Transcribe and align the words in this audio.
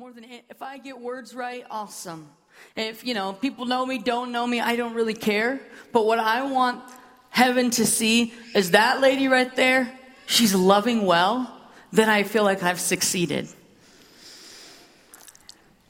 more 0.00 0.12
than 0.14 0.24
if 0.48 0.62
I 0.62 0.78
get 0.78 0.98
words 0.98 1.34
right, 1.34 1.62
awesome. 1.70 2.26
If, 2.74 3.04
you 3.04 3.12
know, 3.12 3.34
people 3.34 3.66
know 3.66 3.84
me, 3.84 3.98
don't 3.98 4.32
know 4.32 4.46
me, 4.46 4.58
I 4.58 4.74
don't 4.74 4.94
really 4.94 5.12
care. 5.12 5.60
But 5.92 6.06
what 6.06 6.18
I 6.18 6.40
want 6.40 6.82
heaven 7.28 7.68
to 7.72 7.84
see 7.84 8.32
is 8.54 8.70
that 8.70 9.02
lady 9.02 9.28
right 9.28 9.54
there, 9.56 9.92
she's 10.24 10.54
loving 10.54 11.04
well, 11.04 11.54
then 11.92 12.08
I 12.08 12.22
feel 12.22 12.44
like 12.44 12.62
I've 12.62 12.80
succeeded. 12.80 13.46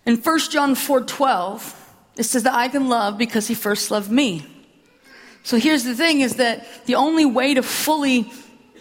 In 0.05 0.17
1 0.17 0.39
John 0.51 0.75
4 0.75 1.03
12, 1.03 1.95
it 2.17 2.25
says 2.25 2.43
that 2.43 2.55
I 2.55 2.67
can 2.67 2.89
love 2.89 3.17
because 3.17 3.47
he 3.47 3.55
first 3.55 3.93
loved 3.93 4.11
me. 4.11 4.45
So 5.45 5.57
here's 5.57 5.85
the 5.85 5.95
thing 5.95 6.21
is 6.21 6.35
that 6.35 6.67
the 6.87 6.97
only 6.97 7.27
way 7.27 7.55
to 7.55 7.63
fully 7.63 8.29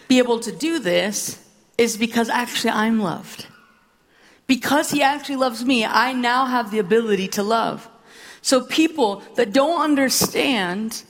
be 0.08 0.18
able 0.18 0.40
to 0.40 0.50
do 0.50 0.80
this 0.80 1.38
is 1.78 1.96
because 1.96 2.28
actually 2.28 2.70
I'm 2.70 2.98
loved. 2.98 3.46
Because 4.50 4.90
he 4.90 5.00
actually 5.00 5.36
loves 5.36 5.64
me, 5.64 5.84
I 5.84 6.12
now 6.12 6.44
have 6.44 6.72
the 6.72 6.80
ability 6.80 7.28
to 7.38 7.42
love. 7.44 7.88
So 8.42 8.64
people 8.64 9.22
that 9.36 9.52
don't 9.52 9.80
understand 9.80 11.04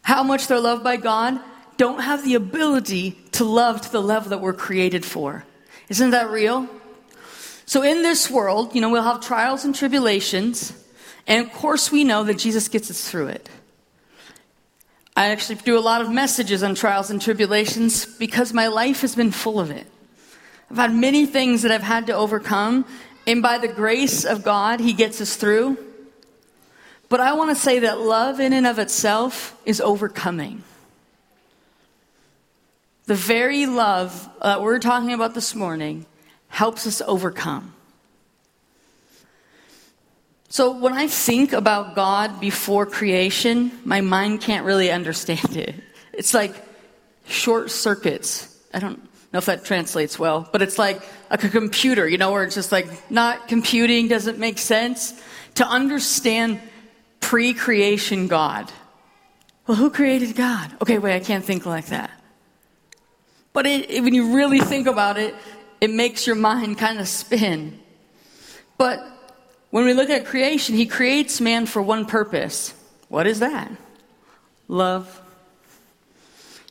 how 0.00 0.22
much 0.22 0.46
they're 0.46 0.58
loved 0.58 0.82
by 0.82 0.96
God 0.96 1.38
don't 1.76 2.00
have 2.00 2.24
the 2.24 2.36
ability 2.36 3.10
to 3.32 3.44
love 3.44 3.82
to 3.82 3.92
the 3.92 4.00
level 4.00 4.30
that 4.30 4.40
we're 4.40 4.54
created 4.54 5.04
for. 5.04 5.44
Isn't 5.90 6.12
that 6.12 6.30
real? 6.30 6.70
So 7.66 7.82
in 7.82 8.00
this 8.00 8.30
world, 8.30 8.74
you 8.74 8.80
know, 8.80 8.88
we'll 8.88 9.02
have 9.02 9.20
trials 9.20 9.66
and 9.66 9.74
tribulations, 9.74 10.72
and 11.26 11.46
of 11.46 11.52
course 11.52 11.92
we 11.92 12.02
know 12.02 12.24
that 12.24 12.38
Jesus 12.38 12.66
gets 12.68 12.90
us 12.90 13.10
through 13.10 13.26
it. 13.26 13.50
I 15.14 15.26
actually 15.32 15.56
do 15.56 15.78
a 15.78 15.84
lot 15.84 16.00
of 16.00 16.10
messages 16.10 16.62
on 16.62 16.74
trials 16.74 17.10
and 17.10 17.20
tribulations 17.20 18.06
because 18.06 18.54
my 18.54 18.68
life 18.68 19.02
has 19.02 19.14
been 19.14 19.32
full 19.32 19.60
of 19.60 19.70
it. 19.70 19.86
I've 20.70 20.76
had 20.76 20.94
many 20.94 21.26
things 21.26 21.62
that 21.62 21.70
I've 21.70 21.82
had 21.82 22.06
to 22.08 22.12
overcome, 22.12 22.84
and 23.26 23.42
by 23.42 23.58
the 23.58 23.68
grace 23.68 24.24
of 24.24 24.42
God, 24.42 24.80
He 24.80 24.92
gets 24.92 25.20
us 25.20 25.36
through. 25.36 25.78
But 27.08 27.20
I 27.20 27.34
want 27.34 27.50
to 27.50 27.56
say 27.56 27.80
that 27.80 28.00
love, 28.00 28.40
in 28.40 28.52
and 28.52 28.66
of 28.66 28.78
itself, 28.78 29.56
is 29.64 29.80
overcoming. 29.80 30.64
The 33.04 33.14
very 33.14 33.66
love 33.66 34.28
that 34.42 34.60
we're 34.60 34.80
talking 34.80 35.12
about 35.12 35.34
this 35.34 35.54
morning 35.54 36.06
helps 36.48 36.86
us 36.86 37.00
overcome. 37.06 37.72
So 40.48 40.72
when 40.72 40.92
I 40.92 41.06
think 41.06 41.52
about 41.52 41.94
God 41.94 42.40
before 42.40 42.86
creation, 42.86 43.70
my 43.84 44.00
mind 44.00 44.40
can't 44.40 44.64
really 44.64 44.90
understand 44.90 45.56
it. 45.56 45.74
It's 46.12 46.34
like 46.34 46.54
short 47.28 47.70
circuits. 47.70 48.56
I 48.72 48.78
don't 48.78 49.00
know 49.32 49.38
if 49.38 49.46
that 49.46 49.64
translates 49.64 50.18
well, 50.18 50.48
but 50.52 50.62
it's 50.62 50.78
like 50.78 51.02
a 51.30 51.38
computer, 51.38 52.08
you 52.08 52.18
know, 52.18 52.32
where 52.32 52.44
it's 52.44 52.54
just 52.54 52.72
like 52.72 53.10
not 53.10 53.48
computing 53.48 54.08
doesn't 54.08 54.38
make 54.38 54.58
sense. 54.58 55.14
To 55.54 55.66
understand 55.66 56.60
pre 57.20 57.54
creation 57.54 58.28
God. 58.28 58.70
Well, 59.66 59.76
who 59.76 59.90
created 59.90 60.36
God? 60.36 60.72
Okay, 60.80 60.98
wait, 60.98 61.16
I 61.16 61.20
can't 61.20 61.44
think 61.44 61.66
like 61.66 61.86
that. 61.86 62.10
But 63.52 63.66
it, 63.66 63.90
it, 63.90 64.04
when 64.04 64.14
you 64.14 64.36
really 64.36 64.60
think 64.60 64.86
about 64.86 65.18
it, 65.18 65.34
it 65.80 65.90
makes 65.90 66.26
your 66.26 66.36
mind 66.36 66.78
kind 66.78 67.00
of 67.00 67.08
spin. 67.08 67.80
But 68.78 69.00
when 69.70 69.84
we 69.84 69.94
look 69.94 70.10
at 70.10 70.24
creation, 70.24 70.76
He 70.76 70.86
creates 70.86 71.40
man 71.40 71.66
for 71.66 71.82
one 71.82 72.06
purpose. 72.06 72.74
What 73.08 73.26
is 73.26 73.40
that? 73.40 73.72
Love. 74.68 75.20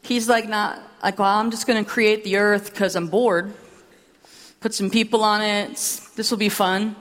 He's 0.04 0.30
like, 0.30 0.48
not 0.48 0.80
like, 1.06 1.20
well, 1.20 1.38
I'm 1.38 1.52
just 1.52 1.68
going 1.68 1.86
to 1.86 1.88
create 1.88 2.24
the 2.24 2.38
earth 2.38 2.72
because 2.72 2.96
I'm 2.96 3.10
bored. 3.10 3.54
Put 4.60 4.74
some 4.74 4.90
people 4.90 5.24
on 5.24 5.44
it. 5.44 5.76
This 6.16 6.32
will 6.32 6.40
be 6.40 6.50
fun. 6.50 6.96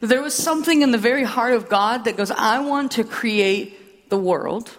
There 0.00 0.22
was 0.22 0.32
something 0.32 0.80
in 0.80 0.92
the 0.92 0.98
very 0.98 1.22
heart 1.22 1.52
of 1.52 1.68
God 1.68 2.06
that 2.06 2.16
goes, 2.16 2.30
I 2.30 2.60
want 2.60 2.92
to 2.92 3.04
create 3.04 4.08
the 4.08 4.16
world 4.16 4.70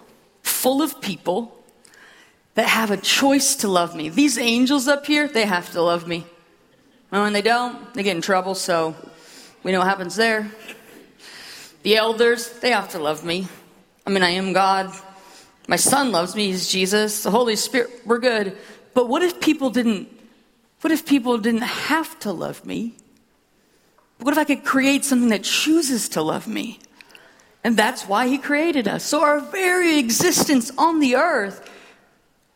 full 0.42 0.82
of 0.82 1.00
people 1.00 1.56
that 2.54 2.66
have 2.66 2.90
a 2.90 2.96
choice 2.96 3.54
to 3.56 3.68
love 3.68 3.94
me. 3.94 4.08
These 4.08 4.36
angels 4.36 4.88
up 4.88 5.06
here, 5.06 5.28
they 5.28 5.46
have 5.46 5.70
to 5.70 5.80
love 5.80 6.08
me. 6.08 6.26
And 7.12 7.22
when 7.22 7.32
they 7.34 7.42
don't, 7.42 7.94
they 7.94 8.02
get 8.02 8.16
in 8.16 8.22
trouble, 8.22 8.56
so 8.56 8.96
we 9.62 9.70
know 9.70 9.78
what 9.78 9.86
happens 9.86 10.16
there. 10.16 10.50
The 11.84 11.96
elders, 11.96 12.50
they 12.58 12.72
have 12.72 12.88
to 12.90 12.98
love 12.98 13.24
me. 13.24 13.46
I 14.04 14.10
mean, 14.10 14.24
I 14.24 14.30
am 14.30 14.52
God. 14.52 14.92
My 15.66 15.76
son 15.76 16.12
loves 16.12 16.34
me, 16.34 16.46
he's 16.46 16.68
Jesus. 16.68 17.22
The 17.22 17.30
Holy 17.30 17.56
Spirit, 17.56 17.90
we're 18.04 18.18
good. 18.18 18.56
But 18.92 19.08
what 19.08 19.22
if 19.22 19.40
people 19.40 19.70
didn't 19.70 20.08
what 20.84 20.92
if 20.92 21.06
people 21.06 21.38
didn't 21.38 21.62
have 21.62 22.18
to 22.20 22.32
love 22.32 22.66
me? 22.66 22.94
What 24.18 24.32
if 24.32 24.38
I 24.38 24.44
could 24.44 24.64
create 24.64 25.02
something 25.02 25.30
that 25.30 25.42
chooses 25.42 26.10
to 26.10 26.20
love 26.20 26.46
me? 26.46 26.78
And 27.64 27.74
that's 27.74 28.06
why 28.06 28.28
he 28.28 28.36
created 28.36 28.86
us. 28.86 29.02
So 29.02 29.22
our 29.22 29.40
very 29.40 29.98
existence 29.98 30.70
on 30.76 31.00
the 31.00 31.16
earth, 31.16 31.70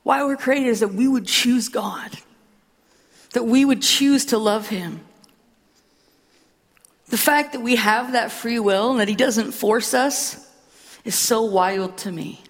why 0.02 0.22
we're 0.24 0.36
created 0.36 0.68
is 0.68 0.80
that 0.80 0.92
we 0.92 1.08
would 1.08 1.26
choose 1.26 1.70
God. 1.70 2.18
That 3.32 3.46
we 3.46 3.64
would 3.64 3.80
choose 3.80 4.26
to 4.26 4.36
love 4.36 4.68
him. 4.68 5.00
The 7.06 7.16
fact 7.16 7.54
that 7.54 7.60
we 7.60 7.76
have 7.76 8.12
that 8.12 8.30
free 8.30 8.58
will 8.58 8.90
and 8.90 9.00
that 9.00 9.08
he 9.08 9.16
doesn't 9.16 9.52
force 9.52 9.94
us 9.94 10.46
is 11.06 11.14
so 11.14 11.44
wild 11.44 11.96
to 11.98 12.12
me. 12.12 12.42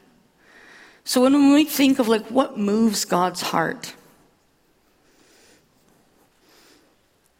So 1.09 1.23
when 1.23 1.55
we 1.55 1.65
think 1.65 2.01
of 2.01 2.07
like 2.07 2.27
what 2.27 2.59
moves 2.59 3.07
God's 3.07 3.41
heart, 3.41 3.95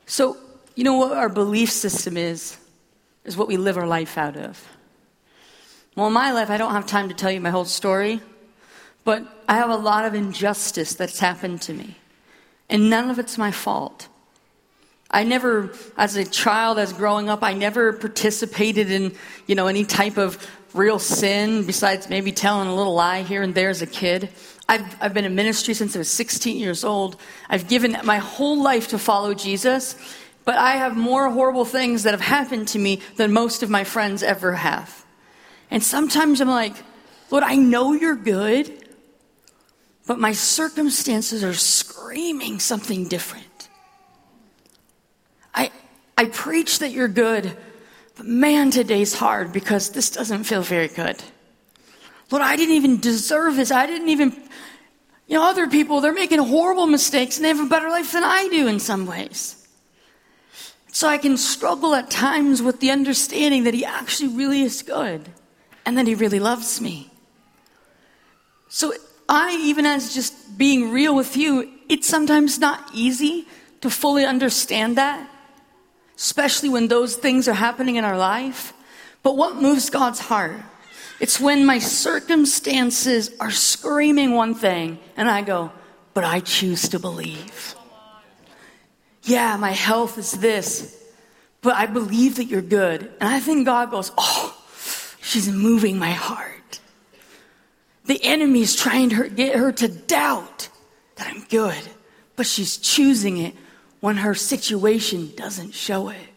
so 0.07 0.39
you 0.75 0.85
know 0.85 0.97
what 0.97 1.19
our 1.19 1.29
belief 1.29 1.71
system 1.71 2.17
is, 2.17 2.57
is 3.27 3.37
what 3.37 3.47
we 3.47 3.59
live 3.59 3.77
our 3.77 3.87
life 3.87 4.17
out 4.17 4.39
of. 4.39 4.67
Well, 5.95 6.07
in 6.07 6.15
my 6.15 6.33
life, 6.33 6.49
I 6.49 6.57
don't 6.57 6.73
have 6.73 6.87
time 6.87 7.11
to 7.11 7.15
tell 7.15 7.31
you 7.31 7.43
my 7.43 7.51
whole 7.51 7.67
story, 7.67 8.23
but 9.05 9.23
I 9.47 9.57
have 9.57 9.69
a 9.69 9.77
lot 9.77 10.07
of 10.07 10.15
injustice 10.15 10.95
that's 10.95 11.19
happened 11.19 11.61
to 11.63 11.75
me, 11.75 11.99
and 12.71 12.89
none 12.89 13.11
of 13.11 13.19
it's 13.19 13.37
my 13.37 13.51
fault. 13.51 14.09
I 15.11 15.25
never, 15.25 15.73
as 15.97 16.17
a 16.17 16.25
child, 16.25 16.79
as 16.79 16.93
growing 16.93 17.31
up, 17.31 17.43
I 17.43 17.55
never 17.55 17.95
participated 17.95 18.91
in, 18.91 19.15
you 19.47 19.55
know, 19.55 19.67
any 19.67 19.85
type 19.85 20.19
of 20.19 20.47
real 20.75 20.99
sin 20.99 21.65
besides 21.65 22.11
maybe 22.11 22.31
telling 22.31 22.69
a 22.69 22.75
little 22.75 22.95
lie 22.95 23.23
here 23.23 23.43
and 23.43 23.55
there 23.55 23.71
as 23.71 23.81
a 23.81 23.87
kid. 23.87 24.29
I've, 24.69 25.03
I've 25.03 25.15
been 25.15 25.25
in 25.25 25.35
ministry 25.35 25.73
since 25.73 25.97
I 25.97 26.01
was 26.01 26.11
16 26.11 26.59
years 26.59 26.85
old. 26.85 27.19
I've 27.49 27.69
given 27.69 27.97
my 28.05 28.19
whole 28.19 28.63
life 28.63 28.89
to 28.89 28.99
follow 28.99 29.33
Jesus, 29.33 29.97
but 30.45 30.59
I 30.59 30.73
have 30.73 30.95
more 30.95 31.31
horrible 31.31 31.65
things 31.65 32.03
that 32.03 32.11
have 32.11 32.21
happened 32.21 32.69
to 32.69 32.79
me 32.79 33.01
than 33.17 33.33
most 33.33 33.63
of 33.63 33.71
my 33.71 33.85
friends 33.85 34.23
ever 34.23 34.53
have. 34.53 35.07
And 35.71 35.83
sometimes 35.83 36.43
I'm 36.43 36.49
like, 36.49 36.75
Lord, 37.31 37.45
I 37.45 37.57
know 37.57 37.95
you're 37.95 38.17
good, 38.17 38.87
but 40.07 40.19
my 40.19 40.33
circumstances 40.33 41.43
are 41.43 41.55
screaming 41.55 42.61
something 42.61 43.09
different. 43.09 43.48
I, 45.59 45.73
I 46.17 46.27
preach 46.27 46.79
that 46.79 46.93
you're 46.93 47.09
good, 47.09 47.57
but 48.17 48.27
man, 48.27 48.71
today's 48.71 49.13
hard 49.13 49.53
because 49.53 49.91
this 49.91 50.09
doesn't 50.11 50.45
feel 50.45 50.63
very 50.63 50.87
good. 50.87 51.21
Lord, 52.31 52.43
I 52.43 52.55
didn't 52.55 52.77
even 52.77 53.01
deserve 53.01 53.57
this. 53.57 53.73
I 53.73 53.87
didn't 53.87 54.09
even, 54.09 54.31
you 55.27 55.37
know, 55.37 55.45
other 55.45 55.67
people, 55.67 56.01
they're 56.01 56.13
making 56.13 56.39
horrible 56.39 56.87
mistakes 56.87 57.37
and 57.37 57.45
they 57.45 57.49
have 57.49 57.61
a 57.61 57.69
better 57.69 57.91
life 57.91 58.13
than 58.13 58.23
I 58.23 58.49
do 58.49 58.69
in 58.69 58.79
some 58.79 59.05
ways. 59.05 59.67
So 60.93 61.09
I 61.09 61.19
can 61.19 61.37
struggle 61.37 61.95
at 61.95 62.09
times 62.09 62.63
with 62.63 62.79
the 62.79 62.93
understanding 62.93 63.65
that 63.65 63.75
He 63.75 63.85
actually 63.85 64.37
really 64.37 64.63
is 64.63 64.83
good 64.83 65.29
and 65.85 65.99
that 65.99 66.07
He 66.07 66.15
really 66.15 66.41
loves 66.41 66.81
me. 66.81 67.11
So 68.69 68.93
I, 69.29 69.57
even 69.63 69.87
as 69.87 70.15
just 70.15 70.57
being 70.57 70.93
real 70.93 71.17
with 71.17 71.37
you, 71.37 71.69
it's 71.89 72.07
sometimes 72.07 72.59
not 72.61 72.91
easy 72.95 73.47
to 73.81 73.91
fully 73.91 74.25
understand 74.25 74.97
that 74.97 75.29
especially 76.19 76.69
when 76.69 76.89
those 76.89 77.15
things 77.15 77.47
are 77.47 77.55
happening 77.55 77.95
in 77.97 78.05
our 78.05 78.19
life. 78.19 78.75
But 79.23 79.37
what 79.37 79.57
moves 79.57 79.89
God's 79.89 80.19
heart? 80.19 80.61
It's 81.21 81.41
when 81.41 81.65
my 81.65 81.79
circumstances 81.79 83.31
are 83.41 83.53
screaming 83.53 84.33
one 84.33 84.55
thing 84.55 84.99
and 85.17 85.31
I 85.31 85.43
go, 85.43 85.73
but 86.15 86.25
I 86.25 86.41
choose 86.41 86.89
to 86.91 86.99
believe. 86.99 87.77
Yeah, 89.23 89.57
my 89.57 89.71
health 89.71 90.19
is 90.19 90.33
this, 90.33 90.97
but 91.63 91.75
I 91.77 91.87
believe 91.87 92.37
that 92.37 92.45
you're 92.45 92.63
good. 92.63 93.03
And 93.21 93.29
I 93.29 93.39
think 93.39 93.67
God 93.67 93.91
goes, 93.91 94.11
oh, 94.19 94.57
she's 95.23 95.49
moving 95.49 95.99
my 95.99 96.11
heart. 96.11 96.81
The 98.07 98.23
enemy 98.25 98.63
is 98.63 98.75
trying 98.75 99.11
to 99.11 99.29
get 99.29 99.55
her 99.55 99.71
to 99.71 99.89
doubt 99.89 100.69
that 101.17 101.29
I'm 101.29 101.45
good, 101.45 101.83
but 102.37 102.47
she's 102.47 102.77
choosing 102.77 103.37
it 103.37 103.55
when 104.01 104.19
her 104.19 104.35
situation 104.35 105.33
doesn't 105.37 105.75
show 105.75 106.09
it. 106.09 106.29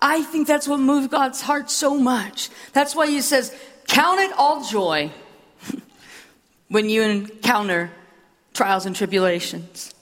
I 0.00 0.22
think 0.22 0.46
that's 0.46 0.68
what 0.68 0.80
moved 0.80 1.10
God's 1.10 1.40
heart 1.40 1.70
so 1.70 1.98
much. 1.98 2.50
That's 2.72 2.94
why 2.94 3.06
he 3.06 3.20
says, 3.20 3.54
Count 3.86 4.20
it 4.20 4.32
all 4.36 4.64
joy 4.64 5.10
when 6.68 6.88
you 6.88 7.02
encounter 7.02 7.90
trials 8.52 8.86
and 8.86 8.94
tribulations. 8.94 9.94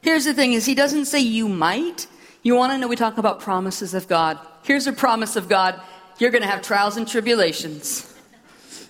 Here's 0.00 0.24
the 0.24 0.34
thing 0.34 0.52
is 0.52 0.66
he 0.66 0.74
doesn't 0.74 1.06
say 1.06 1.20
you 1.20 1.48
might, 1.48 2.06
You 2.42 2.54
want 2.54 2.72
to 2.72 2.78
know 2.78 2.88
we 2.88 2.96
talk 2.96 3.18
about 3.18 3.40
promises 3.40 3.94
of 3.94 4.08
God? 4.08 4.38
Here's 4.62 4.86
a 4.86 4.92
promise 4.92 5.36
of 5.36 5.48
God 5.48 5.80
you're 6.18 6.30
going 6.30 6.42
to 6.42 6.48
have 6.48 6.62
trials 6.62 6.96
and 6.96 7.06
tribulations. 7.06 8.12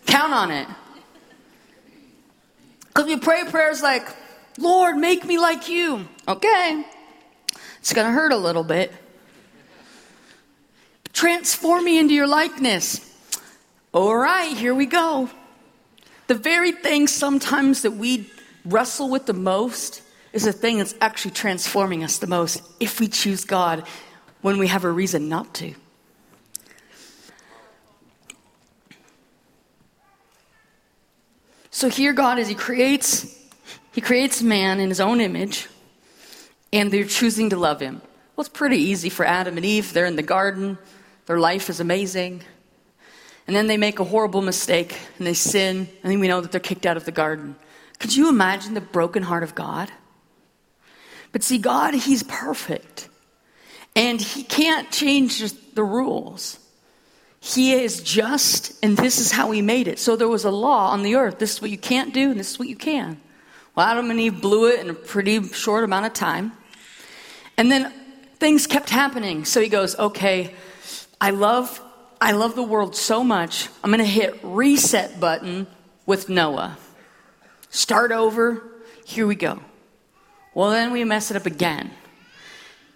Count 0.06 0.32
on 0.32 0.50
it. 0.50 0.69
Because 2.87 3.06
we 3.06 3.19
pray 3.19 3.44
prayers 3.50 3.82
like, 3.82 4.06
Lord, 4.58 4.96
make 4.96 5.25
me 5.25 5.38
like 5.38 5.69
you. 5.69 6.08
Okay. 6.28 6.84
It's 7.86 7.92
going 7.92 8.08
to 8.08 8.12
hurt 8.12 8.32
a 8.32 8.36
little 8.36 8.64
bit. 8.64 8.92
Transform 11.12 11.84
me 11.84 12.00
into 12.00 12.14
your 12.14 12.26
likeness. 12.26 12.98
All 13.92 14.16
right, 14.16 14.56
here 14.56 14.74
we 14.74 14.86
go. 14.86 15.30
The 16.26 16.34
very 16.34 16.72
thing 16.72 17.06
sometimes 17.06 17.82
that 17.82 17.92
we 17.92 18.28
wrestle 18.64 19.08
with 19.08 19.26
the 19.26 19.34
most 19.34 20.02
is 20.32 20.42
the 20.42 20.52
thing 20.52 20.78
that's 20.78 20.96
actually 21.00 21.30
transforming 21.30 22.02
us 22.02 22.18
the 22.18 22.26
most 22.26 22.60
if 22.80 22.98
we 22.98 23.06
choose 23.06 23.44
God 23.44 23.86
when 24.42 24.58
we 24.58 24.66
have 24.66 24.82
a 24.82 24.90
reason 24.90 25.28
not 25.28 25.54
to. 25.54 25.72
So 31.70 31.88
here 31.88 32.12
God 32.12 32.40
is 32.40 32.48
he 32.48 32.56
creates 32.56 33.32
he 33.92 34.00
creates 34.00 34.42
man 34.42 34.80
in 34.80 34.88
his 34.88 34.98
own 34.98 35.20
image 35.20 35.68
and 36.76 36.90
they're 36.90 37.05
choosing 37.05 37.50
to 37.50 37.56
love 37.56 37.81
him. 37.81 38.02
Well, 38.37 38.44
it's 38.44 38.50
pretty 38.50 38.76
easy 38.76 39.08
for 39.08 39.25
Adam 39.25 39.56
and 39.56 39.64
Eve. 39.64 39.94
They're 39.94 40.05
in 40.05 40.17
the 40.17 40.23
garden. 40.23 40.76
Their 41.25 41.38
life 41.38 41.70
is 41.70 41.81
amazing. 41.81 42.43
And 43.46 43.56
then 43.56 43.67
they 43.67 43.78
make 43.78 43.99
a 43.99 44.05
horrible 44.05 44.43
mistake 44.43 44.99
and 45.17 45.26
they 45.26 45.32
sin, 45.32 45.88
and 46.02 46.12
then 46.12 46.20
we 46.20 46.28
know 46.28 46.43
that 46.43 46.52
they're 46.52 46.61
kicked 46.61 46.84
out 46.84 46.99
of 46.99 47.06
the 47.06 47.12
garden. 47.12 47.56
Could 47.99 48.14
you 48.14 48.28
imagine 48.28 48.75
the 48.75 48.81
broken 48.82 49.23
heart 49.23 49.43
of 49.43 49.55
God? 49.55 49.90
But 51.32 51.43
see, 51.43 51.56
God, 51.56 51.94
He's 51.94 52.23
perfect. 52.23 53.08
And 53.94 54.20
He 54.20 54.43
can't 54.43 54.90
change 54.90 55.40
the 55.73 55.84
rules. 55.84 56.58
He 57.40 57.73
is 57.73 58.02
just, 58.02 58.84
and 58.84 58.96
this 58.99 59.19
is 59.19 59.32
how 59.32 59.50
He 59.50 59.62
made 59.62 59.88
it. 59.88 59.99
So 59.99 60.14
there 60.17 60.28
was 60.28 60.44
a 60.44 60.50
law 60.50 60.90
on 60.90 61.02
the 61.02 61.14
earth. 61.14 61.38
This 61.38 61.55
is 61.55 61.62
what 61.62 61.70
you 61.70 61.78
can't 61.78 62.12
do, 62.12 62.31
and 62.31 62.38
this 62.38 62.50
is 62.50 62.58
what 62.58 62.69
you 62.69 62.76
can. 62.76 63.19
Well, 63.75 63.87
Adam 63.87 64.11
and 64.11 64.20
Eve 64.20 64.43
blew 64.43 64.67
it 64.67 64.81
in 64.81 64.90
a 64.90 64.94
pretty 64.94 65.43
short 65.49 65.84
amount 65.84 66.06
of 66.06 66.12
time. 66.12 66.52
And 67.56 67.70
then 67.70 67.92
things 68.38 68.66
kept 68.66 68.90
happening. 68.90 69.44
So 69.44 69.60
he 69.60 69.68
goes, 69.68 69.98
okay, 69.98 70.54
I 71.20 71.30
love, 71.30 71.80
I 72.20 72.32
love 72.32 72.54
the 72.54 72.62
world 72.62 72.94
so 72.94 73.24
much. 73.24 73.68
I'm 73.82 73.90
going 73.90 73.98
to 73.98 74.04
hit 74.04 74.38
reset 74.42 75.18
button 75.18 75.66
with 76.04 76.28
Noah. 76.28 76.76
Start 77.70 78.12
over. 78.12 78.62
Here 79.04 79.26
we 79.26 79.34
go. 79.34 79.60
Well, 80.54 80.70
then 80.70 80.92
we 80.92 81.04
mess 81.04 81.30
it 81.30 81.36
up 81.36 81.46
again. 81.46 81.90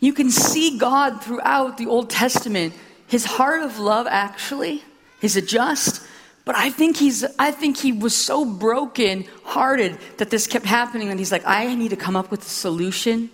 You 0.00 0.12
can 0.12 0.30
see 0.30 0.78
God 0.78 1.22
throughout 1.22 1.76
the 1.76 1.86
Old 1.86 2.08
Testament. 2.08 2.74
His 3.06 3.24
heart 3.24 3.62
of 3.62 3.78
love 3.78 4.06
actually 4.08 4.82
is 5.20 5.36
a 5.36 5.42
just, 5.42 6.02
but 6.46 6.56
I 6.56 6.70
think 6.70 6.96
he's 6.96 7.22
I 7.38 7.50
think 7.50 7.76
he 7.76 7.92
was 7.92 8.16
so 8.16 8.46
broken 8.46 9.26
hearted 9.44 9.98
that 10.16 10.30
this 10.30 10.46
kept 10.46 10.64
happening 10.64 11.08
that 11.08 11.18
he's 11.18 11.30
like, 11.30 11.42
I 11.44 11.74
need 11.74 11.90
to 11.90 11.96
come 11.96 12.16
up 12.16 12.30
with 12.30 12.40
a 12.40 12.48
solution 12.48 13.30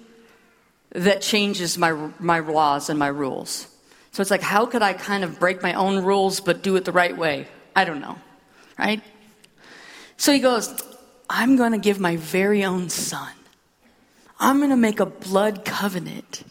that 0.97 1.23
changes 1.23 1.79
my 1.79 1.93
my 2.19 2.41
laws 2.41 2.91
and 2.91 2.99
my 2.99 3.09
rules. 3.09 3.69
So 4.13 4.23
it's 4.23 4.31
like, 4.31 4.43
how 4.43 4.67
could 4.67 4.83
I 4.83 4.95
kind 4.95 5.25
of 5.25 5.39
break 5.39 5.63
my 5.63 5.75
own 5.75 6.03
rules 6.03 6.41
but 6.41 6.63
do 6.63 6.77
it 6.77 6.85
the 6.85 6.93
right 6.93 7.17
way? 7.17 7.47
I 7.75 7.85
don't 7.85 8.01
know. 8.01 8.17
Right? 8.79 9.03
So 10.17 10.33
he 10.33 10.39
goes, 10.39 10.75
I'm 11.29 11.57
going 11.57 11.73
to 11.73 11.79
give 11.79 12.01
my 12.01 12.17
very 12.17 12.65
own 12.65 12.89
son 12.89 13.33
I'm 14.39 14.59
going 14.59 14.71
to 14.71 14.77
make 14.77 15.01
a 15.01 15.07
blood 15.07 15.65
covenant 15.65 16.45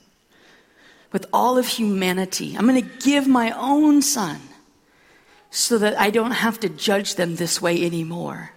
with 1.11 1.27
all 1.31 1.57
of 1.57 1.67
humanity. 1.67 2.55
I'm 2.57 2.67
going 2.67 2.81
to 2.81 2.89
give 2.99 3.27
my 3.27 3.51
own 3.51 4.01
son 4.01 4.39
so 5.51 5.77
that 5.77 5.97
I 5.99 6.09
don't 6.09 6.31
have 6.31 6.59
to 6.61 6.69
judge 6.69 7.15
them 7.15 7.35
this 7.35 7.61
way 7.61 7.85
anymore. 7.85 8.51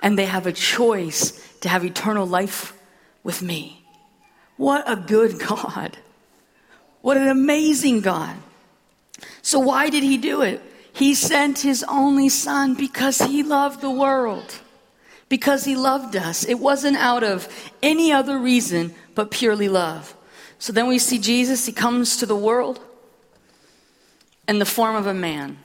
And 0.00 0.16
they 0.16 0.26
have 0.26 0.46
a 0.46 0.52
choice 0.52 1.32
to 1.60 1.68
have 1.68 1.84
eternal 1.84 2.26
life 2.26 2.72
with 3.24 3.42
me. 3.42 3.77
What 4.58 4.84
a 4.86 4.96
good 4.96 5.38
God. 5.48 5.96
What 7.00 7.16
an 7.16 7.28
amazing 7.28 8.02
God. 8.02 8.36
So, 9.40 9.58
why 9.58 9.88
did 9.88 10.02
he 10.02 10.18
do 10.18 10.42
it? 10.42 10.62
He 10.92 11.14
sent 11.14 11.60
his 11.60 11.82
only 11.88 12.28
son 12.28 12.74
because 12.74 13.18
he 13.18 13.42
loved 13.42 13.80
the 13.80 13.90
world 13.90 14.60
because 15.28 15.64
he 15.64 15.76
loved 15.76 16.16
us. 16.16 16.44
It 16.44 16.54
wasn't 16.54 16.96
out 16.96 17.22
of 17.22 17.48
any 17.82 18.12
other 18.12 18.38
reason 18.38 18.94
but 19.14 19.30
purely 19.30 19.68
love. 19.68 20.14
So 20.58 20.72
then 20.72 20.88
we 20.88 20.98
see 20.98 21.18
Jesus, 21.18 21.66
he 21.66 21.72
comes 21.72 22.16
to 22.16 22.26
the 22.26 22.36
world 22.36 22.80
in 24.48 24.58
the 24.58 24.64
form 24.64 24.96
of 24.96 25.06
a 25.06 25.14
man. 25.14 25.58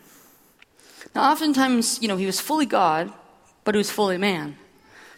Now, 1.16 1.32
oftentimes, 1.32 2.02
you 2.02 2.08
know, 2.08 2.18
he 2.18 2.26
was 2.26 2.40
fully 2.40 2.66
God, 2.66 3.12
but 3.64 3.76
he 3.76 3.78
was 3.78 3.92
fully 3.92 4.18
man. 4.18 4.58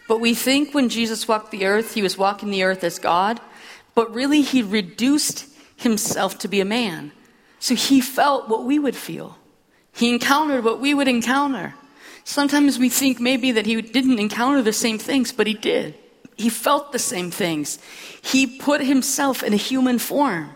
But 0.08 0.20
we 0.20 0.34
think 0.34 0.72
when 0.72 0.88
Jesus 0.88 1.26
walked 1.26 1.50
the 1.50 1.66
earth, 1.66 1.94
he 1.94 2.02
was 2.02 2.16
walking 2.16 2.50
the 2.50 2.62
earth 2.62 2.84
as 2.84 2.98
God, 2.98 3.40
but 3.96 4.14
really 4.14 4.42
he 4.42 4.62
reduced 4.62 5.46
himself 5.74 6.38
to 6.38 6.48
be 6.48 6.60
a 6.60 6.64
man. 6.64 7.10
So 7.58 7.74
he 7.74 8.00
felt 8.00 8.48
what 8.48 8.64
we 8.64 8.78
would 8.78 8.94
feel. 8.94 9.38
He 9.92 10.10
encountered 10.10 10.62
what 10.62 10.78
we 10.78 10.92
would 10.94 11.08
encounter. 11.08 11.74
Sometimes 12.22 12.78
we 12.78 12.90
think 12.90 13.18
maybe 13.18 13.52
that 13.52 13.64
he 13.64 13.80
didn't 13.80 14.18
encounter 14.18 14.60
the 14.60 14.74
same 14.74 14.98
things, 14.98 15.32
but 15.32 15.46
he 15.46 15.54
did. 15.54 15.94
He 16.36 16.50
felt 16.50 16.92
the 16.92 16.98
same 16.98 17.30
things. 17.30 17.78
He 18.20 18.58
put 18.58 18.82
himself 18.82 19.42
in 19.42 19.54
a 19.54 19.56
human 19.56 19.98
form. 19.98 20.50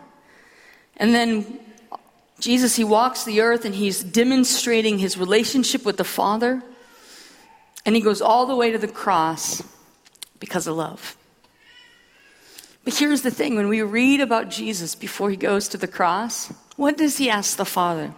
And 0.99 1.15
then 1.15 1.61
Jesus, 2.41 2.77
he 2.77 2.85
walks 2.85 3.25
the 3.25 3.41
earth 3.41 3.65
and 3.65 3.75
he's 3.75 4.05
demonstrating 4.05 4.99
his 4.99 5.17
relationship 5.17 5.87
with 5.87 5.97
the 5.97 6.05
Father. 6.05 6.63
And 7.87 7.97
he 7.97 8.03
goes 8.03 8.21
all 8.21 8.45
the 8.45 8.55
way 8.55 8.71
to 8.73 8.79
the 8.79 8.89
cross 8.89 9.63
because 10.39 10.67
of 10.67 10.77
love. 10.77 11.17
Here's 12.93 13.23
the 13.23 13.31
thing 13.31 13.57
when 13.57 13.69
we 13.69 13.83
read 13.83 14.21
about 14.21 14.51
Jesus 14.51 14.95
before 14.95 15.31
he 15.31 15.37
goes 15.37 15.69
to 15.69 15.79
the 15.79 15.89
cross, 15.89 16.53
what 16.77 16.97
does 16.97 17.17
he 17.17 17.31
ask 17.31 17.57
the 17.57 17.65
Father? 17.65 18.13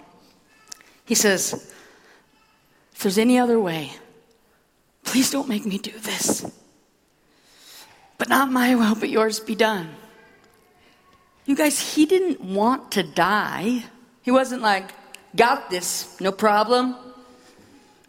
He 1.04 1.14
says, 1.14 1.72
if 2.92 3.02
there's 3.02 3.19
any 3.19 3.38
other 3.38 3.60
way, 3.60 3.92
please 5.04 5.30
don't 5.30 5.48
make 5.48 5.66
me 5.66 5.78
do 5.78 5.92
this. 5.98 6.50
But 8.19 8.28
not 8.28 8.50
my 8.50 8.74
will, 8.74 8.94
but 8.94 9.10
yours 9.10 9.40
be 9.40 9.54
done. 9.54 9.90
You 11.44 11.56
guys, 11.56 11.94
he 11.94 12.06
didn't 12.06 12.40
want 12.40 12.92
to 12.92 13.02
die. 13.02 13.84
He 14.22 14.30
wasn't 14.30 14.62
like, 14.62 14.90
got 15.34 15.70
this, 15.70 16.20
no 16.20 16.31
problem. 16.31 16.94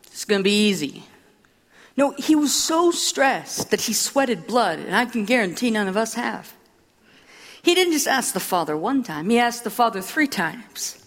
It's 0.08 0.26
going 0.26 0.42
to 0.42 0.44
be 0.44 0.68
easy. 0.70 1.04
No, 1.96 2.12
he 2.12 2.36
was 2.36 2.54
so 2.54 2.92
stressed 2.92 3.70
that 3.72 3.82
he 3.82 3.94
sweated 3.94 4.48
blood, 4.48 4.80
and 4.80 4.96
I 4.96 5.06
can 5.06 5.26
guarantee 5.26 5.70
none 5.70 5.88
of 5.88 5.98
us 5.98 6.16
have. 6.16 6.54
He 7.62 7.76
didn't 7.76 7.94
just 7.94 8.08
ask 8.08 8.34
the 8.34 8.40
Father 8.40 8.76
one 8.76 9.04
time, 9.04 9.30
he 9.30 9.40
asked 9.40 9.64
the 9.64 9.70
Father 9.70 10.02
three 10.02 10.28
times. 10.28 10.98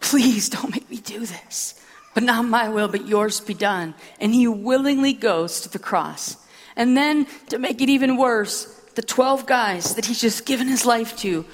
Please 0.00 0.48
don't 0.48 0.70
make 0.70 0.90
me 0.90 0.98
do 0.98 1.20
this. 1.20 1.80
But 2.12 2.24
not 2.24 2.44
my 2.44 2.68
will, 2.68 2.88
but 2.88 3.06
yours 3.06 3.40
be 3.40 3.54
done. 3.54 3.94
And 4.18 4.34
he 4.34 4.48
willingly 4.48 5.12
goes 5.12 5.60
to 5.60 5.68
the 5.68 5.78
cross. 5.78 6.36
And 6.76 6.96
then, 6.96 7.26
to 7.50 7.58
make 7.58 7.80
it 7.80 7.88
even 7.88 8.16
worse, 8.16 8.64
the 8.96 9.02
12 9.02 9.46
guys 9.46 9.94
that 9.94 10.06
he's 10.06 10.20
just 10.20 10.44
given 10.44 10.66
his 10.66 10.84
life 10.84 11.16
to 11.18 11.44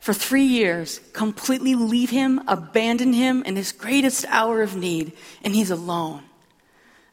for 0.00 0.12
three 0.12 0.44
years 0.44 1.00
completely 1.14 1.74
leave 1.74 2.10
him, 2.10 2.40
abandon 2.46 3.12
him 3.12 3.42
in 3.44 3.56
his 3.56 3.72
greatest 3.72 4.24
hour 4.28 4.62
of 4.62 4.76
need, 4.76 5.12
and 5.42 5.54
he's 5.54 5.70
alone. 5.70 6.22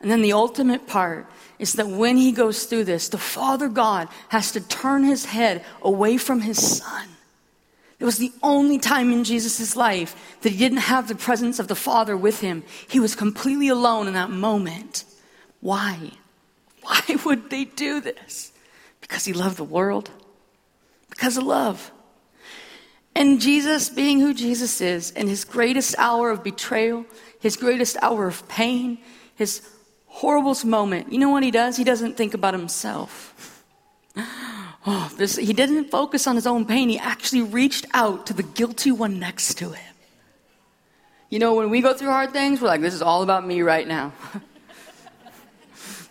And 0.04 0.12
then 0.12 0.22
the 0.22 0.34
ultimate 0.34 0.86
part 0.86 1.26
is 1.58 1.74
that 1.74 1.88
when 1.88 2.18
he 2.18 2.32
goes 2.32 2.66
through 2.66 2.84
this, 2.84 3.10
the 3.10 3.18
Father 3.18 3.68
God 3.68 4.10
has 4.30 4.52
to 4.52 4.62
turn 4.62 5.04
his 5.04 5.26
head 5.26 5.66
away 5.82 6.18
from 6.18 6.42
his 6.42 6.78
son 6.78 7.08
it 8.04 8.06
was 8.06 8.18
the 8.18 8.34
only 8.44 8.80
time 8.80 9.14
in 9.14 9.24
Jesus' 9.24 9.78
life 9.78 10.38
that 10.42 10.50
he 10.50 10.58
didn't 10.58 10.80
have 10.80 11.08
the 11.08 11.16
presence 11.16 11.58
of 11.58 11.70
the 11.70 11.74
Father 11.76 12.18
with 12.18 12.42
him. 12.42 12.64
He 12.90 13.00
was 13.00 13.16
completely 13.16 13.70
alone 13.70 14.08
in 14.08 14.14
that 14.14 14.30
moment. 14.30 15.06
Why? 15.62 16.12
Why 16.82 17.02
would 17.26 17.50
they 17.50 17.64
do 17.64 18.02
this? 18.02 18.52
Because 19.00 19.24
he 19.24 19.32
loved 19.32 19.56
the 19.56 19.64
world? 19.64 20.12
Because 21.12 21.38
of 21.38 21.46
love. 21.46 21.94
And 23.16 23.40
Jesus, 23.40 23.90
being 23.90 24.20
who 24.20 24.34
Jesus 24.34 24.82
is, 24.82 25.12
in 25.12 25.30
his 25.30 25.46
greatest 25.46 25.96
hour 25.98 26.30
of 26.30 26.44
betrayal, 26.44 27.06
his 27.40 27.56
greatest 27.56 27.96
hour 28.02 28.28
of 28.28 28.46
pain, 28.50 28.98
his 29.36 29.66
horriblest 30.16 30.66
moment, 30.66 31.12
you 31.12 31.20
know 31.20 31.30
what 31.30 31.44
he 31.44 31.52
does? 31.52 31.78
He 31.78 31.84
doesn't 31.84 32.18
think 32.18 32.34
about 32.34 32.54
himself. 32.54 33.64
Oh, 34.86 35.12
this, 35.18 35.38
he 35.38 35.54
didn't 35.54 35.92
focus 35.92 36.28
on 36.28 36.36
his 36.36 36.46
own 36.46 36.66
pain. 36.66 36.90
He 36.90 37.00
actually 37.00 37.42
reached 37.42 37.86
out 37.94 38.28
to 38.28 38.34
the 38.34 38.44
guilty 38.44 38.92
one 38.92 39.18
next 39.18 39.56
to 39.60 39.70
him. 39.72 39.96
You 41.30 41.40
know, 41.40 41.56
when 41.56 41.70
we 41.70 41.82
go 41.82 41.94
through 41.94 42.10
hard 42.10 42.32
things, 42.32 42.62
we're 42.62 42.68
like, 42.68 42.82
this 42.82 42.94
is 42.94 43.02
all 43.02 43.24
about 43.24 43.48
me 43.48 43.62
right 43.62 43.88
now. 43.88 44.12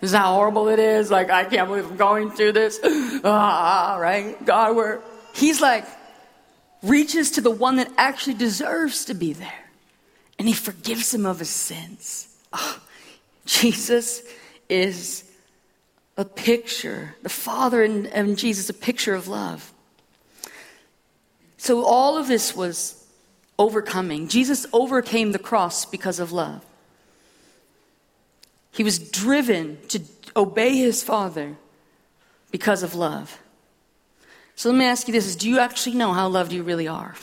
this 0.01 0.11
is 0.11 0.13
how 0.13 0.35
horrible 0.35 0.69
it 0.69 0.79
is. 0.79 1.11
Like, 1.11 1.31
I 1.31 1.45
can't 1.45 1.69
believe 1.69 1.89
I'm 1.89 1.97
going 1.97 2.31
through 2.31 2.53
this. 2.53 2.81
ah, 3.25 3.99
right? 4.01 4.43
God, 4.45 4.75
we're. 4.75 5.01
He's 5.35 5.61
like, 5.61 5.87
reaches 6.83 7.33
to 7.33 7.41
the 7.41 7.51
one 7.51 7.77
that 7.77 7.91
actually 7.97 8.35
deserves 8.35 9.05
to 9.05 9.15
be 9.15 9.33
there 9.33 9.63
and 10.39 10.49
he 10.49 10.55
forgives 10.55 11.15
him 11.15 11.25
of 11.25 11.39
his 11.39 11.51
sins. 11.51 12.27
Oh, 12.53 12.81
Jesus 13.45 14.23
is 14.69 15.25
a 16.17 16.25
picture, 16.25 17.15
the 17.23 17.29
Father 17.29 17.83
and, 17.83 18.07
and 18.09 18.39
Jesus, 18.39 18.69
a 18.69 18.75
picture 18.75 19.15
of 19.15 19.29
love. 19.29 19.73
So 21.57 21.85
all 21.85 22.19
of 22.19 22.29
this 22.29 22.55
was 22.55 23.07
overcoming. 23.59 24.29
Jesus 24.29 24.67
overcame 24.73 25.33
the 25.33 25.39
cross 25.39 25.85
because 25.85 26.19
of 26.19 26.33
love. 26.33 26.65
He 28.73 28.83
was 28.83 28.99
driven 28.99 29.79
to 29.89 30.01
obey 30.35 30.77
his 30.77 31.03
Father 31.03 31.57
because 32.51 32.83
of 32.83 32.95
love. 32.95 33.39
So 34.55 34.71
let 34.71 34.79
me 34.79 34.85
ask 34.85 35.07
you 35.09 35.13
this 35.13 35.27
is 35.27 35.37
do 35.37 35.49
you 35.49 35.59
actually 35.59 35.97
know 35.97 36.13
how 36.13 36.29
loved 36.29 36.53
you 36.53 36.63
really 36.63 36.89
are? 36.89 37.15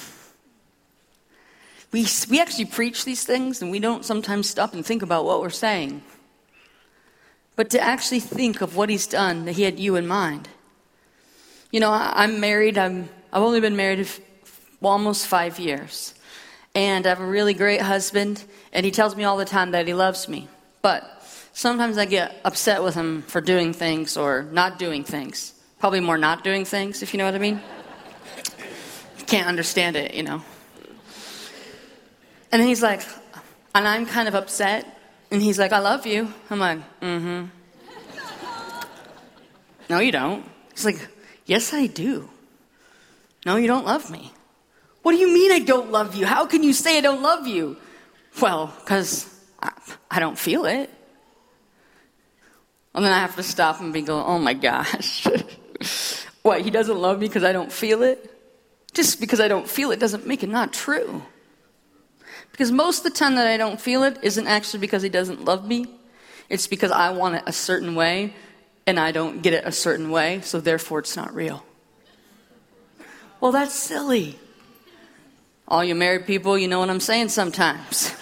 We, 1.92 2.06
we 2.30 2.40
actually 2.40 2.66
preach 2.66 3.06
these 3.06 3.24
things 3.24 3.62
and 3.62 3.72
we 3.72 3.80
don't 3.80 4.06
sometimes 4.06 4.50
stop 4.50 4.74
and 4.74 4.86
think 4.86 5.02
about 5.02 5.26
what 5.26 5.42
we're 5.42 5.50
saying. 5.50 6.04
But 7.56 7.72
to 7.72 7.82
actually 7.82 8.20
think 8.20 8.62
of 8.62 8.76
what 8.76 8.90
he's 8.90 9.08
done, 9.08 9.46
that 9.46 9.54
he 9.54 9.64
had 9.64 9.80
you 9.80 9.96
in 9.96 10.08
mind. 10.08 10.48
You 11.72 11.80
know, 11.80 11.92
I, 11.92 12.24
am 12.24 12.40
married, 12.40 12.78
I'm, 12.78 13.10
I've 13.34 13.42
only 13.42 13.60
been 13.60 13.76
married 13.76 14.08
well, 14.82 14.94
almost 14.94 15.28
five 15.28 15.60
years. 15.60 16.14
And 16.76 17.06
I 17.06 17.10
have 17.10 17.20
a 17.20 17.26
really 17.26 17.54
great 17.54 17.82
husband, 17.82 18.44
and 18.72 18.86
he 18.86 18.92
tells 18.92 19.16
me 19.16 19.24
all 19.24 19.38
the 19.38 19.46
time 19.46 19.72
that 19.72 19.88
he 19.88 19.94
loves 19.94 20.30
me. 20.30 20.48
But 20.82 21.04
sometimes 21.54 21.98
I 21.98 22.06
get 22.06 22.40
upset 22.46 22.84
with 22.84 22.96
him 22.96 23.24
for 23.24 23.42
doing 23.42 23.74
things 23.74 24.16
or 24.16 24.44
not 24.52 24.80
doing 24.80 25.04
things. 25.04 25.54
Probably 25.80 26.00
more 26.00 26.18
not 26.18 26.44
doing 26.44 26.66
things, 26.66 27.02
if 27.04 27.14
you 27.14 27.18
know 27.18 27.26
what 27.26 27.36
I 27.36 27.40
mean. 27.40 27.62
Can't 29.28 29.48
understand 29.48 29.96
it, 29.96 30.14
you 30.14 30.24
know. 30.24 30.44
And 32.52 32.62
then 32.62 32.68
he's 32.68 32.82
like, 32.82 33.02
and 33.76 33.88
I'm 33.88 34.06
kind 34.06 34.28
of 34.28 34.36
upset. 34.36 34.86
And 35.32 35.42
he's 35.42 35.60
like, 35.60 35.72
I 35.72 35.80
love 35.80 36.08
you. 36.08 36.34
I'm 36.50 36.60
like, 36.60 36.80
mm 37.02 37.22
hmm. 37.22 37.46
no, 39.90 40.00
you 40.00 40.12
don't. 40.12 40.44
He's 40.72 40.86
like, 40.86 41.08
yes, 41.46 41.74
I 41.74 41.88
do. 41.88 42.30
No, 43.46 43.56
you 43.56 43.68
don't 43.68 43.86
love 43.86 44.10
me. 44.10 44.34
What 45.04 45.14
do 45.14 45.18
you 45.18 45.32
mean 45.32 45.52
I 45.52 45.60
don't 45.60 45.92
love 45.92 46.16
you? 46.16 46.26
How 46.26 46.46
can 46.46 46.64
you 46.64 46.74
say 46.74 46.98
I 46.98 47.02
don't 47.02 47.22
love 47.22 47.48
you? 47.48 47.78
Well, 48.42 48.74
because 48.80 49.28
I, 49.62 49.72
I, 50.12 50.20
don't 50.20 50.38
feel 50.38 50.66
it. 50.66 50.90
And 52.94 53.06
then 53.06 53.12
I 53.12 53.20
have 53.20 53.36
to 53.36 53.44
stop 53.44 53.80
and 53.80 53.94
be 53.94 54.02
going, 54.02 54.24
oh 54.26 54.40
my 54.40 54.54
gosh. 54.54 55.26
what, 56.42 56.62
he 56.62 56.70
doesn't 56.70 56.98
love 56.98 57.20
me 57.20 57.28
because 57.28 57.44
I 57.44 57.54
don't 57.54 57.72
feel 57.72 58.04
it? 58.04 58.36
Just 58.94 59.20
because 59.20 59.40
I 59.40 59.48
don't 59.48 59.68
feel 59.68 59.92
it 59.92 60.00
doesn't 60.00 60.28
make 60.28 60.44
it 60.44 60.50
not 60.50 60.74
true. 60.74 61.24
Because 62.60 62.74
most 62.74 63.06
of 63.06 63.14
the 63.14 63.18
time 63.18 63.36
that 63.36 63.48
I 63.48 63.56
don't 63.56 63.80
feel 63.80 64.04
it 64.04 64.20
isn't 64.22 64.46
actually 64.46 64.82
because 64.82 65.02
he 65.02 65.08
doesn't 65.08 65.46
love 65.46 65.66
me. 65.66 65.86
It's 66.50 66.68
because 66.68 66.92
I 66.92 67.12
want 67.12 67.36
it 67.36 67.44
a 67.46 67.54
certain 67.54 67.96
way 67.96 68.34
and 68.86 69.00
I 69.00 69.14
don't 69.14 69.42
get 69.42 69.54
it 69.54 69.64
a 69.66 69.72
certain 69.72 70.12
way, 70.12 70.42
so 70.42 70.60
therefore 70.60 71.00
it's 71.00 71.16
not 71.16 71.34
real. 71.34 71.64
Well, 73.40 73.54
that's 73.54 73.74
silly. 73.74 74.38
All 75.70 75.86
you 75.86 75.96
married 75.96 76.28
people, 76.28 76.58
you 76.58 76.68
know 76.68 76.80
what 76.80 76.90
I'm 76.90 77.00
saying 77.00 77.30
sometimes. 77.30 78.14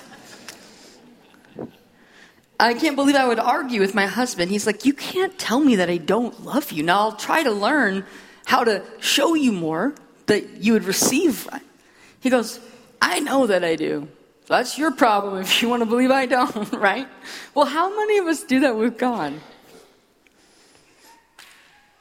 I 2.59 2.75
can't 2.75 2.95
believe 2.95 3.15
I 3.15 3.27
would 3.27 3.39
argue 3.39 3.79
with 3.79 3.95
my 3.95 4.05
husband. 4.05 4.51
He's 4.51 4.67
like, 4.67 4.85
You 4.85 4.93
can't 4.93 5.35
tell 5.39 5.59
me 5.59 5.77
that 5.77 5.89
I 5.89 5.97
don't 5.97 6.45
love 6.45 6.71
you. 6.71 6.83
Now 6.83 6.99
I'll 6.99 7.15
try 7.15 7.41
to 7.41 7.51
learn 7.51 8.05
how 8.45 8.63
to 8.63 8.83
show 8.99 9.33
you 9.33 9.51
more 9.51 9.95
that 10.27 10.63
you 10.63 10.73
would 10.73 10.83
receive. 10.83 11.49
He 12.19 12.29
goes, 12.29 12.59
I 13.01 13.19
know 13.19 13.47
that 13.47 13.63
I 13.63 13.75
do. 13.75 14.09
That's 14.47 14.77
your 14.77 14.91
problem 14.91 15.41
if 15.41 15.61
you 15.61 15.67
want 15.67 15.81
to 15.81 15.85
believe 15.85 16.09
I 16.09 16.25
don't, 16.25 16.71
right? 16.73 17.07
Well, 17.53 17.65
how 17.65 17.93
many 17.95 18.17
of 18.17 18.27
us 18.27 18.43
do 18.43 18.61
that 18.61 18.77
with 18.77 18.97
God? 18.97 19.33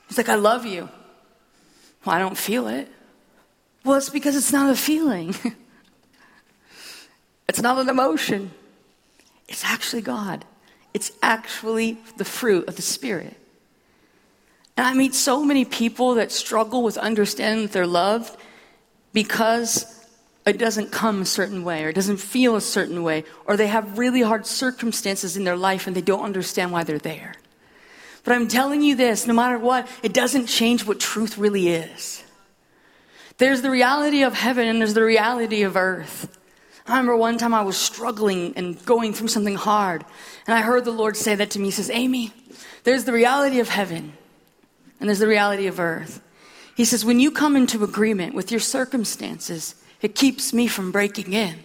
It's 0.08 0.16
like, 0.16 0.28
I 0.28 0.36
love 0.36 0.64
you. 0.64 0.88
Well, 2.04 2.14
I 2.14 2.20
don't 2.20 2.38
feel 2.38 2.68
it. 2.68 2.88
Well, 3.84 3.98
it's 3.98 4.10
because 4.10 4.36
it's 4.36 4.52
not 4.52 4.70
a 4.70 4.76
feeling, 4.76 5.34
it's 7.48 7.60
not 7.60 7.78
an 7.78 7.88
emotion. 7.88 8.50
It's 9.48 9.64
actually 9.64 10.02
God, 10.02 10.44
it's 10.92 11.12
actually 11.22 11.98
the 12.16 12.24
fruit 12.24 12.68
of 12.68 12.76
the 12.76 12.82
Spirit. 12.82 13.36
And 14.76 14.86
I 14.86 14.92
meet 14.92 15.14
so 15.14 15.44
many 15.44 15.64
people 15.64 16.14
that 16.16 16.32
struggle 16.32 16.82
with 16.82 16.98
understanding 16.98 17.66
that 17.66 17.72
they're 17.72 17.86
loved 17.86 18.36
because 19.12 19.95
it 20.46 20.58
doesn't 20.58 20.92
come 20.92 21.22
a 21.22 21.26
certain 21.26 21.64
way 21.64 21.84
or 21.84 21.88
it 21.88 21.94
doesn't 21.94 22.18
feel 22.18 22.54
a 22.54 22.60
certain 22.60 23.02
way 23.02 23.24
or 23.46 23.56
they 23.56 23.66
have 23.66 23.98
really 23.98 24.22
hard 24.22 24.46
circumstances 24.46 25.36
in 25.36 25.44
their 25.44 25.56
life 25.56 25.86
and 25.86 25.96
they 25.96 26.00
don't 26.00 26.24
understand 26.24 26.70
why 26.70 26.84
they're 26.84 26.98
there. 26.98 27.34
But 28.22 28.34
I'm 28.34 28.48
telling 28.48 28.82
you 28.82 28.94
this 28.94 29.26
no 29.26 29.34
matter 29.34 29.58
what, 29.58 29.88
it 30.02 30.12
doesn't 30.12 30.46
change 30.46 30.86
what 30.86 31.00
truth 31.00 31.36
really 31.36 31.68
is. 31.68 32.22
There's 33.38 33.60
the 33.60 33.70
reality 33.70 34.22
of 34.22 34.34
heaven 34.34 34.68
and 34.68 34.80
there's 34.80 34.94
the 34.94 35.04
reality 35.04 35.62
of 35.62 35.76
earth. 35.76 36.38
I 36.86 36.92
remember 36.92 37.16
one 37.16 37.36
time 37.36 37.52
I 37.52 37.62
was 37.62 37.76
struggling 37.76 38.54
and 38.56 38.82
going 38.86 39.12
through 39.12 39.28
something 39.28 39.56
hard, 39.56 40.04
and 40.46 40.54
I 40.54 40.62
heard 40.62 40.84
the 40.84 40.92
Lord 40.92 41.16
say 41.16 41.34
that 41.34 41.50
to 41.50 41.58
me. 41.58 41.66
He 41.66 41.70
says, 41.72 41.90
Amy, 41.90 42.32
there's 42.84 43.04
the 43.04 43.12
reality 43.12 43.58
of 43.58 43.68
heaven 43.68 44.12
and 45.00 45.08
there's 45.08 45.18
the 45.18 45.26
reality 45.26 45.66
of 45.66 45.80
earth. 45.80 46.22
He 46.76 46.84
says, 46.84 47.04
when 47.04 47.20
you 47.20 47.30
come 47.30 47.56
into 47.56 47.82
agreement 47.82 48.34
with 48.34 48.50
your 48.50 48.60
circumstances, 48.60 49.74
it 50.06 50.14
keeps 50.14 50.52
me 50.52 50.68
from 50.68 50.92
breaking 50.92 51.32
in. 51.32 51.56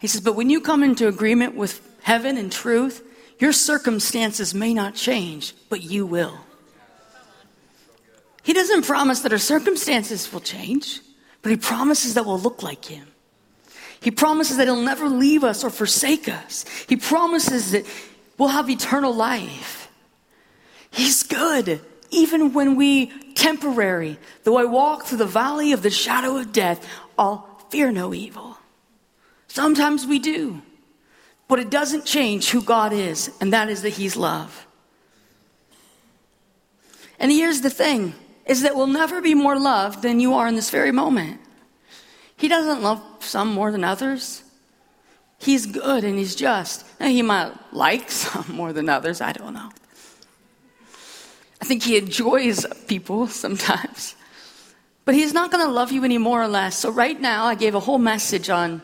He 0.00 0.08
says, 0.08 0.20
But 0.20 0.34
when 0.34 0.50
you 0.50 0.60
come 0.60 0.82
into 0.82 1.06
agreement 1.06 1.54
with 1.54 1.80
heaven 2.02 2.36
and 2.36 2.50
truth, 2.50 3.06
your 3.38 3.52
circumstances 3.52 4.52
may 4.52 4.74
not 4.74 4.96
change, 4.96 5.54
but 5.68 5.80
you 5.80 6.04
will. 6.04 6.40
He 8.42 8.52
doesn't 8.52 8.84
promise 8.84 9.20
that 9.20 9.30
our 9.30 9.38
circumstances 9.38 10.32
will 10.32 10.40
change, 10.40 11.02
but 11.40 11.50
He 11.50 11.56
promises 11.56 12.14
that 12.14 12.26
we'll 12.26 12.40
look 12.40 12.64
like 12.64 12.84
Him. 12.84 13.06
He 14.00 14.10
promises 14.10 14.56
that 14.56 14.66
He'll 14.66 14.82
never 14.82 15.08
leave 15.08 15.44
us 15.44 15.62
or 15.62 15.70
forsake 15.70 16.28
us. 16.28 16.64
He 16.88 16.96
promises 16.96 17.70
that 17.70 17.86
we'll 18.38 18.48
have 18.48 18.68
eternal 18.68 19.14
life. 19.14 19.88
He's 20.90 21.22
good, 21.22 21.80
even 22.10 22.54
when 22.54 22.74
we 22.74 23.06
temporary. 23.34 24.18
Though 24.42 24.58
I 24.58 24.64
walk 24.64 25.04
through 25.04 25.18
the 25.18 25.26
valley 25.26 25.70
of 25.70 25.84
the 25.84 25.90
shadow 25.90 26.38
of 26.38 26.52
death, 26.52 26.84
I'll 27.16 27.51
fear 27.72 27.90
no 27.90 28.12
evil. 28.12 28.58
Sometimes 29.48 30.06
we 30.06 30.18
do, 30.18 30.60
but 31.48 31.58
it 31.58 31.70
doesn't 31.70 32.04
change 32.04 32.50
who 32.50 32.62
God 32.62 32.92
is, 32.92 33.30
and 33.40 33.50
that 33.54 33.70
is 33.70 33.80
that 33.80 33.94
He's 33.94 34.14
love. 34.14 34.66
And 37.18 37.32
here's 37.32 37.62
the 37.62 37.70
thing 37.70 38.14
is 38.44 38.60
that 38.62 38.76
we'll 38.76 38.88
never 38.88 39.22
be 39.22 39.34
more 39.34 39.58
loved 39.58 40.02
than 40.02 40.20
you 40.20 40.34
are 40.34 40.46
in 40.48 40.54
this 40.54 40.68
very 40.68 40.92
moment. 40.92 41.40
He 42.36 42.48
doesn't 42.48 42.82
love 42.82 43.00
some 43.20 43.48
more 43.48 43.72
than 43.72 43.84
others. 43.84 44.42
He's 45.38 45.64
good 45.64 46.04
and 46.04 46.18
he's 46.18 46.34
just. 46.34 46.84
Now, 47.00 47.08
he 47.08 47.22
might 47.22 47.52
like 47.72 48.10
some 48.22 48.54
more 48.54 48.72
than 48.72 48.88
others, 48.88 49.20
I 49.20 49.32
don't 49.32 49.54
know. 49.54 49.70
I 51.60 51.64
think 51.64 51.84
he 51.84 51.96
enjoys 51.96 52.66
people 52.86 53.26
sometimes. 53.44 54.16
But 55.04 55.14
he's 55.14 55.34
not 55.34 55.50
going 55.50 55.64
to 55.66 55.72
love 55.72 55.90
you 55.90 56.04
any 56.04 56.18
more 56.18 56.42
or 56.42 56.48
less. 56.48 56.78
So 56.78 56.90
right 56.90 57.20
now, 57.20 57.44
I 57.46 57.54
gave 57.54 57.74
a 57.74 57.80
whole 57.80 57.98
message 57.98 58.50
on 58.50 58.82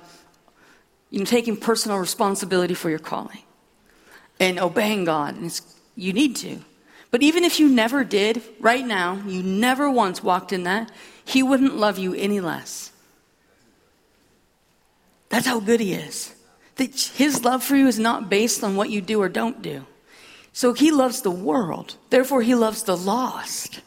you 1.11 1.21
know, 1.21 1.25
taking 1.25 1.57
personal 1.57 1.99
responsibility 1.99 2.75
for 2.75 2.91
your 2.91 2.99
calling 2.99 3.43
and 4.41 4.59
obeying 4.59 5.05
God. 5.05 5.37
And 5.37 5.61
you 5.95 6.13
need 6.13 6.37
to. 6.37 6.59
But 7.11 7.23
even 7.23 7.45
if 7.45 7.59
you 7.59 7.69
never 7.69 8.05
did, 8.05 8.43
right 8.61 8.87
now, 8.87 9.23
you 9.27 9.43
never 9.43 9.91
once 9.91 10.23
walked 10.23 10.53
in 10.53 10.65
that, 10.65 10.91
he 11.25 11.43
wouldn't 11.43 11.77
love 11.77 11.99
you 11.99 12.15
any 12.15 12.41
less. 12.41 12.93
That's 15.29 15.47
how 15.47 15.61
good 15.61 15.81
he 15.81 15.95
is. 15.95 16.35
That 16.77 16.95
his 17.15 17.45
love 17.45 17.63
for 17.63 17.77
you 17.77 17.87
is 17.87 17.99
not 17.99 18.29
based 18.29 18.63
on 18.63 18.77
what 18.77 18.91
you 18.91 19.01
do 19.01 19.21
or 19.21 19.29
don't 19.29 19.63
do. 19.63 19.87
So 20.53 20.73
he 20.73 20.91
loves 20.91 21.23
the 21.23 21.31
world. 21.31 21.97
Therefore, 22.11 22.43
he 22.43 22.55
loves 22.55 22.83
the 22.83 22.97
lost 22.97 23.81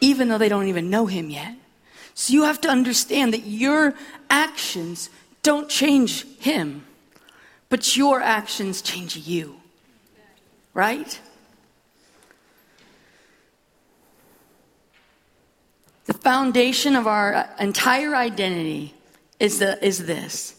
even 0.00 0.28
though 0.28 0.38
they 0.38 0.48
don't 0.48 0.68
even 0.68 0.90
know 0.90 1.06
him 1.06 1.30
yet. 1.30 1.54
So 2.14 2.32
you 2.32 2.44
have 2.44 2.60
to 2.62 2.68
understand 2.68 3.34
that 3.34 3.46
your 3.46 3.94
actions 4.30 5.10
don't 5.42 5.68
change 5.68 6.24
him, 6.38 6.84
but 7.68 7.96
your 7.96 8.20
actions 8.20 8.82
change 8.82 9.16
you. 9.16 9.56
Right? 10.74 11.20
The 16.06 16.14
foundation 16.14 16.94
of 16.96 17.06
our 17.06 17.48
entire 17.58 18.14
identity 18.14 18.94
is, 19.40 19.58
the, 19.58 19.84
is 19.84 20.06
this. 20.06 20.54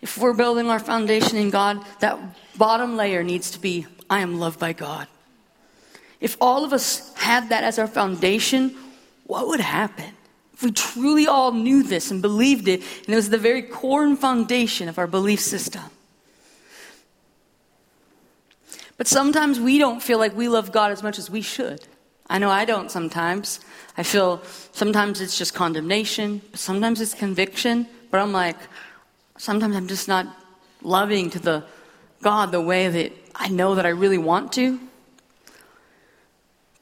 If 0.00 0.18
we're 0.18 0.34
building 0.34 0.68
our 0.68 0.78
foundation 0.78 1.38
in 1.38 1.50
God, 1.50 1.84
that 2.00 2.18
bottom 2.56 2.96
layer 2.96 3.22
needs 3.22 3.52
to 3.52 3.60
be 3.60 3.86
I 4.10 4.20
am 4.20 4.38
loved 4.38 4.60
by 4.60 4.74
God. 4.74 5.08
If 6.22 6.38
all 6.40 6.64
of 6.64 6.72
us 6.72 7.12
had 7.16 7.50
that 7.50 7.64
as 7.64 7.78
our 7.78 7.86
foundation, 7.86 8.74
what 9.26 9.48
would 9.48 9.60
happen? 9.60 10.14
if 10.62 10.66
we 10.66 10.70
truly 10.70 11.26
all 11.26 11.50
knew 11.50 11.82
this 11.82 12.12
and 12.12 12.22
believed 12.22 12.68
it, 12.68 12.82
and 13.00 13.08
it 13.08 13.16
was 13.16 13.30
the 13.30 13.38
very 13.38 13.62
core 13.62 14.04
and 14.04 14.16
foundation 14.16 14.88
of 14.88 14.96
our 14.96 15.08
belief 15.08 15.40
system. 15.40 15.82
But 18.96 19.08
sometimes 19.08 19.58
we 19.58 19.78
don't 19.78 20.00
feel 20.00 20.18
like 20.18 20.36
we 20.36 20.48
love 20.48 20.70
God 20.70 20.92
as 20.92 21.02
much 21.02 21.18
as 21.18 21.28
we 21.28 21.42
should. 21.42 21.80
I 22.30 22.38
know 22.38 22.48
I 22.48 22.64
don't 22.64 22.92
sometimes. 22.92 23.58
I 23.98 24.04
feel 24.04 24.40
sometimes 24.70 25.20
it's 25.20 25.36
just 25.36 25.52
condemnation, 25.52 26.40
sometimes 26.54 27.00
it's 27.00 27.12
conviction, 27.12 27.88
but 28.12 28.20
I'm 28.20 28.32
like, 28.32 28.56
sometimes 29.38 29.74
I'm 29.74 29.88
just 29.88 30.06
not 30.06 30.28
loving 30.82 31.28
to 31.30 31.40
the 31.40 31.64
God 32.22 32.52
the 32.52 32.60
way 32.60 32.88
that 32.88 33.12
I 33.34 33.48
know 33.48 33.74
that 33.74 33.84
I 33.84 33.88
really 33.90 34.18
want 34.18 34.52
to. 34.52 34.78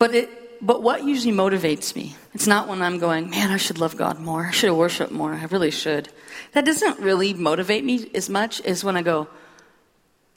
But 0.01 0.15
it 0.15 0.41
but 0.63 0.83
what 0.83 1.05
usually 1.05 1.33
motivates 1.33 1.95
me? 1.95 2.17
It's 2.35 2.47
not 2.47 2.69
when 2.69 2.83
I'm 2.83 2.99
going, 2.99 3.31
man, 3.31 3.51
I 3.51 3.57
should 3.57 3.79
love 3.79 3.97
God 3.97 4.19
more. 4.19 4.47
I 4.47 4.51
should 4.51 4.69
have 4.69 4.77
worshiped 4.77 5.13
more. 5.13 5.33
I 5.33 5.45
really 5.45 5.71
should. 5.71 6.11
That 6.53 6.67
doesn't 6.67 6.99
really 6.99 7.33
motivate 7.33 7.85
me 7.85 8.11
as 8.15 8.29
much 8.29 8.61
as 8.63 8.85
when 8.85 8.97
I 8.97 9.03
go, 9.03 9.29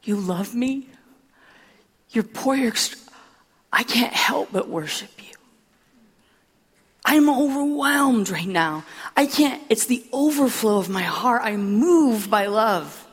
you 0.03 0.15
love 0.15 0.55
me? 0.55 0.87
You're 2.11 2.23
poor. 2.23 2.55
You're 2.55 2.73
I 3.71 3.83
can't 3.83 4.13
help 4.13 4.49
but 4.51 4.69
worship 4.69 5.09
you. 5.17 5.33
I'm 7.03 7.29
overwhelmed 7.29 8.29
right 8.29 8.47
now. 8.47 8.85
I 9.17 9.25
can't, 9.25 9.61
it's 9.69 9.87
the 9.87 10.05
overflow 10.13 10.77
of 10.77 10.87
my 10.87 11.01
heart. 11.01 11.41
I'm 11.43 11.79
moved 11.79 12.31
by 12.31 12.45
love. 12.45 13.07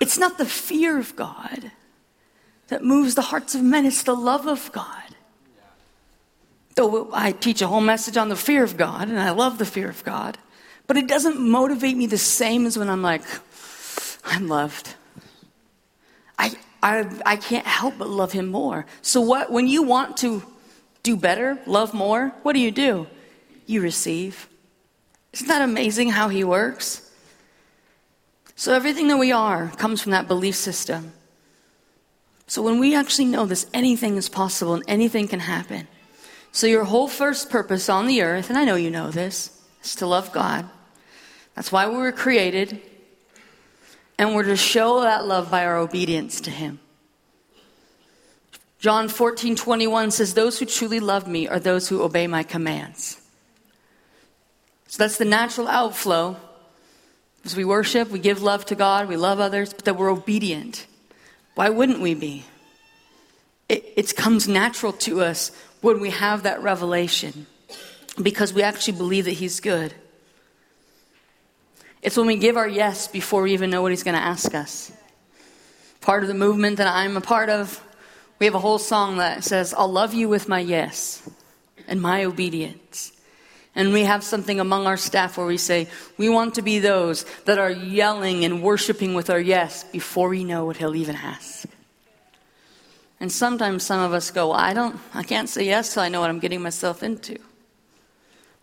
It's 0.00 0.18
not 0.18 0.38
the 0.38 0.46
fear 0.46 0.96
of 0.98 1.16
God 1.16 1.72
that 2.68 2.82
moves 2.82 3.14
the 3.14 3.22
hearts 3.22 3.54
of 3.54 3.62
men, 3.62 3.86
it's 3.86 4.02
the 4.02 4.14
love 4.14 4.46
of 4.46 4.70
God. 4.72 5.02
Though 6.74 7.10
I 7.12 7.32
teach 7.32 7.62
a 7.62 7.66
whole 7.66 7.80
message 7.80 8.16
on 8.16 8.28
the 8.28 8.36
fear 8.36 8.62
of 8.62 8.76
God, 8.76 9.08
and 9.08 9.18
I 9.18 9.30
love 9.30 9.58
the 9.58 9.64
fear 9.64 9.88
of 9.88 10.04
God, 10.04 10.36
but 10.86 10.96
it 10.96 11.08
doesn't 11.08 11.40
motivate 11.40 11.96
me 11.96 12.06
the 12.06 12.18
same 12.18 12.66
as 12.66 12.78
when 12.78 12.88
I'm 12.88 13.02
like, 13.02 13.22
I'm 14.24 14.48
loved. 14.48 14.94
I, 16.38 16.54
I, 16.82 17.08
I 17.24 17.36
can't 17.36 17.66
help 17.66 17.98
but 17.98 18.08
love 18.08 18.32
him 18.32 18.46
more. 18.46 18.86
So, 19.00 19.20
what, 19.20 19.50
when 19.50 19.68
you 19.68 19.82
want 19.82 20.18
to 20.18 20.42
do 21.02 21.16
better, 21.16 21.58
love 21.66 21.94
more, 21.94 22.32
what 22.42 22.52
do 22.52 22.60
you 22.60 22.70
do? 22.70 23.06
You 23.66 23.80
receive. 23.80 24.48
Isn't 25.32 25.48
that 25.48 25.62
amazing 25.62 26.10
how 26.10 26.28
he 26.28 26.44
works? 26.44 27.10
So, 28.54 28.74
everything 28.74 29.08
that 29.08 29.18
we 29.18 29.32
are 29.32 29.68
comes 29.76 30.02
from 30.02 30.12
that 30.12 30.28
belief 30.28 30.56
system. 30.56 31.12
So, 32.46 32.62
when 32.62 32.78
we 32.78 32.94
actually 32.94 33.24
know 33.26 33.46
this, 33.46 33.66
anything 33.74 34.16
is 34.16 34.28
possible 34.28 34.74
and 34.74 34.84
anything 34.86 35.28
can 35.28 35.40
happen. 35.40 35.88
So, 36.52 36.66
your 36.66 36.84
whole 36.84 37.08
first 37.08 37.50
purpose 37.50 37.88
on 37.88 38.06
the 38.06 38.22
earth, 38.22 38.48
and 38.48 38.58
I 38.58 38.64
know 38.64 38.76
you 38.76 38.90
know 38.90 39.10
this, 39.10 39.50
is 39.82 39.96
to 39.96 40.06
love 40.06 40.32
God. 40.32 40.68
That's 41.54 41.72
why 41.72 41.88
we 41.88 41.96
were 41.96 42.12
created. 42.12 42.80
And 44.18 44.34
we're 44.34 44.44
to 44.44 44.56
show 44.56 45.02
that 45.02 45.26
love 45.26 45.50
by 45.50 45.66
our 45.66 45.76
obedience 45.76 46.40
to 46.42 46.50
Him. 46.50 46.78
John 48.78 49.08
14, 49.08 49.56
21 49.56 50.10
says, 50.10 50.34
Those 50.34 50.58
who 50.58 50.66
truly 50.66 51.00
love 51.00 51.26
me 51.26 51.48
are 51.48 51.58
those 51.58 51.88
who 51.88 52.02
obey 52.02 52.26
my 52.26 52.42
commands. 52.42 53.20
So 54.86 55.02
that's 55.02 55.18
the 55.18 55.24
natural 55.24 55.68
outflow 55.68 56.36
as 57.44 57.56
we 57.56 57.64
worship, 57.64 58.10
we 58.10 58.18
give 58.18 58.42
love 58.42 58.64
to 58.66 58.74
God, 58.74 59.08
we 59.08 59.16
love 59.16 59.38
others, 59.38 59.72
but 59.72 59.84
that 59.84 59.96
we're 59.96 60.10
obedient. 60.10 60.86
Why 61.56 61.70
wouldn't 61.70 62.00
we 62.00 62.14
be? 62.14 62.44
It, 63.68 63.92
it 63.96 64.14
comes 64.14 64.46
natural 64.46 64.92
to 64.92 65.22
us 65.22 65.50
when 65.80 66.00
we 66.00 66.10
have 66.10 66.44
that 66.44 66.62
revelation 66.62 67.46
because 68.22 68.52
we 68.52 68.62
actually 68.62 68.98
believe 68.98 69.24
that 69.24 69.32
He's 69.32 69.58
good. 69.58 69.94
It's 72.02 72.16
when 72.16 72.26
we 72.26 72.36
give 72.36 72.58
our 72.58 72.68
yes 72.68 73.08
before 73.08 73.42
we 73.42 73.54
even 73.54 73.70
know 73.70 73.80
what 73.80 73.90
He's 73.90 74.02
going 74.02 74.16
to 74.16 74.22
ask 74.22 74.54
us. 74.54 74.92
Part 76.02 76.22
of 76.22 76.28
the 76.28 76.34
movement 76.34 76.76
that 76.76 76.86
I'm 76.86 77.16
a 77.16 77.22
part 77.22 77.48
of, 77.48 77.82
we 78.38 78.44
have 78.44 78.54
a 78.54 78.60
whole 78.60 78.78
song 78.78 79.16
that 79.16 79.42
says, 79.42 79.72
I'll 79.72 79.90
love 79.90 80.12
you 80.12 80.28
with 80.28 80.48
my 80.48 80.60
yes 80.60 81.28
and 81.88 82.02
my 82.02 82.24
obedience. 82.24 83.12
And 83.76 83.92
we 83.92 84.04
have 84.04 84.24
something 84.24 84.58
among 84.58 84.86
our 84.86 84.96
staff 84.96 85.36
where 85.36 85.46
we 85.46 85.58
say, 85.58 85.88
we 86.16 86.30
want 86.30 86.54
to 86.54 86.62
be 86.62 86.78
those 86.78 87.24
that 87.44 87.58
are 87.58 87.70
yelling 87.70 88.42
and 88.44 88.62
worshiping 88.62 89.12
with 89.12 89.28
our 89.28 89.38
yes 89.38 89.84
before 89.84 90.30
we 90.30 90.44
know 90.44 90.64
what 90.64 90.78
he'll 90.78 90.96
even 90.96 91.14
ask. 91.14 91.68
And 93.20 93.30
sometimes 93.30 93.82
some 93.82 94.00
of 94.00 94.14
us 94.14 94.30
go, 94.30 94.50
I 94.50 94.72
don't, 94.72 94.98
I 95.12 95.22
can't 95.22 95.48
say 95.48 95.64
yes 95.64 95.92
till 95.92 96.02
I 96.02 96.08
know 96.08 96.22
what 96.22 96.30
I'm 96.30 96.38
getting 96.38 96.62
myself 96.62 97.02
into. 97.02 97.36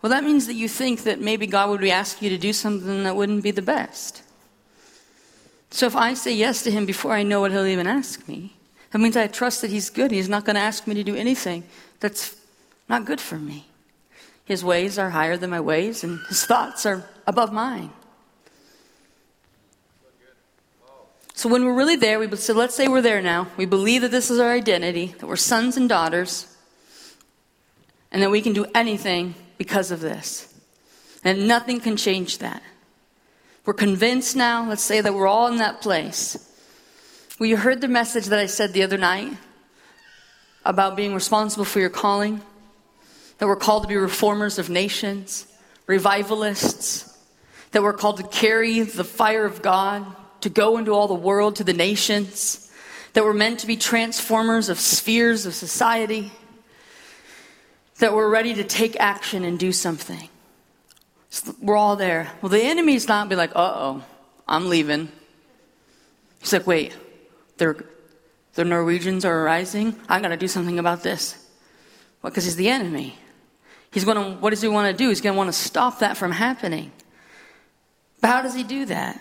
Well, 0.02 0.10
that 0.10 0.24
means 0.24 0.48
that 0.48 0.54
you 0.54 0.68
think 0.68 1.04
that 1.04 1.20
maybe 1.20 1.46
God 1.46 1.70
would 1.70 1.80
be 1.80 1.92
asking 1.92 2.28
you 2.28 2.36
to 2.36 2.40
do 2.40 2.52
something 2.52 3.04
that 3.04 3.14
wouldn't 3.14 3.44
be 3.44 3.52
the 3.52 3.62
best. 3.62 4.22
So 5.70 5.86
if 5.86 5.94
I 5.94 6.14
say 6.14 6.34
yes 6.34 6.62
to 6.64 6.72
him 6.72 6.86
before 6.86 7.12
I 7.12 7.22
know 7.22 7.40
what 7.40 7.52
he'll 7.52 7.66
even 7.66 7.86
ask 7.86 8.26
me, 8.26 8.52
that 8.90 8.98
means 8.98 9.16
I 9.16 9.28
trust 9.28 9.60
that 9.62 9.70
he's 9.70 9.90
good. 9.90 10.10
He's 10.10 10.28
not 10.28 10.44
going 10.44 10.54
to 10.56 10.60
ask 10.60 10.88
me 10.88 10.94
to 10.94 11.04
do 11.04 11.14
anything 11.14 11.64
that's 12.00 12.36
not 12.88 13.04
good 13.04 13.20
for 13.20 13.36
me. 13.36 13.66
His 14.44 14.64
ways 14.64 14.98
are 14.98 15.10
higher 15.10 15.36
than 15.36 15.50
my 15.50 15.60
ways, 15.60 16.04
and 16.04 16.20
his 16.28 16.44
thoughts 16.44 16.84
are 16.84 17.08
above 17.26 17.52
mine. 17.52 17.90
So 21.34 21.48
when 21.48 21.64
we're 21.64 21.74
really 21.74 21.96
there, 21.96 22.18
we 22.18 22.34
so 22.36 22.54
let's 22.54 22.74
say 22.74 22.86
we're 22.86 23.02
there 23.02 23.20
now. 23.20 23.48
We 23.56 23.66
believe 23.66 24.02
that 24.02 24.10
this 24.10 24.30
is 24.30 24.38
our 24.38 24.52
identity, 24.52 25.14
that 25.18 25.26
we're 25.26 25.36
sons 25.36 25.76
and 25.76 25.88
daughters, 25.88 26.46
and 28.12 28.22
that 28.22 28.30
we 28.30 28.40
can 28.40 28.52
do 28.52 28.66
anything 28.74 29.34
because 29.58 29.90
of 29.90 30.00
this. 30.00 30.52
And 31.24 31.48
nothing 31.48 31.80
can 31.80 31.96
change 31.96 32.38
that. 32.38 32.62
We're 33.64 33.74
convinced 33.74 34.36
now, 34.36 34.68
let's 34.68 34.82
say 34.82 35.00
that 35.00 35.14
we're 35.14 35.26
all 35.26 35.48
in 35.48 35.56
that 35.56 35.80
place. 35.80 36.36
Well, 37.40 37.48
you 37.48 37.56
heard 37.56 37.80
the 37.80 37.88
message 37.88 38.26
that 38.26 38.38
I 38.38 38.46
said 38.46 38.72
the 38.72 38.82
other 38.82 38.98
night 38.98 39.36
about 40.64 40.96
being 40.96 41.14
responsible 41.14 41.64
for 41.64 41.80
your 41.80 41.90
calling 41.90 42.42
that 43.38 43.46
we're 43.46 43.56
called 43.56 43.82
to 43.82 43.88
be 43.88 43.96
reformers 43.96 44.58
of 44.58 44.70
nations, 44.70 45.46
revivalists, 45.86 47.16
that 47.72 47.82
we're 47.82 47.92
called 47.92 48.18
to 48.18 48.22
carry 48.24 48.80
the 48.80 49.04
fire 49.04 49.44
of 49.44 49.62
God, 49.62 50.06
to 50.42 50.48
go 50.48 50.78
into 50.78 50.92
all 50.92 51.08
the 51.08 51.14
world, 51.14 51.56
to 51.56 51.64
the 51.64 51.72
nations, 51.72 52.70
that 53.14 53.24
we're 53.24 53.32
meant 53.32 53.60
to 53.60 53.66
be 53.66 53.76
transformers 53.76 54.68
of 54.68 54.78
spheres 54.78 55.46
of 55.46 55.54
society, 55.54 56.32
that 57.98 58.12
we're 58.12 58.28
ready 58.28 58.54
to 58.54 58.64
take 58.64 58.96
action 59.00 59.44
and 59.44 59.58
do 59.58 59.72
something. 59.72 60.28
we're 61.60 61.76
all 61.76 61.96
there. 61.96 62.30
Well, 62.42 62.50
the 62.50 62.62
enemy's 62.62 63.08
not 63.08 63.28
be 63.28 63.36
like, 63.36 63.50
uh 63.50 63.72
oh, 63.74 64.04
I'm 64.46 64.68
leaving. 64.68 65.10
He's 66.40 66.52
like, 66.52 66.66
wait, 66.66 66.96
the 67.56 68.64
Norwegians 68.64 69.24
are 69.24 69.42
rising. 69.42 69.98
I 70.08 70.20
got 70.20 70.28
to 70.28 70.36
do 70.36 70.48
something 70.48 70.78
about 70.78 71.02
this. 71.02 71.36
Well, 72.22 72.30
because 72.30 72.44
he's 72.44 72.56
the 72.56 72.68
enemy. 72.68 73.16
He's 73.94 74.04
going 74.04 74.16
to, 74.16 74.40
what 74.40 74.50
does 74.50 74.60
he 74.60 74.66
want 74.66 74.90
to 74.90 75.04
do? 75.04 75.08
He's 75.08 75.20
going 75.20 75.34
to 75.34 75.38
want 75.38 75.48
to 75.48 75.52
stop 75.52 76.00
that 76.00 76.16
from 76.16 76.32
happening. 76.32 76.90
But 78.20 78.28
how 78.28 78.42
does 78.42 78.52
he 78.52 78.64
do 78.64 78.86
that? 78.86 79.20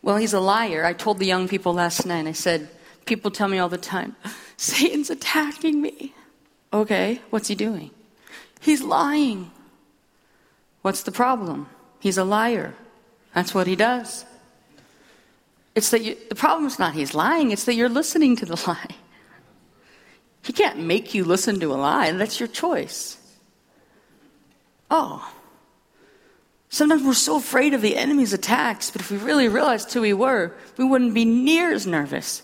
Well, 0.00 0.16
he's 0.16 0.32
a 0.32 0.38
liar. 0.38 0.84
I 0.84 0.92
told 0.92 1.18
the 1.18 1.26
young 1.26 1.48
people 1.48 1.74
last 1.74 2.06
night, 2.06 2.28
I 2.28 2.32
said, 2.32 2.68
people 3.04 3.32
tell 3.32 3.48
me 3.48 3.58
all 3.58 3.68
the 3.68 3.78
time, 3.78 4.14
Satan's 4.56 5.10
attacking 5.10 5.82
me. 5.82 6.14
Okay, 6.72 7.20
what's 7.30 7.48
he 7.48 7.56
doing? 7.56 7.90
He's 8.60 8.80
lying. 8.80 9.50
What's 10.82 11.02
the 11.02 11.12
problem? 11.12 11.68
He's 11.98 12.16
a 12.16 12.24
liar. 12.24 12.74
That's 13.34 13.52
what 13.52 13.66
he 13.66 13.74
does. 13.74 14.24
It's 15.74 15.90
that 15.90 16.02
you, 16.02 16.16
the 16.28 16.36
problem 16.36 16.66
is 16.66 16.78
not 16.78 16.94
he's 16.94 17.12
lying, 17.12 17.50
it's 17.50 17.64
that 17.64 17.74
you're 17.74 17.88
listening 17.88 18.36
to 18.36 18.46
the 18.46 18.54
lie. 18.68 18.94
He 20.44 20.52
can't 20.52 20.78
make 20.78 21.14
you 21.14 21.24
listen 21.24 21.58
to 21.60 21.72
a 21.72 21.74
lie. 21.74 22.06
and 22.06 22.20
That's 22.20 22.38
your 22.38 22.48
choice. 22.48 23.16
Oh. 24.90 25.32
Sometimes 26.68 27.02
we're 27.02 27.14
so 27.14 27.36
afraid 27.36 27.72
of 27.72 27.80
the 27.80 27.96
enemy's 27.96 28.32
attacks, 28.32 28.90
but 28.90 29.00
if 29.00 29.10
we 29.10 29.16
really 29.16 29.48
realized 29.48 29.92
who 29.92 30.02
we 30.02 30.12
were, 30.12 30.54
we 30.76 30.84
wouldn't 30.84 31.14
be 31.14 31.24
near 31.24 31.72
as 31.72 31.86
nervous. 31.86 32.42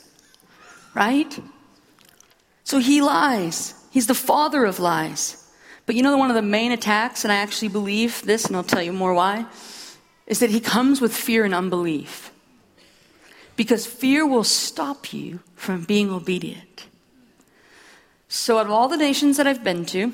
Right? 0.94 1.38
So 2.64 2.78
he 2.78 3.02
lies. 3.02 3.74
He's 3.90 4.06
the 4.06 4.14
father 4.14 4.64
of 4.64 4.80
lies. 4.80 5.36
But 5.84 5.94
you 5.94 6.02
know, 6.02 6.16
one 6.16 6.30
of 6.30 6.36
the 6.36 6.42
main 6.42 6.72
attacks, 6.72 7.24
and 7.24 7.32
I 7.32 7.36
actually 7.36 7.68
believe 7.68 8.22
this, 8.22 8.46
and 8.46 8.56
I'll 8.56 8.62
tell 8.62 8.82
you 8.82 8.92
more 8.92 9.12
why, 9.12 9.44
is 10.26 10.38
that 10.38 10.50
he 10.50 10.60
comes 10.60 11.00
with 11.00 11.14
fear 11.14 11.44
and 11.44 11.54
unbelief. 11.54 12.32
Because 13.56 13.84
fear 13.84 14.26
will 14.26 14.44
stop 14.44 15.12
you 15.12 15.40
from 15.54 15.84
being 15.84 16.10
obedient. 16.10 16.86
So, 18.32 18.58
out 18.58 18.66
of 18.66 18.70
all 18.70 18.86
the 18.86 18.96
nations 18.96 19.38
that 19.38 19.48
I've 19.48 19.64
been 19.64 19.84
to, 19.86 20.12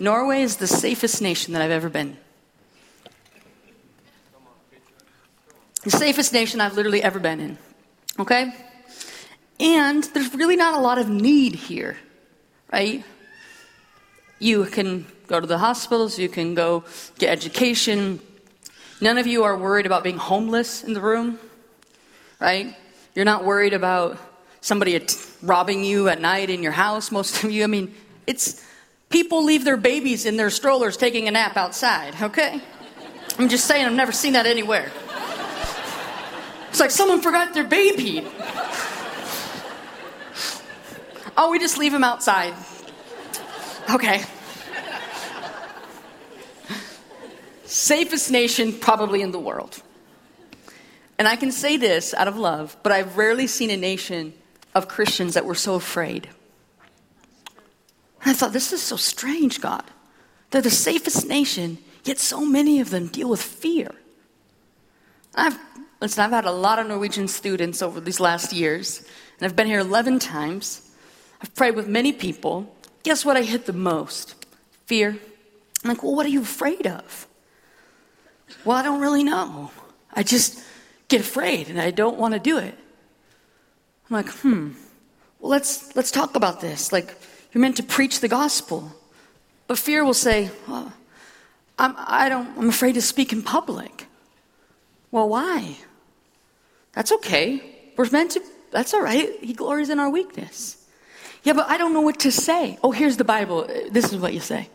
Norway 0.00 0.42
is 0.42 0.56
the 0.56 0.66
safest 0.66 1.22
nation 1.22 1.52
that 1.52 1.62
I've 1.62 1.70
ever 1.70 1.88
been. 1.88 2.16
The 5.84 5.92
safest 5.92 6.32
nation 6.32 6.60
I've 6.60 6.74
literally 6.74 7.04
ever 7.04 7.20
been 7.20 7.38
in. 7.38 7.58
Okay? 8.18 8.52
And 9.60 10.02
there's 10.02 10.34
really 10.34 10.56
not 10.56 10.76
a 10.76 10.80
lot 10.80 10.98
of 10.98 11.08
need 11.08 11.54
here, 11.54 11.96
right? 12.72 13.04
You 14.40 14.64
can 14.64 15.06
go 15.28 15.38
to 15.38 15.46
the 15.46 15.58
hospitals, 15.58 16.18
you 16.18 16.28
can 16.28 16.56
go 16.56 16.82
get 17.20 17.30
education. 17.30 18.18
None 19.00 19.18
of 19.18 19.28
you 19.28 19.44
are 19.44 19.56
worried 19.56 19.86
about 19.86 20.02
being 20.02 20.18
homeless 20.18 20.82
in 20.82 20.94
the 20.94 21.00
room, 21.00 21.38
right? 22.40 22.74
You're 23.14 23.24
not 23.24 23.44
worried 23.44 23.72
about 23.72 24.18
somebody 24.62 24.98
robbing 25.42 25.84
you 25.84 26.08
at 26.08 26.20
night 26.20 26.48
in 26.48 26.62
your 26.62 26.72
house, 26.72 27.12
most 27.12 27.44
of 27.44 27.50
you. 27.50 27.64
I 27.64 27.66
mean, 27.66 27.94
it's 28.26 28.64
people 29.10 29.44
leave 29.44 29.64
their 29.64 29.76
babies 29.76 30.24
in 30.24 30.36
their 30.38 30.48
strollers 30.48 30.96
taking 30.96 31.28
a 31.28 31.30
nap 31.30 31.58
outside, 31.58 32.14
okay? 32.22 32.62
I'm 33.38 33.48
just 33.48 33.66
saying, 33.66 33.84
I've 33.84 33.92
never 33.92 34.12
seen 34.12 34.32
that 34.32 34.46
anywhere. 34.46 34.90
It's 36.70 36.80
like 36.80 36.90
someone 36.90 37.20
forgot 37.20 37.52
their 37.52 37.64
baby. 37.64 38.26
Oh, 41.36 41.50
we 41.50 41.58
just 41.58 41.76
leave 41.76 41.92
him 41.92 42.04
outside. 42.04 42.54
Okay. 43.90 44.22
Safest 47.64 48.30
nation 48.30 48.72
probably 48.72 49.22
in 49.22 49.32
the 49.32 49.38
world. 49.38 49.82
And 51.18 51.26
I 51.26 51.36
can 51.36 51.52
say 51.52 51.76
this 51.76 52.14
out 52.14 52.28
of 52.28 52.36
love, 52.36 52.76
but 52.82 52.92
I've 52.92 53.16
rarely 53.16 53.46
seen 53.46 53.70
a 53.70 53.76
nation 53.76 54.34
of 54.74 54.88
Christians 54.88 55.34
that 55.34 55.44
were 55.44 55.54
so 55.54 55.74
afraid. 55.74 56.28
And 58.22 58.30
I 58.30 58.32
thought, 58.32 58.52
this 58.52 58.72
is 58.72 58.80
so 58.80 58.96
strange, 58.96 59.60
God. 59.60 59.84
They're 60.50 60.62
the 60.62 60.70
safest 60.70 61.26
nation, 61.26 61.78
yet 62.04 62.18
so 62.18 62.44
many 62.44 62.80
of 62.80 62.90
them 62.90 63.08
deal 63.08 63.28
with 63.28 63.42
fear. 63.42 63.90
I've, 65.34 65.58
listen, 66.00 66.22
I've 66.24 66.30
had 66.30 66.44
a 66.44 66.52
lot 66.52 66.78
of 66.78 66.86
Norwegian 66.86 67.28
students 67.28 67.82
over 67.82 68.00
these 68.00 68.20
last 68.20 68.52
years, 68.52 69.00
and 69.38 69.46
I've 69.46 69.56
been 69.56 69.66
here 69.66 69.80
11 69.80 70.18
times. 70.18 70.90
I've 71.40 71.54
prayed 71.54 71.74
with 71.74 71.88
many 71.88 72.12
people. 72.12 72.74
Guess 73.02 73.24
what 73.24 73.36
I 73.36 73.42
hit 73.42 73.66
the 73.66 73.72
most? 73.72 74.46
Fear. 74.86 75.18
I'm 75.82 75.88
like, 75.88 76.02
well, 76.02 76.14
what 76.14 76.26
are 76.26 76.30
you 76.30 76.42
afraid 76.42 76.86
of? 76.86 77.26
Well, 78.64 78.76
I 78.76 78.82
don't 78.82 79.00
really 79.00 79.24
know. 79.24 79.70
I 80.12 80.22
just 80.22 80.62
get 81.08 81.20
afraid 81.20 81.68
and 81.68 81.80
I 81.80 81.90
don't 81.90 82.18
want 82.18 82.34
to 82.34 82.40
do 82.40 82.58
it. 82.58 82.78
I'm 84.10 84.16
like, 84.16 84.28
hmm, 84.28 84.70
well, 85.40 85.50
let's, 85.50 85.94
let's 85.96 86.10
talk 86.10 86.36
about 86.36 86.60
this. 86.60 86.92
Like, 86.92 87.14
you're 87.52 87.60
meant 87.60 87.76
to 87.76 87.82
preach 87.82 88.20
the 88.20 88.28
gospel. 88.28 88.92
But 89.66 89.78
fear 89.78 90.04
will 90.04 90.14
say, 90.14 90.50
I'm, 91.78 91.94
I 91.96 92.28
don't, 92.28 92.58
I'm 92.58 92.68
afraid 92.68 92.94
to 92.94 93.02
speak 93.02 93.32
in 93.32 93.42
public. 93.42 94.06
Well, 95.10 95.28
why? 95.28 95.76
That's 96.92 97.12
okay. 97.12 97.62
We're 97.96 98.08
meant 98.10 98.32
to, 98.32 98.42
that's 98.70 98.94
all 98.94 99.02
right. 99.02 99.30
He 99.40 99.52
glories 99.52 99.90
in 99.90 99.98
our 99.98 100.10
weakness. 100.10 100.78
Yeah, 101.42 101.54
but 101.54 101.68
I 101.68 101.76
don't 101.76 101.92
know 101.92 102.00
what 102.00 102.20
to 102.20 102.30
say. 102.30 102.78
Oh, 102.82 102.92
here's 102.92 103.16
the 103.16 103.24
Bible. 103.24 103.66
This 103.90 104.12
is 104.12 104.18
what 104.18 104.32
you 104.32 104.40
say. 104.40 104.68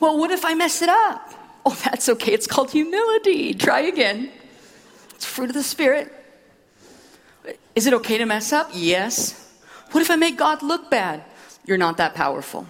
well, 0.00 0.18
what 0.18 0.30
if 0.30 0.44
I 0.44 0.54
mess 0.54 0.82
it 0.82 0.88
up? 0.88 1.34
Oh, 1.64 1.78
that's 1.84 2.08
okay. 2.08 2.32
It's 2.32 2.46
called 2.46 2.70
humility. 2.70 3.54
Try 3.54 3.80
again. 3.80 4.30
It's 5.22 5.30
fruit 5.30 5.50
of 5.50 5.54
the 5.54 5.62
Spirit. 5.62 6.12
Is 7.76 7.86
it 7.86 7.94
okay 7.94 8.18
to 8.18 8.26
mess 8.26 8.52
up? 8.52 8.70
Yes. 8.74 9.54
What 9.92 10.00
if 10.00 10.10
I 10.10 10.16
make 10.16 10.36
God 10.36 10.64
look 10.64 10.90
bad? 10.90 11.22
You're 11.64 11.78
not 11.78 11.96
that 11.98 12.16
powerful. 12.16 12.66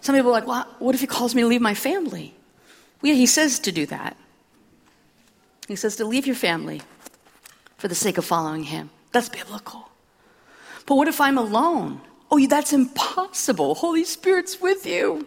Some 0.00 0.16
people 0.16 0.30
are 0.30 0.32
like, 0.32 0.48
well, 0.48 0.66
what 0.80 0.96
if 0.96 1.00
he 1.00 1.06
calls 1.06 1.36
me 1.36 1.42
to 1.42 1.46
leave 1.46 1.60
my 1.60 1.74
family? 1.74 2.34
Well, 3.00 3.12
yeah, 3.12 3.14
he 3.14 3.26
says 3.26 3.60
to 3.60 3.70
do 3.70 3.86
that. 3.86 4.16
He 5.68 5.76
says 5.76 5.94
to 5.94 6.04
leave 6.04 6.26
your 6.26 6.34
family 6.34 6.82
for 7.78 7.86
the 7.86 7.94
sake 7.94 8.18
of 8.18 8.24
following 8.24 8.64
him. 8.64 8.90
That's 9.12 9.28
biblical. 9.28 9.90
But 10.86 10.96
what 10.96 11.06
if 11.06 11.20
I'm 11.20 11.38
alone? 11.38 12.00
Oh, 12.34 12.46
that's 12.46 12.72
impossible. 12.72 13.74
Holy 13.74 14.04
Spirit's 14.04 14.58
with 14.58 14.86
you. 14.86 15.26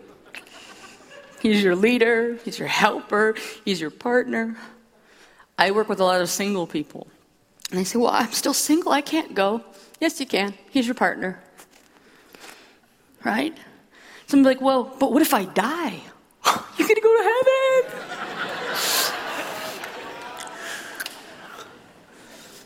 He's 1.40 1.64
your 1.64 1.76
leader, 1.76 2.40
he's 2.44 2.58
your 2.58 2.68
helper, 2.68 3.36
he's 3.64 3.80
your 3.80 3.92
partner. 3.92 4.58
I 5.60 5.70
work 5.70 5.88
with 5.88 6.00
a 6.00 6.04
lot 6.04 6.20
of 6.20 6.30
single 6.32 6.66
people. 6.66 7.06
And 7.70 7.80
they 7.80 7.84
say, 7.84 8.00
Well, 8.00 8.10
I'm 8.10 8.32
still 8.32 8.56
single, 8.56 8.92
I 8.92 9.02
can't 9.02 9.36
go. 9.36 9.64
Yes, 10.00 10.20
you 10.20 10.26
can. 10.26 10.56
He's 10.72 10.88
your 10.88 10.96
partner. 10.96 11.40
Right? 13.24 13.56
Somebody's 14.26 14.56
like, 14.56 14.66
Well, 14.66 14.96
but 15.00 15.14
what 15.14 15.22
if 15.22 15.36
I 15.36 15.46
die? 15.46 16.02
You're 16.78 16.88
going 16.88 16.96
to 16.96 17.02
go 17.02 17.18
to 17.18 17.24
heaven. 17.24 18.02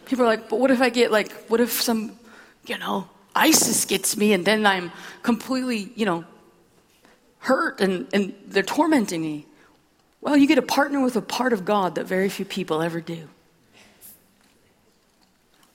People 0.06 0.23
are 0.23 0.28
like, 0.28 0.47
But 0.47 0.60
what 0.60 0.71
if 0.71 0.82
I 0.82 0.89
get, 0.89 1.12
like, 1.12 1.34
what 1.49 1.60
if 1.60 1.82
some, 1.82 2.17
you 2.65 2.78
know, 2.78 3.10
ISIS 3.39 3.86
gets 3.86 4.17
me 4.17 4.34
and 4.34 4.45
then 4.45 4.65
I'm 4.65 4.91
completely, 5.23 5.91
you 5.95 6.06
know, 6.06 6.25
hurt 7.39 7.82
and, 7.82 8.08
and 8.13 8.36
they're 8.47 8.63
tormenting 8.63 9.21
me. 9.21 9.45
Well, 10.21 10.36
you 10.36 10.47
get 10.47 10.56
to 10.56 10.62
partner 10.62 11.02
with 11.02 11.15
a 11.15 11.21
part 11.21 11.54
of 11.54 11.63
God 11.63 11.95
that 11.95 12.06
very 12.06 12.30
few 12.30 12.45
people 12.45 12.82
ever 12.82 12.99
do. 12.99 13.30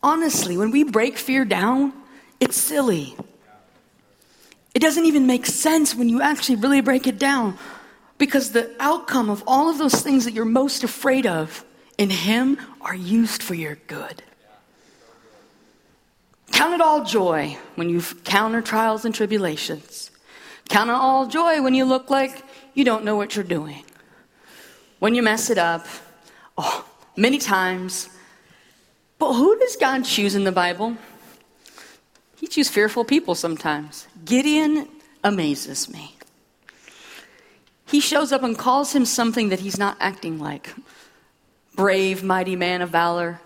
Honestly, 0.02 0.58
when 0.58 0.70
we 0.70 0.84
break 0.84 1.16
fear 1.16 1.46
down, 1.46 1.94
it's 2.38 2.56
silly. 2.56 3.16
It 4.74 4.80
doesn't 4.80 5.06
even 5.06 5.26
make 5.26 5.46
sense 5.46 5.94
when 5.94 6.10
you 6.10 6.20
actually 6.20 6.56
really 6.56 6.82
break 6.82 7.06
it 7.06 7.18
down 7.18 7.56
because 8.18 8.50
the 8.52 8.74
outcome 8.78 9.30
of 9.30 9.42
all 9.46 9.70
of 9.70 9.78
those 9.78 9.94
things 9.94 10.26
that 10.26 10.32
you're 10.32 10.44
most 10.44 10.84
afraid 10.84 11.26
of 11.26 11.64
in 11.96 12.10
Him 12.10 12.58
are 12.82 12.94
used 12.94 13.42
for 13.42 13.54
your 13.54 13.76
good. 13.86 14.22
Count 16.54 16.72
it 16.72 16.80
all 16.80 17.04
joy 17.04 17.58
when 17.74 17.90
you 17.90 18.00
counter 18.22 18.62
trials 18.62 19.04
and 19.04 19.12
tribulations. 19.12 20.12
Count 20.68 20.88
it 20.88 20.94
all 20.94 21.26
joy 21.26 21.60
when 21.60 21.74
you 21.74 21.84
look 21.84 22.10
like 22.10 22.44
you 22.74 22.84
don't 22.84 23.04
know 23.04 23.16
what 23.16 23.34
you're 23.34 23.44
doing. 23.44 23.82
When 25.00 25.16
you 25.16 25.22
mess 25.22 25.50
it 25.50 25.58
up, 25.58 25.84
oh, 26.56 26.86
many 27.16 27.38
times. 27.38 28.08
But 29.18 29.32
who 29.32 29.58
does 29.58 29.74
God 29.74 30.04
choose 30.04 30.36
in 30.36 30.44
the 30.44 30.52
Bible? 30.52 30.96
He 32.36 32.46
chooses 32.46 32.72
fearful 32.72 33.04
people 33.04 33.34
sometimes. 33.34 34.06
Gideon 34.24 34.88
amazes 35.24 35.92
me. 35.92 36.16
He 37.86 37.98
shows 37.98 38.30
up 38.30 38.44
and 38.44 38.56
calls 38.56 38.94
him 38.94 39.04
something 39.04 39.48
that 39.48 39.58
he's 39.58 39.76
not 39.76 39.96
acting 39.98 40.38
like. 40.38 40.72
Brave, 41.74 42.22
mighty 42.22 42.54
man 42.54 42.80
of 42.80 42.90
valor. 42.90 43.40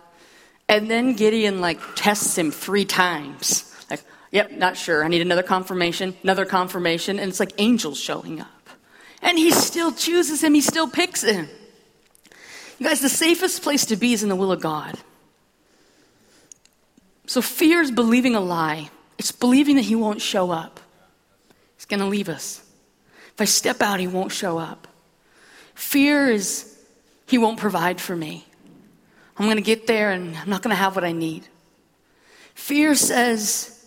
And 0.69 0.91
then 0.91 1.15
Gideon 1.15 1.61
like 1.61 1.81
tests 1.95 2.37
him 2.37 2.51
three 2.51 2.85
times. 2.85 3.65
Like, 3.91 4.03
yep, 4.31 4.53
not 4.53 4.77
sure. 4.77 5.05
I 5.05 5.09
need 5.09 5.23
another 5.23 5.43
confirmation, 5.43 6.15
another 6.23 6.45
confirmation. 6.45 7.19
And 7.19 7.31
it's 7.31 7.41
like 7.41 7.53
angels 7.59 7.99
showing 7.99 8.41
up. 8.41 8.49
And 9.23 9.39
he 9.39 9.51
still 9.51 9.93
chooses 9.93 10.45
him, 10.45 10.55
he 10.55 10.61
still 10.61 10.89
picks 10.89 11.23
him. 11.23 11.49
You 12.79 12.87
guys, 12.87 13.01
the 13.01 13.09
safest 13.09 13.63
place 13.63 13.87
to 13.87 13.97
be 13.97 14.13
is 14.13 14.23
in 14.23 14.29
the 14.29 14.37
will 14.37 14.53
of 14.53 14.61
God. 14.61 14.97
So 17.27 17.43
fear 17.43 17.81
is 17.81 17.91
believing 17.91 18.35
a 18.35 18.41
lie. 18.41 18.91
It's 19.19 19.33
believing 19.33 19.77
that 19.77 19.85
he 19.85 19.97
won't 19.97 20.23
show 20.23 20.51
up. 20.51 20.81
He's 21.77 21.87
going 21.87 22.01
to 22.01 22.07
leave 22.07 22.29
us. 22.29 22.63
If 23.35 23.41
I 23.41 23.45
step 23.45 23.83
out, 23.83 24.01
he 24.01 24.07
won't 24.07 24.33
show 24.33 24.59
up. 24.59 24.87
Fear 25.75 26.31
is 26.31 26.77
he 27.27 27.39
won't 27.39 27.59
provide 27.59 28.01
for 28.01 28.17
me. 28.17 28.48
I'm 29.39 29.45
going 29.47 29.57
to 29.57 29.63
get 29.63 29.87
there 29.87 30.11
and 30.11 30.37
I'm 30.37 30.51
not 30.51 30.63
going 30.63 30.75
to 30.75 30.83
have 30.83 30.97
what 30.97 31.05
I 31.05 31.13
need. 31.13 31.47
Fear 32.55 32.97
says, 32.97 33.87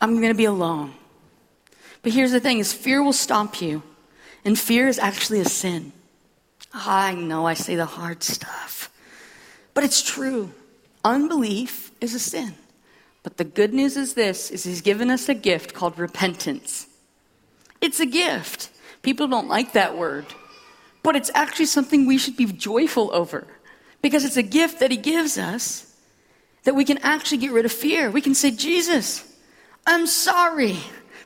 I'm 0.00 0.16
going 0.16 0.28
to 0.28 0.34
be 0.34 0.46
alone. 0.46 0.94
But 2.02 2.12
here's 2.12 2.32
the 2.32 2.40
thing 2.40 2.58
is 2.58 2.72
fear 2.72 3.02
will 3.02 3.12
stop 3.12 3.60
you. 3.60 3.82
And 4.44 4.58
fear 4.58 4.88
is 4.88 4.98
actually 4.98 5.40
a 5.40 5.44
sin. 5.44 5.92
Ah, 6.72 7.06
I 7.06 7.14
know 7.14 7.46
I 7.46 7.54
say 7.54 7.76
the 7.76 7.86
hard 7.86 8.22
stuff. 8.22 8.90
But 9.74 9.84
it's 9.84 10.02
true. 10.02 10.52
Unbelief 11.04 11.92
is 12.00 12.14
a 12.14 12.18
sin. 12.18 12.54
But 13.22 13.36
the 13.36 13.44
good 13.44 13.74
news 13.74 13.96
is 13.96 14.14
this 14.14 14.50
is 14.50 14.64
he's 14.64 14.80
given 14.80 15.10
us 15.10 15.28
a 15.28 15.34
gift 15.34 15.74
called 15.74 15.98
repentance. 15.98 16.86
It's 17.80 18.00
a 18.00 18.06
gift. 18.06 18.70
People 19.02 19.28
don't 19.28 19.48
like 19.48 19.74
that 19.74 19.96
word. 19.96 20.26
But 21.02 21.16
it's 21.16 21.30
actually 21.34 21.66
something 21.66 22.06
we 22.06 22.18
should 22.18 22.36
be 22.36 22.46
joyful 22.46 23.10
over. 23.14 23.46
Because 24.02 24.24
it's 24.24 24.36
a 24.36 24.42
gift 24.42 24.80
that 24.80 24.90
He 24.90 24.96
gives 24.96 25.38
us 25.38 25.86
that 26.64 26.74
we 26.74 26.84
can 26.84 26.98
actually 26.98 27.38
get 27.38 27.52
rid 27.52 27.64
of 27.64 27.72
fear. 27.72 28.10
We 28.10 28.20
can 28.20 28.34
say, 28.34 28.50
Jesus, 28.50 29.24
I'm 29.86 30.06
sorry. 30.06 30.76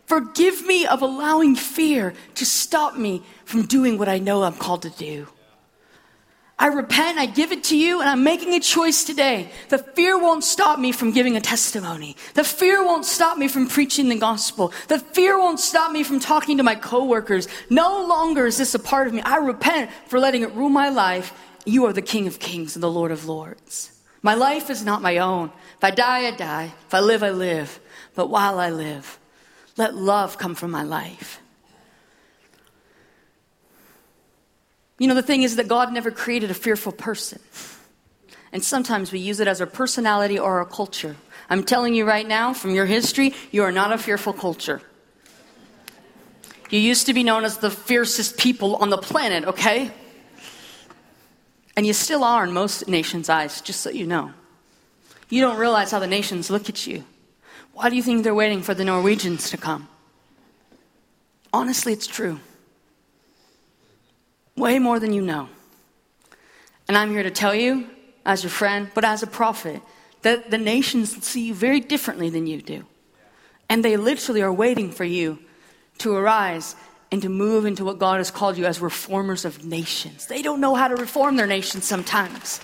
Forgive 0.07 0.67
me 0.67 0.87
of 0.87 1.03
allowing 1.03 1.57
fear 1.57 2.15
to 2.35 2.45
stop 2.45 2.97
me 2.97 3.23
from 3.45 3.67
doing 3.67 3.99
what 3.99 4.09
I 4.09 4.19
know 4.19 4.43
I'm 4.43 4.55
called 4.55 4.83
to 4.83 4.91
do. 4.91 5.27
I 6.57 6.69
repent, 6.69 7.19
I 7.19 7.27
give 7.27 7.51
it 7.51 7.65
to 7.65 7.77
you, 7.77 8.01
and 8.01 8.09
I'm 8.09 8.23
making 8.23 8.55
a 8.55 8.61
choice 8.61 9.03
today. 9.03 9.51
The 9.71 9.79
fear 9.79 10.17
won't 10.17 10.45
stop 10.45 10.79
me 10.79 10.93
from 10.93 11.11
giving 11.11 11.37
a 11.37 11.41
testimony. 11.41 12.17
The 12.35 12.45
fear 12.45 12.85
won't 12.85 13.05
stop 13.05 13.37
me 13.39 13.49
from 13.49 13.67
preaching 13.67 14.09
the 14.09 14.19
gospel. 14.19 14.73
The 14.87 15.01
fear 15.01 15.37
won't 15.37 15.59
stop 15.59 15.91
me 15.91 16.05
from 16.05 16.21
talking 16.21 16.59
to 16.59 16.63
my 16.63 16.77
coworkers. 16.77 17.49
No 17.71 18.07
longer 18.07 18.47
is 18.47 18.57
this 18.57 18.75
a 18.75 18.79
part 18.79 19.09
of 19.09 19.15
me. 19.15 19.21
I 19.23 19.39
repent 19.39 19.91
for 20.07 20.21
letting 20.21 20.43
it 20.43 20.53
rule 20.53 20.69
my 20.69 20.91
life. 20.91 21.33
You 21.64 21.87
are 21.87 21.92
the 21.92 22.03
King 22.03 22.27
of 22.27 22.38
kings 22.38 22.77
and 22.77 22.83
the 22.83 22.90
Lord 22.90 23.11
of 23.11 23.27
lords. 23.27 23.90
My 24.22 24.35
life 24.35 24.70
is 24.70 24.85
not 24.85 25.03
my 25.03 25.18
own. 25.18 25.50
If 25.77 25.85
I 25.85 25.90
die, 25.90 26.27
I 26.27 26.31
die. 26.31 26.72
If 26.87 26.94
I 26.94 27.00
live, 27.00 27.22
I 27.22 27.31
live. 27.31 27.79
But 28.14 28.31
while 28.31 28.59
I 28.59 28.70
live, 28.70 29.18
let 29.77 29.94
love 29.94 30.38
come 30.38 30.55
from 30.55 30.70
my 30.70 30.83
life. 30.83 31.40
You 34.98 35.09
know, 35.09 35.14
the 35.14 35.22
thing 35.22 35.42
is 35.42 35.57
that 35.57 35.68
God 35.68 35.92
never 35.92 36.11
created 36.11 36.50
a 36.50 36.55
fearful 36.55 36.92
person. 36.92 37.40
And 38.53 38.62
sometimes 38.62 39.11
we 39.11 39.18
use 39.18 39.40
it 39.40 39.48
as 39.48 39.61
our 39.61 39.66
personality 39.66 40.38
or 40.38 40.59
our 40.59 40.64
culture. 40.64 41.16
I'm 41.50 41.64
telling 41.64 41.94
you 41.94 42.07
right 42.07 42.27
now, 42.27 42.55
from 42.55 42.74
your 42.74 42.87
history, 42.87 43.35
you 43.50 43.62
are 43.64 43.72
not 43.72 43.92
a 43.92 43.98
fearful 43.98 44.33
culture. 44.33 44.81
You 46.70 46.79
used 46.79 47.07
to 47.07 47.14
be 47.14 47.24
known 47.24 47.44
as 47.44 47.59
the 47.59 47.70
fiercest 47.70 48.38
people 48.38 48.77
on 48.77 48.90
the 48.90 48.96
planet, 48.96 49.44
okay? 49.44 49.90
And 51.77 51.87
you 51.87 51.93
still 51.93 52.23
are 52.23 52.45
in 52.45 52.53
most 52.53 52.89
nations' 52.89 53.29
eyes, 53.29 53.61
just 53.61 53.81
so 53.81 53.91
you 53.91 54.07
know. 54.07 54.33
You 55.29 55.41
don't 55.41 55.59
realize 55.59 55.91
how 55.91 55.99
the 55.99 56.07
nations 56.07 56.51
look 56.51 56.69
at 56.69 56.87
you. 56.87 57.05
Why 57.73 57.91
do 57.91 57.97
you 57.97 58.03
think 58.03 58.23
they're 58.23 58.35
waiting 58.35 58.63
for 58.63 58.75
the 58.75 58.85
Norwegians 58.85 59.51
to 59.51 59.57
come? 59.57 59.89
Honestly, 61.53 61.93
it's 61.93 62.07
true 62.07 62.41
way 64.57 64.79
more 64.79 65.01
than 65.01 65.13
you 65.13 65.23
know. 65.23 65.49
And 66.87 66.97
I'm 66.97 67.11
here 67.11 67.23
to 67.23 67.31
tell 67.31 67.55
you, 67.55 67.89
as 68.25 68.43
your 68.43 68.51
friend, 68.51 68.91
but 68.95 69.05
as 69.05 69.23
a 69.23 69.27
prophet, 69.27 69.83
that 70.23 70.51
the 70.51 70.59
nations 70.59 71.27
see 71.27 71.47
you 71.49 71.55
very 71.55 71.81
differently 71.81 72.31
than 72.31 72.47
you 72.47 72.63
do. 72.63 72.85
And 73.69 73.85
they 73.85 73.97
literally 73.97 74.43
are 74.43 74.53
waiting 74.53 74.91
for 74.91 75.05
you 75.05 75.39
to 75.99 76.15
arise 76.15 76.77
and 77.14 77.22
to 77.22 77.29
move 77.29 77.64
into 77.64 77.85
what 77.85 78.00
God 78.00 78.16
has 78.16 78.33
called 78.33 78.59
you 78.59 78.64
as 78.64 78.81
reformers 78.81 79.44
of 79.44 79.64
nations. 79.64 80.27
They 80.27 80.42
don't 80.42 80.61
know 80.61 80.74
how 80.74 80.88
to 80.88 80.96
reform 80.96 81.37
their 81.37 81.46
nations 81.46 81.85
sometimes. 81.85 82.59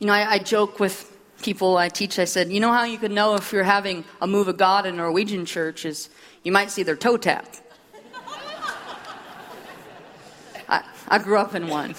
You 0.00 0.08
know, 0.08 0.12
I, 0.12 0.28
I 0.28 0.38
joke 0.40 0.80
with 0.80 1.16
people 1.40 1.76
I 1.76 1.88
teach, 1.88 2.18
I 2.18 2.24
said, 2.24 2.50
you 2.50 2.58
know 2.58 2.72
how 2.72 2.82
you 2.82 2.98
could 2.98 3.12
know 3.12 3.36
if 3.36 3.52
you're 3.52 3.62
having 3.62 4.02
a 4.20 4.26
move 4.26 4.48
of 4.48 4.56
God 4.56 4.86
in 4.86 4.94
a 4.94 4.96
Norwegian 4.96 5.46
church 5.46 5.84
is 5.84 6.10
you 6.42 6.50
might 6.50 6.72
see 6.72 6.82
their 6.82 6.96
toe 6.96 7.16
tap. 7.16 7.46
I, 10.68 10.82
I 11.06 11.18
grew 11.18 11.38
up 11.38 11.54
in 11.54 11.68
one. 11.68 11.94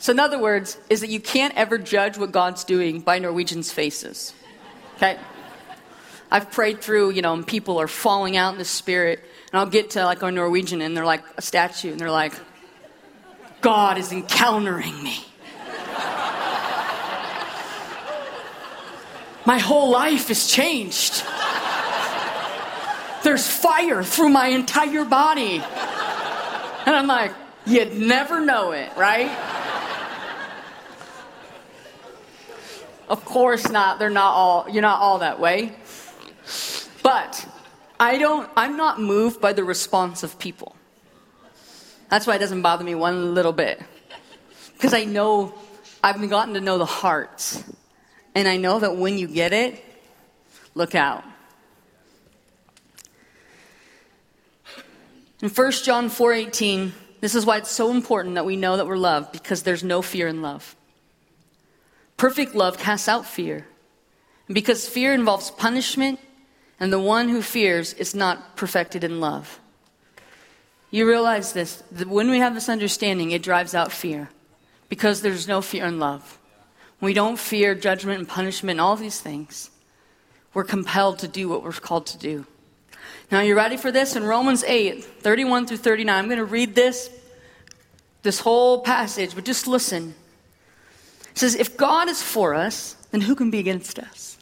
So, 0.00 0.12
in 0.12 0.18
other 0.18 0.38
words, 0.38 0.78
is 0.88 1.02
that 1.02 1.10
you 1.10 1.20
can't 1.20 1.54
ever 1.56 1.76
judge 1.76 2.16
what 2.16 2.32
God's 2.32 2.64
doing 2.64 3.00
by 3.00 3.18
Norwegians' 3.18 3.70
faces. 3.70 4.32
Okay? 4.96 5.18
I've 6.30 6.50
prayed 6.50 6.80
through, 6.80 7.10
you 7.10 7.20
know, 7.20 7.34
and 7.34 7.46
people 7.46 7.78
are 7.78 7.86
falling 7.86 8.34
out 8.38 8.54
in 8.54 8.58
the 8.58 8.64
spirit, 8.64 9.22
and 9.52 9.60
I'll 9.60 9.66
get 9.66 9.90
to 9.90 10.04
like 10.04 10.22
a 10.22 10.30
Norwegian, 10.30 10.80
and 10.80 10.96
they're 10.96 11.04
like 11.04 11.22
a 11.36 11.42
statue, 11.42 11.90
and 11.90 12.00
they're 12.00 12.10
like, 12.10 12.32
God 13.60 13.98
is 13.98 14.10
encountering 14.10 15.02
me. 15.02 15.18
My 19.44 19.58
whole 19.58 19.90
life 19.90 20.30
is 20.30 20.50
changed. 20.50 21.24
There's 23.22 23.46
fire 23.46 24.02
through 24.02 24.30
my 24.30 24.46
entire 24.46 25.04
body. 25.04 25.56
And 26.86 26.96
I'm 26.96 27.06
like, 27.06 27.32
you'd 27.66 27.98
never 27.98 28.40
know 28.40 28.72
it, 28.72 28.90
right? 28.96 29.30
Of 33.10 33.24
course 33.24 33.68
not. 33.68 33.98
They're 33.98 34.08
not 34.08 34.32
all, 34.32 34.66
you're 34.70 34.82
not 34.82 35.00
all 35.00 35.18
that 35.18 35.40
way. 35.40 35.74
But 37.02 37.46
I 37.98 38.18
don't, 38.18 38.48
I'm 38.56 38.76
not 38.76 39.00
moved 39.00 39.40
by 39.40 39.52
the 39.52 39.64
response 39.64 40.22
of 40.22 40.38
people. 40.38 40.76
That's 42.08 42.24
why 42.24 42.36
it 42.36 42.38
doesn't 42.38 42.62
bother 42.62 42.84
me 42.84 42.94
one 42.94 43.34
little 43.34 43.52
bit. 43.52 43.82
Because 44.74 44.94
I 44.94 45.04
know, 45.04 45.52
I've 46.04 46.30
gotten 46.30 46.54
to 46.54 46.60
know 46.60 46.78
the 46.78 46.86
hearts 46.86 47.64
and 48.36 48.46
I 48.46 48.56
know 48.56 48.78
that 48.78 48.96
when 48.96 49.18
you 49.18 49.26
get 49.26 49.52
it, 49.52 49.84
look 50.76 50.94
out. 50.94 51.24
In 55.42 55.48
1 55.48 55.72
John 55.84 56.08
4:18, 56.08 56.92
this 57.20 57.34
is 57.34 57.44
why 57.44 57.56
it's 57.56 57.70
so 57.70 57.90
important 57.90 58.36
that 58.36 58.44
we 58.44 58.56
know 58.56 58.76
that 58.76 58.86
we're 58.86 58.96
loved 58.96 59.32
because 59.32 59.64
there's 59.64 59.82
no 59.82 60.00
fear 60.00 60.28
in 60.28 60.42
love. 60.42 60.76
Perfect 62.20 62.54
love 62.54 62.76
casts 62.76 63.08
out 63.08 63.24
fear. 63.24 63.66
And 64.46 64.54
because 64.54 64.86
fear 64.86 65.14
involves 65.14 65.50
punishment, 65.52 66.20
and 66.78 66.92
the 66.92 67.00
one 67.00 67.30
who 67.30 67.40
fears 67.40 67.94
is 67.94 68.14
not 68.14 68.56
perfected 68.56 69.02
in 69.02 69.20
love. 69.20 69.58
You 70.90 71.08
realize 71.08 71.54
this, 71.54 71.82
that 71.92 72.08
when 72.08 72.28
we 72.28 72.40
have 72.40 72.52
this 72.52 72.68
understanding, 72.68 73.30
it 73.30 73.42
drives 73.42 73.74
out 73.74 73.90
fear 73.90 74.28
because 74.90 75.22
there's 75.22 75.48
no 75.48 75.62
fear 75.62 75.86
in 75.86 75.98
love. 75.98 76.38
We 77.00 77.14
don't 77.14 77.38
fear 77.38 77.74
judgment 77.74 78.18
and 78.18 78.28
punishment 78.28 78.72
and 78.72 78.82
all 78.82 78.96
these 78.96 79.18
things. 79.18 79.70
We're 80.52 80.64
compelled 80.64 81.20
to 81.20 81.28
do 81.28 81.48
what 81.48 81.62
we're 81.62 81.72
called 81.72 82.04
to 82.08 82.18
do. 82.18 82.44
Now, 83.32 83.40
you 83.40 83.56
ready 83.56 83.78
for 83.78 83.90
this? 83.90 84.14
In 84.14 84.24
Romans 84.24 84.62
8, 84.62 85.02
31 85.02 85.68
through 85.68 85.78
39, 85.78 86.14
I'm 86.14 86.26
going 86.26 86.36
to 86.36 86.44
read 86.44 86.74
this, 86.74 87.08
this 88.20 88.40
whole 88.40 88.82
passage, 88.82 89.34
but 89.34 89.46
just 89.46 89.66
listen. 89.66 90.14
Says, 91.40 91.54
If 91.54 91.78
God 91.78 92.10
is 92.10 92.22
for 92.22 92.54
us, 92.54 92.96
then 93.12 93.22
who 93.22 93.34
can 93.34 93.50
be 93.50 93.60
against 93.60 93.98
us? 93.98 94.36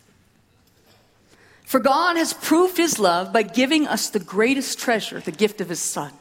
For 1.65 1.79
God 1.79 2.17
has 2.17 2.33
proved 2.33 2.77
his 2.77 2.99
love 2.99 3.33
by 3.33 3.45
giving 3.45 3.87
us 3.87 4.11
the 4.11 4.19
greatest 4.19 4.81
treasure, 4.81 5.21
the 5.21 5.31
gift 5.31 5.61
of 5.61 5.69
his 5.69 5.79
Son. 5.79 6.13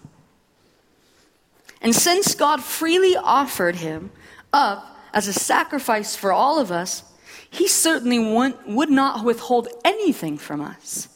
And 1.81 1.95
since 1.95 2.35
God 2.35 2.61
freely 2.61 3.15
offered 3.15 3.77
him 3.77 4.11
up 4.53 4.95
as 5.15 5.27
a 5.27 5.33
sacrifice 5.33 6.15
for 6.15 6.31
all 6.31 6.59
of 6.59 6.71
us, 6.71 7.01
he 7.49 7.67
certainly 7.67 8.19
would 8.19 8.91
not 8.91 9.25
withhold 9.25 9.69
anything 9.83 10.37
from 10.37 10.61
us. 10.61 11.09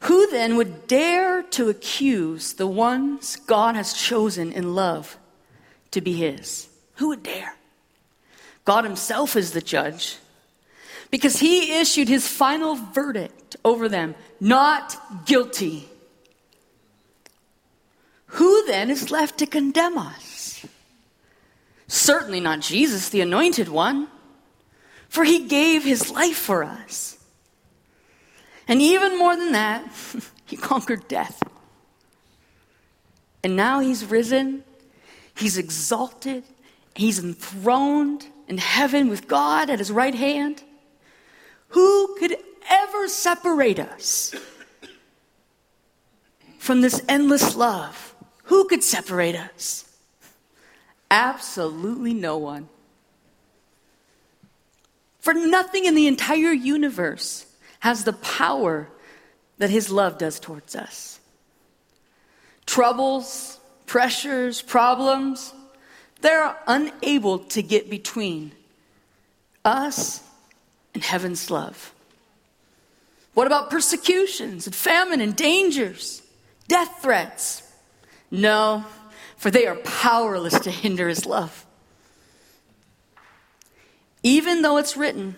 Who 0.00 0.28
then 0.32 0.56
would 0.56 0.88
dare 0.88 1.44
to 1.44 1.68
accuse 1.68 2.54
the 2.54 2.66
ones 2.66 3.36
God 3.36 3.76
has 3.76 3.92
chosen 3.92 4.50
in 4.50 4.74
love 4.74 5.16
to 5.92 6.00
be 6.00 6.14
his? 6.14 6.67
Who 6.98 7.08
would 7.08 7.22
dare? 7.22 7.54
God 8.64 8.84
himself 8.84 9.36
is 9.36 9.52
the 9.52 9.60
judge 9.60 10.16
because 11.10 11.38
he 11.38 11.78
issued 11.78 12.08
his 12.08 12.28
final 12.28 12.74
verdict 12.74 13.56
over 13.64 13.88
them 13.88 14.14
not 14.40 15.24
guilty. 15.24 15.88
Who 18.26 18.66
then 18.66 18.90
is 18.90 19.10
left 19.10 19.38
to 19.38 19.46
condemn 19.46 19.96
us? 19.96 20.66
Certainly 21.86 22.40
not 22.40 22.60
Jesus, 22.60 23.08
the 23.08 23.22
anointed 23.22 23.68
one, 23.68 24.08
for 25.08 25.24
he 25.24 25.46
gave 25.46 25.84
his 25.84 26.10
life 26.10 26.36
for 26.36 26.62
us. 26.62 27.16
And 28.66 28.82
even 28.82 29.16
more 29.16 29.34
than 29.34 29.52
that, 29.52 29.82
he 30.44 30.56
conquered 30.56 31.08
death. 31.08 31.42
And 33.42 33.56
now 33.56 33.78
he's 33.80 34.04
risen, 34.04 34.64
he's 35.34 35.56
exalted, 35.56 36.42
he's 36.98 37.18
enthroned 37.18 38.26
in 38.48 38.58
heaven 38.58 39.08
with 39.08 39.28
God 39.28 39.70
at 39.70 39.78
his 39.78 39.90
right 39.90 40.14
hand. 40.14 40.62
Who 41.68 42.16
could 42.18 42.36
ever 42.70 43.08
separate 43.08 43.78
us 43.78 44.34
from 46.58 46.80
this 46.80 47.02
endless 47.08 47.56
love? 47.56 48.14
Who 48.44 48.66
could 48.66 48.82
separate 48.82 49.36
us? 49.36 49.84
Absolutely 51.10 52.14
no 52.14 52.36
one. 52.38 52.68
For 55.20 55.34
nothing 55.34 55.84
in 55.84 55.94
the 55.94 56.06
entire 56.06 56.52
universe 56.52 57.46
has 57.80 58.04
the 58.04 58.12
power 58.14 58.88
that 59.58 59.70
His 59.70 59.90
love 59.90 60.18
does 60.18 60.40
towards 60.40 60.74
us. 60.74 61.20
Troubles, 62.66 63.58
pressures, 63.86 64.62
problems, 64.62 65.52
they're 66.20 66.56
unable 66.66 67.40
to 67.40 67.62
get 67.62 67.90
between 67.90 68.52
us 69.64 70.22
and 70.94 71.02
heaven's 71.02 71.50
love. 71.50 71.92
What 73.34 73.46
about 73.46 73.70
persecutions 73.70 74.66
and 74.66 74.74
famine 74.74 75.20
and 75.20 75.36
dangers, 75.36 76.22
death 76.66 77.00
threats? 77.00 77.62
No, 78.30 78.84
for 79.36 79.50
they 79.50 79.66
are 79.66 79.76
powerless 79.76 80.58
to 80.60 80.70
hinder 80.70 81.08
his 81.08 81.24
love. 81.24 81.64
Even 84.24 84.62
though 84.62 84.78
it's 84.78 84.96
written, 84.96 85.36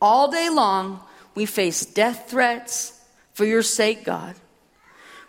all 0.00 0.30
day 0.30 0.48
long 0.50 1.00
we 1.34 1.46
face 1.46 1.86
death 1.86 2.28
threats, 2.28 3.00
For 3.32 3.44
your 3.44 3.62
sake, 3.62 4.04
God, 4.04 4.34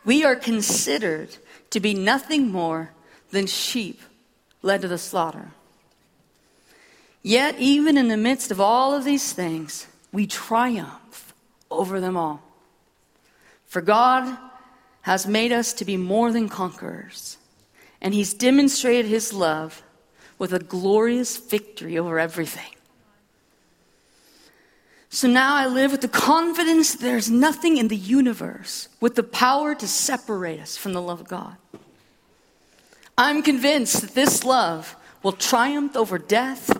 we 0.05 0.23
are 0.23 0.36
considered 0.36 1.36
to 1.71 1.79
be 1.79 1.93
nothing 1.93 2.49
more 2.49 2.91
than 3.31 3.45
sheep 3.45 4.01
led 4.61 4.81
to 4.81 4.87
the 4.87 4.97
slaughter. 4.97 5.51
Yet, 7.21 7.57
even 7.59 7.97
in 7.97 8.07
the 8.07 8.17
midst 8.17 8.51
of 8.51 8.61
all 8.61 8.93
of 8.93 9.03
these 9.03 9.33
things, 9.33 9.87
we 10.11 10.27
triumph 10.27 11.33
over 11.69 11.99
them 11.99 12.15
all. 12.15 12.41
For 13.65 13.81
God 13.81 14.37
has 15.01 15.27
made 15.27 15.51
us 15.51 15.73
to 15.73 15.85
be 15.85 15.97
more 15.97 16.31
than 16.31 16.49
conquerors, 16.49 17.37
and 18.01 18.13
He's 18.13 18.33
demonstrated 18.33 19.05
His 19.05 19.33
love 19.33 19.83
with 20.39 20.53
a 20.53 20.59
glorious 20.59 21.37
victory 21.37 21.97
over 21.97 22.19
everything. 22.19 22.73
So 25.09 25.27
now 25.27 25.55
I 25.55 25.67
live 25.67 25.91
with 25.91 26.01
the 26.01 26.07
confidence 26.07 26.91
that 26.91 27.01
there's 27.01 27.31
nothing 27.31 27.77
in 27.77 27.87
the 27.87 27.95
universe 27.95 28.89
with 28.99 29.15
the 29.15 29.23
power 29.23 29.73
to 29.73 29.87
separate 29.87 30.59
us 30.59 30.77
from 30.77 30.93
the 30.93 31.01
love 31.01 31.21
of 31.21 31.27
God. 31.27 31.55
I'm 33.17 33.41
convinced 33.41 34.01
that 34.01 34.13
this 34.13 34.43
love 34.43 34.95
will 35.23 35.32
triumph 35.32 35.95
over 35.95 36.19
death, 36.19 36.80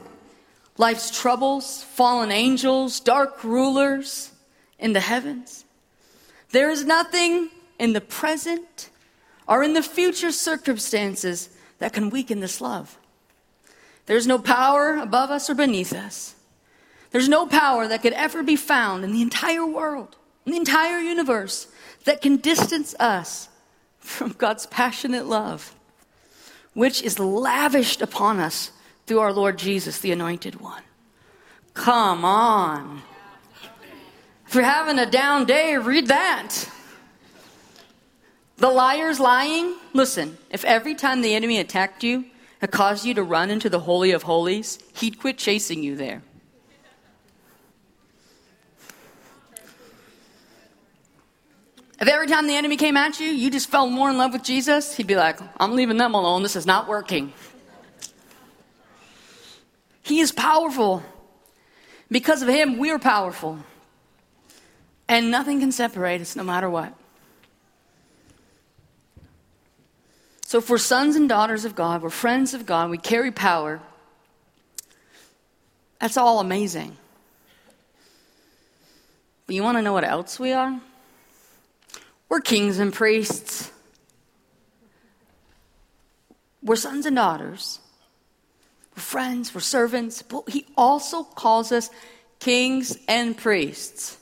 life's 0.78 1.10
troubles, 1.10 1.84
fallen 1.84 2.32
angels, 2.32 3.00
dark 3.00 3.44
rulers 3.44 4.32
in 4.78 4.94
the 4.94 5.00
heavens. 5.00 5.66
There 6.52 6.70
is 6.70 6.86
nothing 6.86 7.50
in 7.80 7.94
the 7.94 8.02
present 8.02 8.90
or 9.48 9.64
in 9.64 9.74
the 9.74 9.82
future 9.82 10.32
circumstances 10.32 11.50
that 11.80 11.94
can 11.94 12.12
weaken 12.12 12.40
this 12.40 12.62
love. 12.62 12.98
There's 14.06 14.28
no 14.28 14.38
power 14.38 14.98
above 14.98 15.32
us 15.32 15.50
or 15.50 15.56
beneath 15.56 15.94
us. 15.94 16.36
There's 17.12 17.30
no 17.30 17.48
power 17.48 17.88
that 17.88 18.02
could 18.04 18.14
ever 18.14 18.44
be 18.44 18.56
found 18.56 19.04
in 19.04 19.12
the 19.12 19.22
entire 19.22 19.66
world, 19.66 20.16
in 20.46 20.52
the 20.52 20.58
entire 20.58 21.00
universe, 21.00 21.68
that 22.06 22.22
can 22.22 22.38
distance 22.38 22.94
us 23.00 23.50
from 23.98 24.34
God's 24.34 24.68
passionate 24.68 25.26
love, 25.26 25.74
which 26.78 27.02
is 27.02 27.18
lavished 27.18 28.04
upon 28.04 28.40
us 28.40 28.72
through 29.08 29.18
our 29.18 29.34
Lord 29.34 29.58
Jesus, 29.58 30.00
the 30.00 30.12
Anointed 30.12 30.62
One. 30.62 30.84
Come 31.74 32.24
on. 32.24 33.02
If 34.46 34.54
you're 34.54 34.64
having 34.64 35.00
a 35.00 35.10
down 35.10 35.46
day, 35.46 35.76
read 35.78 36.10
that. 36.10 36.70
The 38.58 38.70
liar's 38.70 39.20
lying. 39.20 39.76
Listen, 39.94 40.38
if 40.52 40.64
every 40.66 40.94
time 40.94 41.22
the 41.22 41.34
enemy 41.34 41.58
attacked 41.58 42.04
you, 42.04 42.26
it 42.62 42.70
caused 42.70 43.08
you 43.08 43.16
to 43.16 43.24
run 43.24 43.50
into 43.50 43.72
the 43.72 43.80
Holy 43.80 44.12
of 44.12 44.22
Holies, 44.22 44.78
he'd 44.98 45.20
quit 45.20 45.40
chasing 45.40 45.82
you 45.82 45.96
there. 45.96 46.22
If 52.00 52.08
every 52.08 52.28
time 52.28 52.48
the 52.48 52.56
enemy 52.56 52.78
came 52.78 52.96
at 52.96 53.20
you, 53.20 53.28
you 53.28 53.50
just 53.50 53.70
fell 53.70 53.90
more 53.90 54.10
in 54.10 54.18
love 54.18 54.34
with 54.34 54.44
Jesus, 54.44 54.96
he'd 54.96 55.08
be 55.08 55.16
like, 55.16 55.40
I'm 55.60 55.76
leaving 55.76 55.98
them 55.98 56.14
alone. 56.14 56.44
This 56.44 56.56
is 56.56 56.66
not 56.66 56.88
working. 56.88 57.34
He 60.04 60.20
is 60.20 60.32
powerful. 60.32 61.04
Because 62.10 62.42
of 62.42 62.48
him, 62.48 62.78
we're 62.78 63.00
powerful. 63.00 63.60
And 65.10 65.32
nothing 65.32 65.60
can 65.60 65.72
separate 65.72 66.22
us 66.22 66.36
no 66.36 66.44
matter 66.44 66.70
what. 66.70 66.94
So, 70.46 70.64
we're 70.70 70.78
sons 70.78 71.18
and 71.18 71.28
daughters 71.28 71.66
of 71.66 71.76
God, 71.76 72.02
we're 72.02 72.10
friends 72.10 72.54
of 72.54 72.66
God, 72.66 72.90
we 72.90 72.98
carry 72.98 73.32
power, 73.32 73.82
that's 76.00 76.16
all 76.16 76.40
amazing. 76.40 76.96
But 79.46 79.56
you 79.56 79.64
want 79.64 79.78
to 79.78 79.82
know 79.82 79.92
what 79.92 80.06
else 80.06 80.40
we 80.40 80.54
are? 80.54 80.80
We're 82.30 82.42
kings 82.42 82.80
and 82.80 82.94
priests. 82.94 83.72
We're 86.62 86.76
sons 86.76 87.06
and 87.06 87.16
daughters. 87.16 87.80
We're 88.96 89.02
friends, 89.02 89.54
we're 89.56 89.62
servants, 89.62 90.22
but 90.22 90.50
he 90.50 90.66
also 90.76 91.24
calls 91.24 91.72
us 91.72 91.90
kings 92.40 92.98
and 93.08 93.38
priests. 93.38 94.18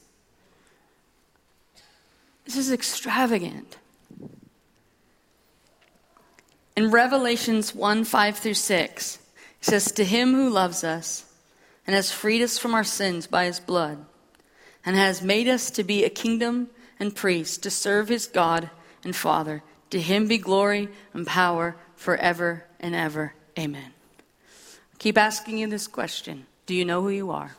This 2.46 2.58
is 2.58 2.72
extravagant. 2.72 3.78
In 6.76 6.92
Revelations 6.92 7.74
1 7.74 8.04
5 8.04 8.38
through 8.38 8.54
6, 8.54 9.16
it 9.16 9.22
says, 9.62 9.92
To 9.94 10.04
him 10.04 10.34
who 10.34 10.50
loves 10.50 10.84
us 10.84 11.26
and 11.88 11.96
has 11.96 12.12
freed 12.12 12.42
us 12.42 12.58
from 12.58 12.76
our 12.76 12.84
sins 12.84 13.28
by 13.28 13.46
his 13.46 13.60
blood, 13.60 14.06
and 14.86 14.96
has 14.96 15.22
made 15.22 15.48
us 15.48 15.72
to 15.72 15.84
be 15.84 16.04
a 16.04 16.10
kingdom 16.10 16.70
and 17.00 17.16
priests 17.16 17.58
to 17.58 17.70
serve 17.70 18.10
his 18.10 18.28
God 18.28 18.70
and 19.04 19.16
Father. 19.16 19.64
To 19.92 20.02
him 20.02 20.28
be 20.28 20.38
glory 20.38 20.90
and 21.14 21.26
power 21.26 21.76
forever 21.96 22.66
and 22.80 22.96
ever. 22.96 23.34
Amen. 23.58 23.94
I 24.94 24.98
keep 24.98 25.18
asking 25.18 25.58
you 25.58 25.68
this 25.68 25.88
question 25.88 26.46
Do 26.66 26.76
you 26.76 26.86
know 26.86 27.02
who 27.02 27.10
you 27.10 27.32
are? 27.32 27.56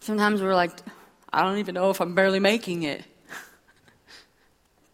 Sometimes 0.00 0.40
we're 0.40 0.54
like, 0.54 0.72
I 1.30 1.42
don't 1.42 1.58
even 1.58 1.74
know 1.74 1.90
if 1.90 2.00
I'm 2.00 2.14
barely 2.14 2.40
making 2.40 2.84
it. 2.84 3.04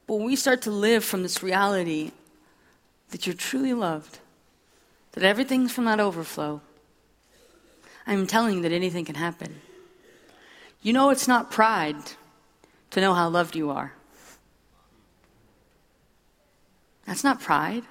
But 0.07 0.17
when 0.17 0.27
we 0.27 0.37
start 0.37 0.63
to 0.63 0.71
live 0.71 1.05
from 1.05 1.23
this 1.23 1.43
reality 1.43 2.13
that 3.11 3.27
you're 3.27 3.35
truly 3.35 3.73
loved, 3.75 4.19
that 5.13 5.25
everything's 5.25 5.73
from 5.73 5.85
that 5.85 6.01
overflow, 6.01 6.61
I'm 8.07 8.27
telling 8.27 8.57
you 8.57 8.63
that 8.63 8.73
anything 8.73 9.05
can 9.05 9.15
happen. 9.15 9.61
You 10.83 10.93
know, 10.93 11.11
it's 11.11 11.27
not 11.27 11.51
pride 11.51 11.97
to 12.91 13.01
know 13.01 13.15
how 13.15 13.29
loved 13.29 13.57
you 13.57 13.71
are. 13.71 13.93
That's 17.07 17.25
not 17.25 17.41
pride. 17.41 17.83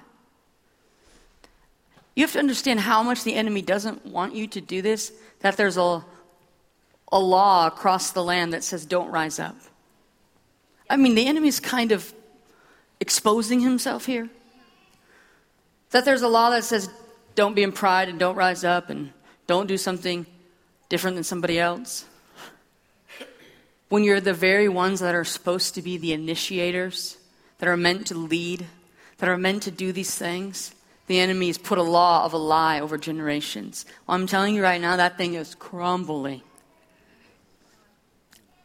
You 2.14 2.22
have 2.22 2.32
to 2.32 2.38
understand 2.38 2.80
how 2.80 3.02
much 3.02 3.24
the 3.24 3.34
enemy 3.34 3.62
doesn't 3.62 4.06
want 4.06 4.34
you 4.34 4.46
to 4.48 4.60
do 4.60 4.82
this, 4.82 5.12
that 5.40 5.56
there's 5.56 5.76
a, 5.76 6.04
a 7.10 7.18
law 7.18 7.66
across 7.66 8.12
the 8.12 8.22
land 8.22 8.52
that 8.52 8.62
says, 8.62 8.86
don't 8.86 9.10
rise 9.10 9.40
up. 9.40 9.56
I 10.88 10.96
mean, 10.96 11.14
the 11.16 11.26
enemy's 11.26 11.58
kind 11.58 11.90
of 11.90 12.12
exposing 13.00 13.60
himself 13.60 14.06
here. 14.06 14.28
That 15.90 16.04
there's 16.04 16.22
a 16.22 16.28
law 16.28 16.50
that 16.50 16.62
says, 16.64 16.88
don't 17.34 17.54
be 17.54 17.64
in 17.64 17.72
pride 17.72 18.08
and 18.08 18.18
don't 18.18 18.36
rise 18.36 18.62
up 18.62 18.90
and 18.90 19.12
don't 19.46 19.66
do 19.66 19.76
something 19.76 20.26
different 20.88 21.16
than 21.16 21.24
somebody 21.24 21.58
else. 21.58 22.04
When 23.88 24.04
you're 24.04 24.20
the 24.20 24.34
very 24.34 24.68
ones 24.68 25.00
that 25.00 25.14
are 25.14 25.24
supposed 25.24 25.74
to 25.74 25.82
be 25.82 25.96
the 25.96 26.12
initiators, 26.12 27.18
that 27.58 27.68
are 27.68 27.76
meant 27.76 28.06
to 28.08 28.14
lead, 28.14 28.66
that 29.18 29.28
are 29.28 29.38
meant 29.38 29.62
to 29.64 29.70
do 29.70 29.92
these 29.92 30.14
things, 30.14 30.74
the 31.06 31.20
enemy 31.20 31.48
has 31.48 31.58
put 31.58 31.78
a 31.78 31.82
law 31.82 32.24
of 32.24 32.32
a 32.32 32.38
lie 32.38 32.80
over 32.80 32.96
generations. 32.96 33.84
Well, 34.06 34.16
I'm 34.16 34.26
telling 34.26 34.54
you 34.54 34.62
right 34.62 34.80
now, 34.80 34.96
that 34.96 35.18
thing 35.18 35.34
is 35.34 35.54
crumbling. 35.54 36.42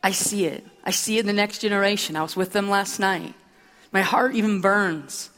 I 0.01 0.11
see 0.11 0.45
it. 0.45 0.65
I 0.85 0.91
see 0.91 1.17
it 1.17 1.21
in 1.21 1.27
the 1.27 1.33
next 1.33 1.59
generation. 1.59 2.15
I 2.15 2.21
was 2.21 2.35
with 2.35 2.53
them 2.53 2.69
last 2.69 2.99
night. 2.99 3.33
My 3.91 4.01
heart 4.01 4.35
even 4.35 4.61
burns 4.61 5.29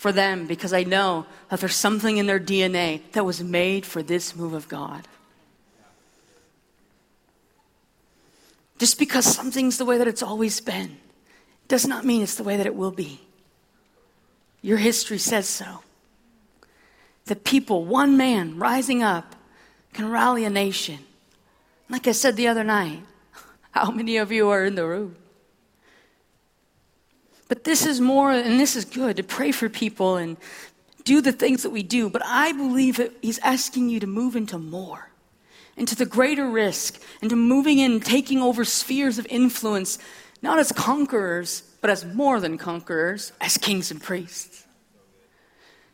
for 0.00 0.12
them 0.12 0.46
because 0.46 0.72
I 0.72 0.82
know 0.82 1.26
that 1.50 1.60
there's 1.60 1.76
something 1.76 2.16
in 2.16 2.24
their 2.24 2.40
DNA 2.40 3.02
that 3.12 3.22
was 3.22 3.44
made 3.44 3.84
for 3.84 4.02
this 4.02 4.34
move 4.34 4.54
of 4.54 4.66
God. 4.66 5.06
Just 8.78 8.98
because 8.98 9.26
something's 9.26 9.76
the 9.76 9.84
way 9.84 9.98
that 9.98 10.08
it's 10.08 10.22
always 10.22 10.58
been 10.58 10.96
does 11.68 11.86
not 11.86 12.06
mean 12.06 12.22
it's 12.22 12.36
the 12.36 12.42
way 12.42 12.56
that 12.56 12.64
it 12.64 12.74
will 12.74 12.92
be. 12.92 13.20
Your 14.62 14.78
history 14.78 15.18
says 15.18 15.46
so. 15.46 15.82
That 17.26 17.44
people, 17.44 17.84
one 17.84 18.16
man 18.16 18.58
rising 18.58 19.02
up, 19.02 19.36
can 19.92 20.10
rally 20.10 20.46
a 20.46 20.50
nation. 20.50 21.00
Like 21.90 22.08
I 22.08 22.12
said 22.12 22.36
the 22.36 22.48
other 22.48 22.64
night, 22.64 23.02
how 23.72 23.90
many 23.90 24.16
of 24.16 24.32
you 24.32 24.48
are 24.48 24.64
in 24.64 24.76
the 24.76 24.86
room? 24.86 25.16
But 27.50 27.64
this 27.64 27.84
is 27.84 28.00
more, 28.00 28.30
and 28.30 28.60
this 28.60 28.76
is 28.76 28.84
good 28.84 29.16
to 29.16 29.24
pray 29.24 29.50
for 29.50 29.68
people 29.68 30.16
and 30.16 30.36
do 31.02 31.20
the 31.20 31.32
things 31.32 31.64
that 31.64 31.70
we 31.70 31.82
do. 31.82 32.08
But 32.08 32.22
I 32.24 32.52
believe 32.52 32.98
that 32.98 33.12
He's 33.22 33.40
asking 33.40 33.88
you 33.88 33.98
to 33.98 34.06
move 34.06 34.36
into 34.36 34.56
more, 34.56 35.10
into 35.76 35.96
the 35.96 36.06
greater 36.06 36.48
risk, 36.48 37.02
into 37.20 37.34
moving 37.34 37.80
in, 37.80 37.98
taking 37.98 38.40
over 38.40 38.64
spheres 38.64 39.18
of 39.18 39.26
influence, 39.28 39.98
not 40.42 40.60
as 40.60 40.70
conquerors, 40.70 41.62
but 41.80 41.90
as 41.90 42.04
more 42.04 42.38
than 42.38 42.56
conquerors, 42.56 43.32
as 43.40 43.58
kings 43.58 43.90
and 43.90 44.00
priests. 44.00 44.64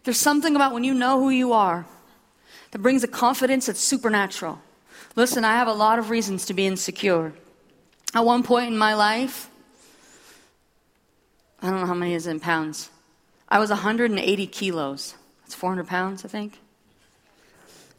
There's 0.05 0.19
something 0.19 0.57
about 0.57 0.75
when 0.75 0.85
you 0.85 0.93
know 0.93 1.21
who 1.21 1.31
you 1.31 1.55
are 1.55 1.87
that 2.73 2.81
brings 2.81 3.03
a 3.03 3.09
confidence 3.09 3.65
that's 3.65 3.81
supernatural. 3.81 4.61
Listen, 5.15 5.43
I 5.43 5.55
have 5.55 5.69
a 5.69 5.73
lot 5.73 5.99
of 5.99 6.11
reasons 6.11 6.45
to 6.45 6.53
be 6.53 6.67
insecure. 6.67 7.33
At 8.13 8.27
one 8.27 8.43
point 8.43 8.67
in 8.67 8.77
my 8.77 8.93
life, 8.93 9.49
I 11.67 11.71
don't 11.71 11.81
know 11.81 11.87
how 11.87 11.95
many 11.95 12.15
is 12.15 12.29
in 12.29 12.39
pounds. 12.39 12.91
I 13.49 13.59
was 13.59 13.71
180 13.71 14.47
kilos. 14.47 15.17
That's 15.43 15.55
400 15.57 15.89
pounds, 15.89 16.25
I 16.25 16.29
think. 16.29 16.61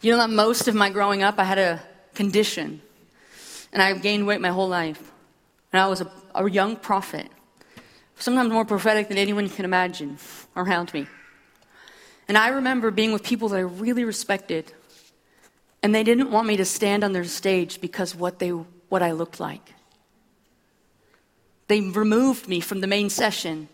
You 0.02 0.12
know 0.12 0.20
that 0.20 0.30
most 0.30 0.70
of 0.70 0.76
my 0.76 0.90
growing 0.90 1.22
up, 1.22 1.38
I 1.38 1.44
had 1.44 1.58
a 1.58 1.82
condition, 2.14 2.82
and 3.74 3.82
I 3.82 3.92
gained 3.94 4.26
weight 4.26 4.40
my 4.40 4.52
whole 4.52 4.70
life. 4.70 5.12
And 5.74 5.82
I 5.82 5.88
was 5.88 6.00
a, 6.00 6.10
a 6.34 6.50
young 6.50 6.78
prophet, 6.78 7.30
sometimes 8.18 8.50
more 8.54 8.64
prophetic 8.64 9.10
than 9.10 9.18
anyone 9.18 9.50
can 9.50 9.66
imagine 9.66 10.18
around 10.56 10.94
me. 10.94 11.06
And 12.30 12.38
I 12.38 12.50
remember 12.50 12.90
being 12.90 13.12
with 13.12 13.24
people 13.24 13.50
that 13.50 13.58
I 13.58 13.62
really 13.62 14.06
respected, 14.06 14.72
and 15.84 15.94
they 15.94 16.06
didn't 16.06 16.32
want 16.32 16.48
me 16.48 16.56
to 16.56 16.66
stand 16.66 17.04
on 17.04 17.12
their 17.12 17.26
stage 17.26 17.82
because 17.82 18.16
what 18.16 18.40
they 18.40 18.50
what 18.50 19.04
I 19.04 19.12
looked 19.12 19.42
like. 19.42 19.74
They 21.68 21.82
removed 21.82 22.48
me 22.48 22.60
from 22.60 22.82
the 22.82 22.88
main 22.88 23.10
session 23.10 23.68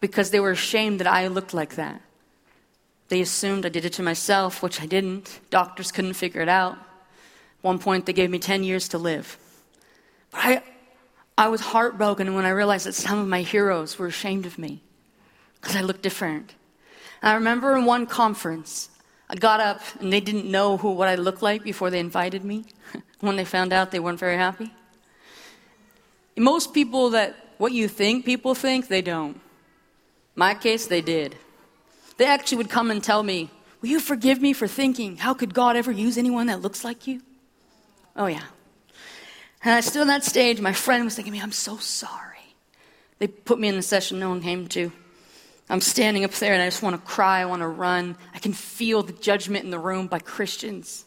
because 0.00 0.30
they 0.30 0.40
were 0.40 0.52
ashamed 0.52 1.00
that 1.00 1.06
I 1.06 1.26
looked 1.26 1.54
like 1.54 1.74
that. 1.76 2.00
They 3.08 3.20
assumed 3.20 3.66
I 3.66 3.68
did 3.68 3.84
it 3.84 3.92
to 3.94 4.02
myself, 4.02 4.62
which 4.62 4.80
I 4.80 4.86
didn't. 4.86 5.40
Doctors 5.50 5.92
couldn't 5.92 6.14
figure 6.14 6.40
it 6.40 6.48
out. 6.48 6.72
At 6.74 7.62
one 7.62 7.78
point, 7.78 8.06
they 8.06 8.12
gave 8.12 8.30
me 8.30 8.38
10 8.38 8.64
years 8.64 8.88
to 8.88 8.98
live. 8.98 9.38
But 10.30 10.40
I, 10.44 10.62
I 11.36 11.48
was 11.48 11.60
heartbroken 11.60 12.34
when 12.34 12.44
I 12.44 12.50
realized 12.50 12.86
that 12.86 12.94
some 12.94 13.18
of 13.18 13.28
my 13.28 13.42
heroes 13.42 13.98
were 13.98 14.06
ashamed 14.06 14.46
of 14.46 14.58
me 14.58 14.80
because 15.60 15.76
I 15.76 15.80
looked 15.80 16.02
different. 16.02 16.54
And 17.20 17.30
I 17.30 17.34
remember 17.34 17.76
in 17.76 17.84
one 17.84 18.06
conference, 18.06 18.90
I 19.28 19.36
got 19.36 19.60
up 19.60 19.80
and 20.00 20.12
they 20.12 20.20
didn't 20.20 20.50
know 20.50 20.76
who, 20.76 20.90
what 20.90 21.08
I 21.08 21.14
looked 21.14 21.42
like 21.42 21.64
before 21.64 21.90
they 21.90 21.98
invited 21.98 22.44
me. 22.44 22.64
when 23.20 23.36
they 23.36 23.44
found 23.44 23.72
out, 23.72 23.90
they 23.90 24.00
weren't 24.00 24.18
very 24.18 24.36
happy. 24.36 24.72
Most 26.36 26.74
people 26.74 27.10
that 27.10 27.36
what 27.58 27.72
you 27.72 27.88
think 27.88 28.24
people 28.24 28.54
think, 28.54 28.88
they 28.88 29.02
don't. 29.02 29.40
My 30.34 30.54
case, 30.54 30.86
they 30.86 31.00
did. 31.00 31.36
They 32.16 32.26
actually 32.26 32.58
would 32.58 32.70
come 32.70 32.90
and 32.90 33.02
tell 33.02 33.22
me, 33.22 33.50
Will 33.84 33.90
you 33.90 34.00
forgive 34.00 34.40
me 34.40 34.54
for 34.54 34.66
thinking, 34.66 35.18
how 35.18 35.34
could 35.34 35.52
God 35.52 35.76
ever 35.76 35.92
use 35.92 36.16
anyone 36.16 36.46
that 36.46 36.62
looks 36.62 36.84
like 36.84 37.06
you? 37.06 37.20
Oh, 38.16 38.24
yeah. 38.24 38.40
And 39.62 39.74
I 39.74 39.80
stood 39.80 40.00
on 40.00 40.06
that 40.06 40.24
stage, 40.24 40.58
my 40.58 40.72
friend 40.72 41.04
was 41.04 41.16
thinking 41.16 41.34
me, 41.34 41.42
I'm 41.42 41.52
so 41.52 41.76
sorry. 41.76 42.54
They 43.18 43.26
put 43.26 43.60
me 43.60 43.68
in 43.68 43.76
the 43.76 43.82
session 43.82 44.18
no 44.18 44.30
one 44.30 44.40
came 44.40 44.68
to. 44.68 44.90
I'm 45.68 45.82
standing 45.82 46.24
up 46.24 46.30
there 46.30 46.54
and 46.54 46.62
I 46.62 46.66
just 46.66 46.82
want 46.82 46.96
to 46.96 47.06
cry, 47.06 47.40
I 47.40 47.44
want 47.44 47.60
to 47.60 47.68
run. 47.68 48.16
I 48.32 48.38
can 48.38 48.54
feel 48.54 49.02
the 49.02 49.12
judgment 49.12 49.64
in 49.64 49.70
the 49.70 49.78
room 49.78 50.06
by 50.06 50.18
Christians. 50.18 51.04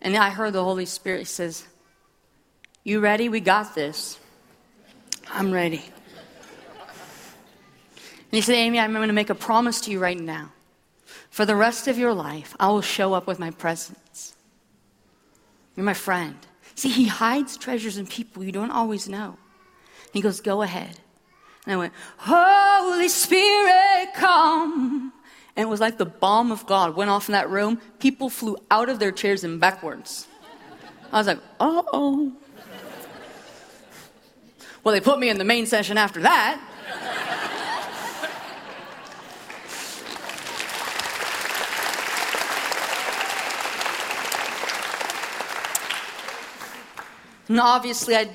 And 0.00 0.16
I 0.16 0.30
heard 0.30 0.52
the 0.52 0.62
Holy 0.62 0.86
Spirit 0.86 1.26
says, 1.26 1.66
You 2.82 3.00
ready? 3.00 3.28
We 3.28 3.40
got 3.40 3.74
this. 3.74 4.18
I'm 5.28 5.52
ready. 5.52 5.84
And 8.30 8.36
he 8.36 8.40
said, 8.40 8.54
Amy, 8.54 8.78
I'm 8.78 8.92
going 8.92 9.08
to 9.08 9.12
make 9.12 9.30
a 9.30 9.34
promise 9.34 9.82
to 9.82 9.90
you 9.90 9.98
right 9.98 10.18
now. 10.18 10.52
For 11.30 11.44
the 11.44 11.56
rest 11.56 11.88
of 11.88 11.98
your 11.98 12.14
life, 12.14 12.56
I 12.58 12.68
will 12.68 12.80
show 12.80 13.12
up 13.12 13.26
with 13.26 13.38
my 13.38 13.50
presence. 13.50 14.34
You're 15.76 15.84
my 15.84 15.94
friend. 15.94 16.36
See, 16.74 16.88
he 16.88 17.06
hides 17.06 17.56
treasures 17.56 17.98
in 17.98 18.06
people 18.06 18.42
you 18.42 18.52
don't 18.52 18.70
always 18.70 19.08
know. 19.08 19.36
He 20.12 20.20
goes, 20.20 20.40
Go 20.40 20.62
ahead. 20.62 20.98
And 21.66 21.74
I 21.74 21.76
went, 21.76 21.92
Holy 22.16 23.08
Spirit, 23.08 24.14
come. 24.14 25.12
And 25.56 25.66
it 25.66 25.68
was 25.68 25.80
like 25.80 25.98
the 25.98 26.06
bomb 26.06 26.50
of 26.52 26.66
God 26.66 26.96
went 26.96 27.10
off 27.10 27.28
in 27.28 27.32
that 27.32 27.50
room. 27.50 27.80
People 27.98 28.30
flew 28.30 28.56
out 28.70 28.88
of 28.88 28.98
their 28.98 29.12
chairs 29.12 29.44
and 29.44 29.60
backwards. 29.60 30.26
I 31.12 31.18
was 31.18 31.26
like, 31.26 31.40
Uh 31.58 31.82
oh. 31.92 32.32
Well, 34.82 34.94
they 34.94 35.00
put 35.00 35.18
me 35.18 35.28
in 35.28 35.38
the 35.38 35.44
main 35.44 35.66
session 35.66 35.98
after 35.98 36.20
that. 36.20 36.60
And 47.48 47.58
obviously, 47.58 48.14
I, 48.14 48.30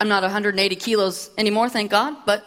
I'm 0.00 0.08
not 0.08 0.22
180 0.24 0.74
kilos 0.76 1.30
anymore, 1.38 1.68
thank 1.68 1.92
God, 1.92 2.16
but 2.26 2.44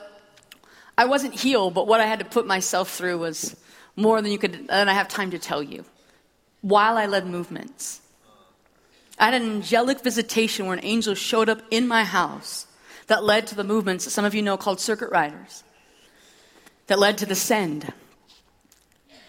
I 0.98 1.06
wasn't 1.06 1.34
healed, 1.34 1.74
but 1.74 1.88
what 1.88 2.02
I 2.02 2.06
had 2.06 2.20
to 2.20 2.26
put 2.26 2.46
myself 2.46 2.92
through 2.92 3.20
was 3.20 3.56
more 3.96 4.22
than 4.22 4.32
you 4.32 4.38
could, 4.38 4.68
than 4.68 4.90
I 4.90 4.94
have 4.94 5.08
time 5.08 5.32
to 5.32 5.40
tell 5.40 5.64
you. 5.64 5.86
While 6.60 6.98
I 6.98 7.06
led 7.06 7.26
movements, 7.26 8.02
I 9.18 9.26
had 9.26 9.34
an 9.34 9.50
angelic 9.50 10.02
visitation 10.02 10.66
where 10.66 10.78
an 10.78 10.84
angel 10.84 11.16
showed 11.16 11.48
up 11.48 11.62
in 11.72 11.88
my 11.88 12.04
house 12.04 12.68
that 13.08 13.24
led 13.24 13.48
to 13.48 13.56
the 13.56 13.64
movements 13.64 14.06
that 14.06 14.12
some 14.12 14.26
of 14.26 14.34
you 14.34 14.42
know 14.42 14.58
called 14.58 14.80
circuit 14.80 15.12
riders, 15.12 15.64
that 16.88 17.00
led 17.00 17.18
to 17.20 17.26
the 17.26 17.36
send. 17.36 17.92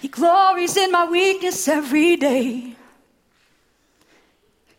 He 0.00 0.08
glories 0.08 0.76
in 0.76 0.92
my 0.92 1.08
weakness 1.08 1.66
every 1.66 2.16
day. 2.16 2.76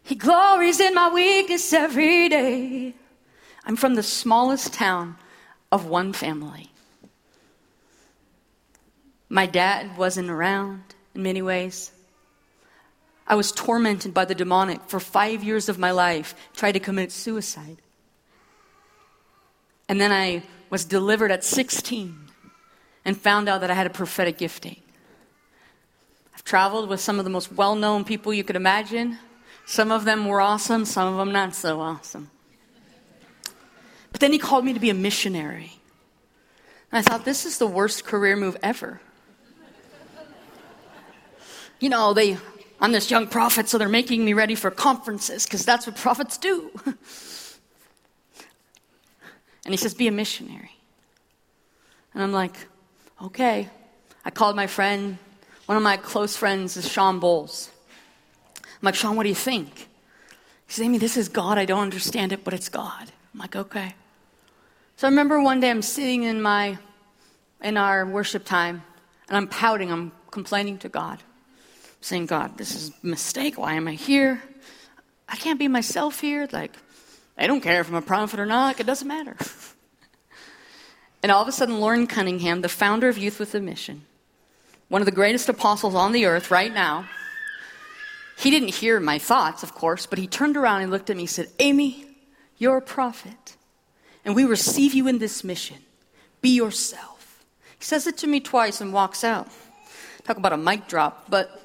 He 0.03 0.15
glories 0.15 0.79
in 0.79 0.93
my 0.93 1.09
weakness 1.09 1.73
every 1.73 2.29
day. 2.29 2.93
I'm 3.65 3.75
from 3.75 3.95
the 3.95 4.03
smallest 4.03 4.73
town 4.73 5.17
of 5.71 5.87
one 5.87 6.13
family. 6.13 6.69
My 9.29 9.47
dad 9.47 9.97
wasn't 9.97 10.29
around 10.29 10.83
in 11.15 11.23
many 11.23 11.41
ways. 11.41 11.91
I 13.27 13.33
was 13.33 13.51
tormented 13.51 14.13
by 14.13 14.25
the 14.25 14.35
demonic 14.35 14.81
for 14.87 14.99
five 14.99 15.43
years 15.43 15.67
of 15.67 15.79
my 15.79 15.89
life, 15.89 16.35
tried 16.53 16.73
to 16.73 16.79
commit 16.79 17.11
suicide. 17.11 17.81
And 19.87 20.01
then 20.01 20.11
I 20.11 20.43
was 20.69 20.85
delivered 20.85 21.31
at 21.31 21.43
16 21.43 22.17
and 23.03 23.17
found 23.17 23.47
out 23.47 23.61
that 23.61 23.69
I 23.69 23.75
had 23.75 23.85
a 23.85 23.91
prophetic 23.91 24.37
gifting. 24.37 24.81
I've 26.33 26.43
traveled 26.43 26.89
with 26.89 26.99
some 26.99 27.19
of 27.19 27.25
the 27.25 27.31
most 27.31 27.51
well 27.51 27.75
known 27.75 28.03
people 28.03 28.33
you 28.33 28.43
could 28.43 28.55
imagine. 28.55 29.19
Some 29.65 29.91
of 29.91 30.05
them 30.05 30.27
were 30.27 30.41
awesome, 30.41 30.85
some 30.85 31.11
of 31.13 31.17
them 31.17 31.31
not 31.31 31.55
so 31.55 31.79
awesome. 31.79 32.29
But 34.11 34.21
then 34.21 34.31
he 34.31 34.39
called 34.39 34.63
me 34.63 34.73
to 34.73 34.79
be 34.79 34.89
a 34.89 34.93
missionary. 34.93 35.73
And 36.91 36.99
I 36.99 37.01
thought, 37.01 37.25
this 37.25 37.45
is 37.45 37.57
the 37.57 37.67
worst 37.67 38.05
career 38.05 38.35
move 38.35 38.55
ever. 38.63 39.01
You 41.79 41.89
know, 41.89 42.13
they, 42.13 42.37
I'm 42.79 42.91
this 42.91 43.11
young 43.11 43.27
prophet, 43.27 43.67
so 43.67 43.77
they're 43.77 43.89
making 43.89 44.23
me 44.23 44.33
ready 44.33 44.55
for 44.55 44.71
conferences 44.71 45.45
because 45.45 45.65
that's 45.65 45.85
what 45.85 45.97
prophets 45.97 46.37
do. 46.37 46.71
and 49.65 49.73
he 49.73 49.77
says, 49.77 49.93
be 49.93 50.07
a 50.07 50.11
missionary. 50.11 50.71
And 52.13 52.23
I'm 52.23 52.31
like, 52.31 52.55
okay. 53.21 53.67
I 54.23 54.29
called 54.31 54.55
my 54.55 54.67
friend, 54.67 55.17
one 55.65 55.75
of 55.77 55.83
my 55.83 55.97
close 55.97 56.37
friends 56.37 56.77
is 56.77 56.89
Sean 56.89 57.19
Bowles. 57.19 57.69
I'm 58.55 58.79
like, 58.81 58.95
Sean, 58.95 59.15
what 59.15 59.23
do 59.23 59.29
you 59.29 59.35
think? 59.35 59.75
He 60.67 60.73
says, 60.73 60.85
Amy, 60.85 60.97
this 60.99 61.17
is 61.17 61.27
God. 61.27 61.57
I 61.57 61.65
don't 61.65 61.81
understand 61.81 62.31
it, 62.31 62.43
but 62.43 62.53
it's 62.53 62.69
God. 62.69 63.11
I'm 63.33 63.39
like, 63.39 63.55
okay. 63.55 63.95
So 64.95 65.07
I 65.07 65.09
remember 65.09 65.41
one 65.41 65.59
day 65.59 65.69
I'm 65.69 65.81
sitting 65.81 66.23
in 66.23 66.41
my 66.41 66.77
in 67.61 67.77
our 67.77 68.05
worship 68.05 68.45
time 68.45 68.83
and 69.27 69.35
I'm 69.35 69.47
pouting, 69.47 69.91
I'm 69.91 70.11
complaining 70.31 70.77
to 70.79 70.89
God. 70.89 71.19
saying, 72.01 72.27
God, 72.27 72.57
this 72.57 72.75
is 72.75 72.89
a 73.03 73.07
mistake. 73.07 73.57
Why 73.57 73.73
am 73.73 73.87
I 73.87 73.93
here? 73.93 74.43
I 75.27 75.35
can't 75.35 75.57
be 75.57 75.67
myself 75.67 76.19
here. 76.19 76.47
Like, 76.51 76.77
I 77.37 77.47
don't 77.47 77.61
care 77.61 77.81
if 77.81 77.89
I'm 77.89 77.95
a 77.95 78.01
prophet 78.01 78.39
or 78.39 78.45
not, 78.45 78.79
it 78.79 78.85
doesn't 78.85 79.07
matter. 79.07 79.35
and 81.23 81.31
all 81.31 81.41
of 81.41 81.47
a 81.47 81.51
sudden, 81.51 81.79
Loren 81.79 82.07
Cunningham, 82.07 82.61
the 82.61 82.69
founder 82.69 83.09
of 83.09 83.17
Youth 83.17 83.39
with 83.39 83.53
a 83.55 83.59
Mission, 83.59 84.03
one 84.87 85.01
of 85.01 85.05
the 85.05 85.11
greatest 85.11 85.49
apostles 85.49 85.95
on 85.95 86.11
the 86.11 86.25
earth 86.25 86.51
right 86.51 86.73
now, 86.73 87.07
he 88.37 88.51
didn't 88.51 88.75
hear 88.75 88.99
my 88.99 89.17
thoughts, 89.17 89.63
of 89.63 89.73
course, 89.73 90.05
but 90.05 90.19
he 90.19 90.27
turned 90.27 90.57
around 90.57 90.81
and 90.81 90.91
looked 90.91 91.09
at 91.09 91.15
me 91.15 91.23
and 91.23 91.29
said, 91.29 91.49
Amy, 91.59 92.05
you're 92.57 92.77
a 92.77 92.81
prophet, 92.81 93.55
and 94.23 94.35
we 94.35 94.45
receive 94.45 94.93
you 94.93 95.07
in 95.07 95.19
this 95.19 95.43
mission. 95.43 95.77
Be 96.41 96.49
yourself. 96.49 97.43
He 97.79 97.85
says 97.85 98.07
it 98.07 98.17
to 98.19 98.27
me 98.27 98.39
twice 98.39 98.81
and 98.81 98.93
walks 98.93 99.23
out. 99.23 99.49
Talk 100.23 100.37
about 100.37 100.53
a 100.53 100.57
mic 100.57 100.87
drop, 100.87 101.29
but 101.29 101.61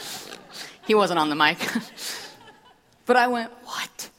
he 0.86 0.94
wasn't 0.94 1.18
on 1.18 1.28
the 1.28 1.34
mic. 1.34 1.58
but 3.06 3.16
I 3.16 3.28
went, 3.28 3.50
What? 3.64 4.10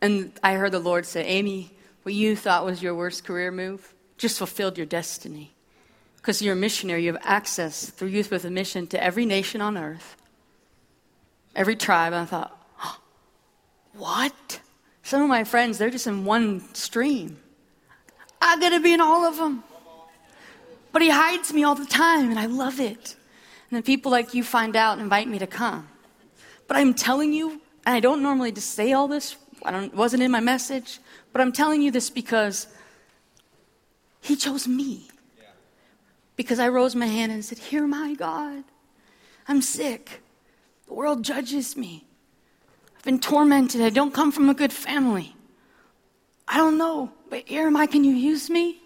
And 0.00 0.32
I 0.42 0.54
heard 0.54 0.72
the 0.72 0.78
Lord 0.78 1.06
say, 1.06 1.24
Amy, 1.24 1.72
what 2.02 2.14
you 2.14 2.36
thought 2.36 2.64
was 2.64 2.82
your 2.82 2.94
worst 2.94 3.24
career 3.24 3.50
move 3.50 3.94
just 4.16 4.38
fulfilled 4.38 4.76
your 4.76 4.86
destiny. 4.86 5.52
Because 6.16 6.42
you're 6.42 6.54
a 6.54 6.56
missionary, 6.56 7.04
you 7.04 7.12
have 7.12 7.22
access 7.24 7.88
through 7.88 8.08
Youth 8.08 8.30
with 8.30 8.44
a 8.44 8.50
Mission 8.50 8.86
to 8.88 9.02
every 9.02 9.24
nation 9.24 9.60
on 9.60 9.76
earth 9.76 10.16
every 11.58 11.76
tribe. 11.76 12.12
And 12.14 12.22
I 12.22 12.24
thought, 12.24 12.56
what? 13.92 14.60
Some 15.02 15.22
of 15.22 15.28
my 15.28 15.44
friends, 15.44 15.76
they're 15.76 15.90
just 15.90 16.06
in 16.06 16.24
one 16.24 16.62
stream. 16.74 17.38
I 18.40 18.58
got 18.58 18.70
to 18.70 18.80
be 18.80 18.92
in 18.92 19.00
all 19.00 19.24
of 19.24 19.36
them. 19.36 19.64
But 20.92 21.02
he 21.02 21.10
hides 21.10 21.52
me 21.52 21.64
all 21.64 21.74
the 21.74 21.84
time, 21.84 22.30
and 22.30 22.38
I 22.38 22.46
love 22.46 22.80
it. 22.80 23.16
And 23.70 23.76
then 23.76 23.82
people 23.82 24.10
like 24.10 24.32
you 24.32 24.42
find 24.42 24.76
out 24.76 24.92
and 24.94 25.02
invite 25.02 25.28
me 25.28 25.38
to 25.40 25.46
come. 25.46 25.88
But 26.66 26.76
I'm 26.76 26.94
telling 26.94 27.32
you, 27.32 27.60
and 27.84 27.94
I 27.94 28.00
don't 28.00 28.22
normally 28.22 28.52
just 28.52 28.70
say 28.70 28.92
all 28.92 29.08
this, 29.08 29.36
I 29.64 29.70
don't, 29.70 29.94
wasn't 29.94 30.22
in 30.22 30.30
my 30.30 30.40
message, 30.40 31.00
but 31.32 31.40
I'm 31.40 31.52
telling 31.52 31.82
you 31.82 31.90
this 31.90 32.10
because 32.10 32.66
he 34.20 34.36
chose 34.36 34.68
me. 34.68 35.08
Because 36.36 36.58
I 36.58 36.68
rose 36.68 36.94
my 36.94 37.06
hand 37.06 37.32
and 37.32 37.44
said, 37.44 37.58
Hear 37.58 37.86
my 37.86 38.14
God. 38.14 38.64
I'm 39.48 39.62
sick. 39.62 40.22
The 40.86 40.94
world 40.94 41.24
judges 41.24 41.76
me. 41.76 42.04
I've 42.96 43.04
been 43.04 43.18
tormented. 43.18 43.80
I 43.80 43.90
don't 43.90 44.14
come 44.14 44.30
from 44.30 44.48
a 44.48 44.54
good 44.54 44.72
family. 44.72 45.34
I 46.46 46.56
don't 46.56 46.78
know, 46.78 47.12
but 47.28 47.46
Jeremiah, 47.46 47.86
can 47.86 48.04
you 48.04 48.14
use 48.14 48.48
me? 48.48 48.80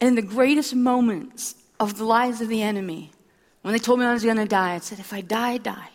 And 0.00 0.08
in 0.08 0.14
the 0.14 0.22
greatest 0.22 0.74
moments 0.74 1.54
of 1.78 1.98
the 1.98 2.04
lives 2.04 2.40
of 2.40 2.48
the 2.48 2.62
enemy, 2.62 3.12
when 3.62 3.72
they 3.72 3.78
told 3.78 4.00
me 4.00 4.06
I 4.06 4.12
was 4.12 4.24
going 4.24 4.36
to 4.36 4.46
die, 4.46 4.74
I 4.74 4.78
said, 4.78 4.98
if 4.98 5.12
I 5.12 5.20
die, 5.20 5.58
die. 5.58 5.90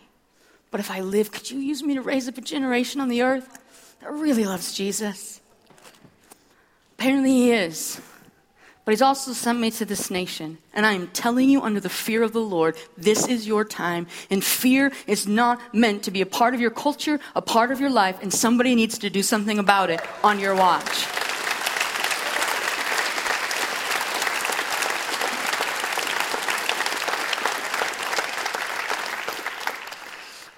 But 0.70 0.80
if 0.80 0.90
I 0.90 1.00
live, 1.00 1.32
could 1.32 1.50
you 1.50 1.58
use 1.58 1.82
me 1.82 1.94
to 1.94 2.02
raise 2.02 2.28
up 2.28 2.38
a 2.38 2.40
generation 2.40 3.00
on 3.00 3.08
the 3.08 3.22
earth 3.22 3.58
that 4.00 4.12
really 4.12 4.44
loves 4.44 4.74
Jesus? 4.74 5.40
Apparently, 6.98 7.30
he 7.30 7.52
is. 7.52 8.00
But 8.84 8.92
he's 8.92 9.02
also 9.02 9.34
sent 9.34 9.60
me 9.60 9.70
to 9.72 9.84
this 9.84 10.10
nation. 10.10 10.56
And 10.72 10.86
I 10.86 10.94
am 10.94 11.08
telling 11.08 11.50
you, 11.50 11.60
under 11.60 11.78
the 11.78 11.90
fear 11.90 12.22
of 12.22 12.32
the 12.32 12.40
Lord, 12.40 12.74
this 12.96 13.28
is 13.28 13.46
your 13.46 13.64
time. 13.64 14.06
And 14.30 14.42
fear 14.42 14.92
is 15.06 15.26
not 15.26 15.60
meant 15.74 16.04
to 16.04 16.10
be 16.10 16.22
a 16.22 16.26
part 16.26 16.54
of 16.54 16.60
your 16.60 16.70
culture, 16.70 17.20
a 17.36 17.42
part 17.42 17.70
of 17.70 17.80
your 17.80 17.90
life, 17.90 18.18
and 18.22 18.32
somebody 18.32 18.74
needs 18.74 18.96
to 18.98 19.10
do 19.10 19.22
something 19.22 19.58
about 19.58 19.90
it 19.90 20.00
on 20.24 20.38
your 20.38 20.54
watch. 20.54 21.17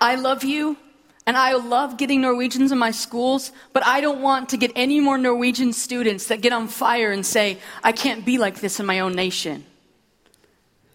I 0.00 0.14
love 0.14 0.44
you. 0.44 0.76
And 1.26 1.36
I 1.36 1.52
love 1.52 1.96
getting 1.96 2.22
Norwegians 2.22 2.72
in 2.72 2.78
my 2.78 2.90
schools, 2.90 3.52
but 3.72 3.86
I 3.86 4.00
don't 4.00 4.20
want 4.20 4.48
to 4.48 4.56
get 4.56 4.72
any 4.74 5.00
more 5.00 5.18
Norwegian 5.18 5.72
students 5.72 6.26
that 6.26 6.40
get 6.40 6.52
on 6.52 6.66
fire 6.66 7.12
and 7.12 7.24
say, 7.24 7.58
I 7.84 7.92
can't 7.92 8.24
be 8.24 8.38
like 8.38 8.60
this 8.60 8.80
in 8.80 8.86
my 8.86 9.00
own 9.00 9.14
nation. 9.14 9.64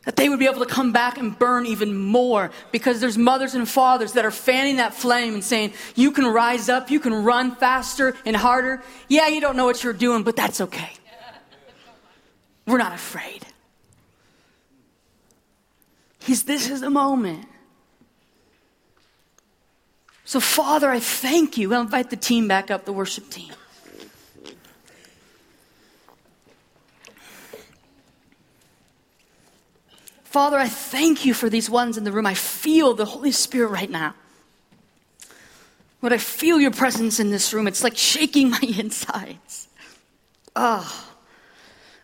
That 0.03 0.17
they 0.17 0.27
would 0.27 0.39
be 0.39 0.45
able 0.45 0.59
to 0.59 0.65
come 0.65 0.91
back 0.91 1.17
and 1.17 1.37
burn 1.37 1.65
even 1.65 1.95
more 1.97 2.51
because 2.71 2.99
there's 2.99 3.17
mothers 3.17 3.55
and 3.55 3.67
fathers 3.67 4.13
that 4.13 4.25
are 4.25 4.31
fanning 4.31 4.75
that 4.75 4.93
flame 4.93 5.35
and 5.35 5.43
saying, 5.43 5.73
You 5.95 6.11
can 6.11 6.25
rise 6.25 6.69
up, 6.69 6.91
you 6.91 6.99
can 6.99 7.23
run 7.23 7.55
faster 7.55 8.15
and 8.25 8.35
harder. 8.35 8.83
Yeah, 9.07 9.27
you 9.29 9.41
don't 9.41 9.55
know 9.55 9.65
what 9.65 9.83
you're 9.83 9.93
doing, 9.93 10.23
but 10.23 10.35
that's 10.35 10.59
okay. 10.59 10.91
We're 12.67 12.77
not 12.77 12.93
afraid. 12.93 13.45
He's, 16.19 16.43
this 16.43 16.69
is 16.69 16.81
the 16.81 16.89
moment. 16.89 17.47
So, 20.25 20.39
Father, 20.39 20.89
I 20.89 20.99
thank 20.99 21.55
you. 21.57 21.71
I'll 21.73 21.81
invite 21.81 22.09
the 22.09 22.17
team 22.17 22.47
back 22.47 22.71
up, 22.71 22.85
the 22.85 22.93
worship 22.93 23.29
team. 23.29 23.53
Father, 30.23 30.57
I 30.57 30.67
thank 30.67 31.25
you 31.25 31.33
for 31.33 31.47
these 31.47 31.69
ones 31.69 31.97
in 31.97 32.03
the 32.03 32.11
room. 32.11 32.25
I 32.25 32.33
feel 32.33 32.95
the 32.95 33.05
Holy 33.05 33.31
Spirit 33.31 33.69
right 33.69 33.89
now. 33.89 34.15
When 36.01 36.11
I 36.11 36.17
feel 36.17 36.59
your 36.59 36.71
presence 36.71 37.19
in 37.19 37.29
this 37.29 37.53
room, 37.53 37.67
it's 37.67 37.83
like 37.83 37.95
shaking 37.95 38.49
my 38.51 38.59
insides. 38.61 39.67
Oh, 40.55 41.13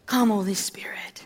come, 0.06 0.30
Holy 0.30 0.54
Spirit. 0.54 1.26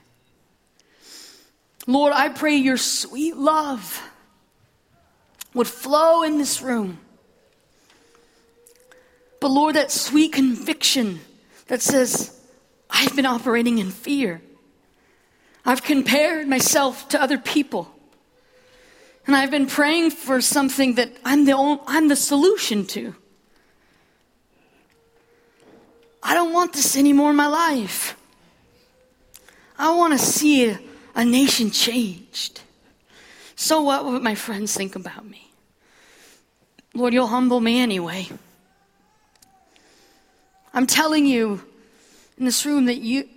Lord, 1.86 2.14
I 2.14 2.30
pray 2.30 2.56
your 2.56 2.78
sweet 2.78 3.36
love 3.36 4.02
would 5.56 5.68
flow 5.68 6.22
in 6.22 6.38
this 6.38 6.62
room. 6.62 7.00
But 9.40 9.48
Lord, 9.48 9.76
that 9.76 9.92
sweet 9.92 10.34
conviction 10.34 11.22
that 11.68 11.82
says, 11.82 12.40
I've 12.90 13.16
been 13.16 13.26
operating 13.26 13.80
in 13.80 13.90
fear. 13.90 14.42
I've 15.66 15.82
compared 15.82 16.48
myself 16.48 17.10
to 17.10 17.22
other 17.22 17.40
people. 17.40 17.92
And 19.26 19.36
I've 19.36 19.50
been 19.50 19.66
praying 19.66 20.12
for 20.12 20.40
something 20.42 20.96
that 20.96 21.12
I'm 21.26 21.46
the, 21.46 21.54
only, 21.54 21.82
I'm 21.88 22.10
the 22.10 22.16
solution 22.16 22.86
to. 22.88 23.16
I 26.22 26.34
don't 26.34 26.54
want 26.54 26.74
this 26.74 26.96
anymore 26.96 27.32
in 27.32 27.36
my 27.36 27.48
life. 27.48 28.18
I 29.78 29.96
want 29.96 30.14
to 30.14 30.20
see 30.20 30.70
a, 30.70 30.80
a 31.16 31.26
nation 31.26 31.72
changed. 31.72 32.62
So 33.56 33.82
what 33.82 34.06
would 34.06 34.22
my 34.22 34.36
friends 34.36 34.76
think 34.76 34.96
about 34.96 35.26
me? 35.26 35.52
Lord, 36.94 37.14
you'll 37.14 37.28
humble 37.28 37.60
me 37.60 37.80
anyway. 37.80 38.30
I'm 40.74 40.88
telling 40.88 41.26
you 41.26 41.62
in 42.38 42.46
this 42.46 42.66
room 42.66 42.86
that 42.86 42.98
you, 42.98 43.28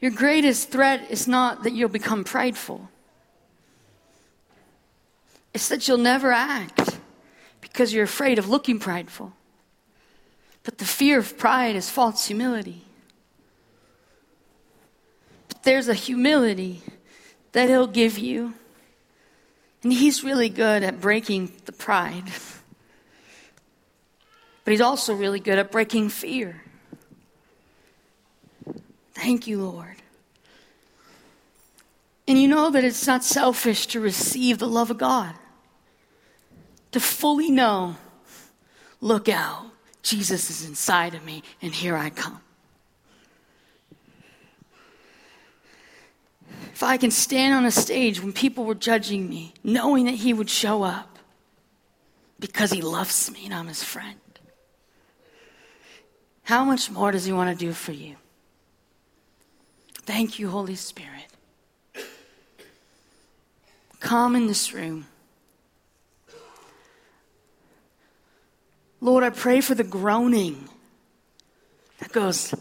your 0.00 0.10
greatest 0.10 0.70
threat 0.70 1.10
is 1.10 1.28
not 1.28 1.62
that 1.62 1.72
you'll 1.72 1.88
become 1.88 2.24
prideful. 2.24 2.88
It's 5.52 5.68
that 5.68 5.88
you'll 5.88 5.98
never 5.98 6.32
act 6.32 6.98
because 7.60 7.92
you're 7.92 8.04
afraid 8.04 8.38
of 8.38 8.48
looking 8.48 8.78
prideful. 8.78 9.32
But 10.62 10.78
the 10.78 10.84
fear 10.84 11.18
of 11.18 11.38
pride 11.38 11.76
is 11.76 11.88
false 11.88 12.26
humility. 12.26 12.82
But 15.48 15.62
there's 15.62 15.88
a 15.88 15.94
humility 15.94 16.82
that 17.52 17.68
He'll 17.68 17.86
give 17.86 18.18
you 18.18 18.54
and 19.86 19.92
he's 19.92 20.24
really 20.24 20.48
good 20.48 20.82
at 20.82 21.00
breaking 21.00 21.52
the 21.66 21.70
pride. 21.70 22.24
But 24.64 24.72
he's 24.72 24.80
also 24.80 25.14
really 25.14 25.38
good 25.38 25.60
at 25.60 25.70
breaking 25.70 26.08
fear. 26.08 26.60
Thank 29.14 29.46
you, 29.46 29.62
Lord. 29.62 29.94
And 32.26 32.36
you 32.36 32.48
know 32.48 32.68
that 32.70 32.82
it's 32.82 33.06
not 33.06 33.22
selfish 33.22 33.86
to 33.86 34.00
receive 34.00 34.58
the 34.58 34.66
love 34.66 34.90
of 34.90 34.98
God, 34.98 35.36
to 36.90 36.98
fully 36.98 37.52
know, 37.52 37.94
look 39.00 39.28
out, 39.28 39.66
Jesus 40.02 40.50
is 40.50 40.68
inside 40.68 41.14
of 41.14 41.24
me, 41.24 41.44
and 41.62 41.72
here 41.72 41.94
I 41.94 42.10
come. 42.10 42.40
If 46.76 46.82
I 46.82 46.98
can 46.98 47.10
stand 47.10 47.54
on 47.54 47.64
a 47.64 47.70
stage 47.70 48.20
when 48.20 48.34
people 48.34 48.66
were 48.66 48.74
judging 48.74 49.30
me, 49.30 49.54
knowing 49.64 50.04
that 50.04 50.16
He 50.16 50.34
would 50.34 50.50
show 50.50 50.82
up 50.82 51.18
because 52.38 52.70
He 52.70 52.82
loves 52.82 53.30
me 53.30 53.46
and 53.46 53.54
I'm 53.54 53.68
His 53.68 53.82
friend, 53.82 54.20
how 56.42 56.66
much 56.66 56.90
more 56.90 57.10
does 57.12 57.24
He 57.24 57.32
want 57.32 57.58
to 57.58 57.64
do 57.64 57.72
for 57.72 57.92
you? 57.92 58.16
Thank 60.02 60.38
you, 60.38 60.50
Holy 60.50 60.74
Spirit. 60.74 61.24
Come 63.98 64.36
in 64.36 64.46
this 64.46 64.74
room. 64.74 65.06
Lord, 69.00 69.24
I 69.24 69.30
pray 69.30 69.62
for 69.62 69.74
the 69.74 69.82
groaning 69.82 70.68
that 72.00 72.12
goes, 72.12 72.54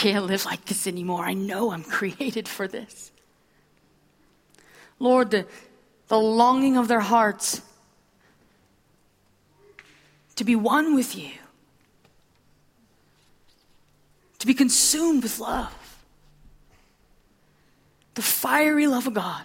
can't 0.00 0.24
live 0.24 0.46
like 0.46 0.64
this 0.64 0.86
anymore. 0.86 1.26
I 1.26 1.34
know 1.34 1.72
I'm 1.72 1.84
created 1.98 2.48
for 2.48 2.66
this. 2.66 3.12
Lord, 4.98 5.30
the, 5.30 5.46
the 6.08 6.18
longing 6.18 6.78
of 6.78 6.88
their 6.88 7.00
hearts 7.00 7.60
to 10.36 10.44
be 10.44 10.56
one 10.56 10.94
with 10.94 11.14
you, 11.16 11.32
to 14.38 14.46
be 14.46 14.54
consumed 14.54 15.22
with 15.22 15.38
love, 15.38 16.02
the 18.14 18.22
fiery 18.22 18.86
love 18.86 19.06
of 19.06 19.12
God. 19.14 19.42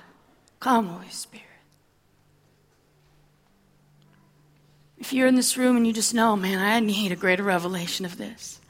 Come, 0.62 0.88
Holy 0.88 1.10
Spirit. 1.10 1.44
If 4.98 5.12
you're 5.12 5.28
in 5.28 5.36
this 5.36 5.58
room 5.58 5.76
and 5.76 5.86
you 5.86 5.92
just 5.92 6.14
know, 6.14 6.38
man, 6.38 6.60
I 6.60 6.80
need 6.80 7.12
a 7.12 7.18
greater 7.18 7.44
revelation 7.44 8.06
of 8.06 8.18
this. 8.18 8.62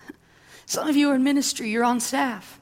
Some 0.66 0.88
of 0.88 0.96
you 0.96 1.10
are 1.12 1.16
in 1.16 1.24
ministry, 1.24 1.70
you're 1.70 1.84
on 1.84 2.00
staff. 2.00 2.60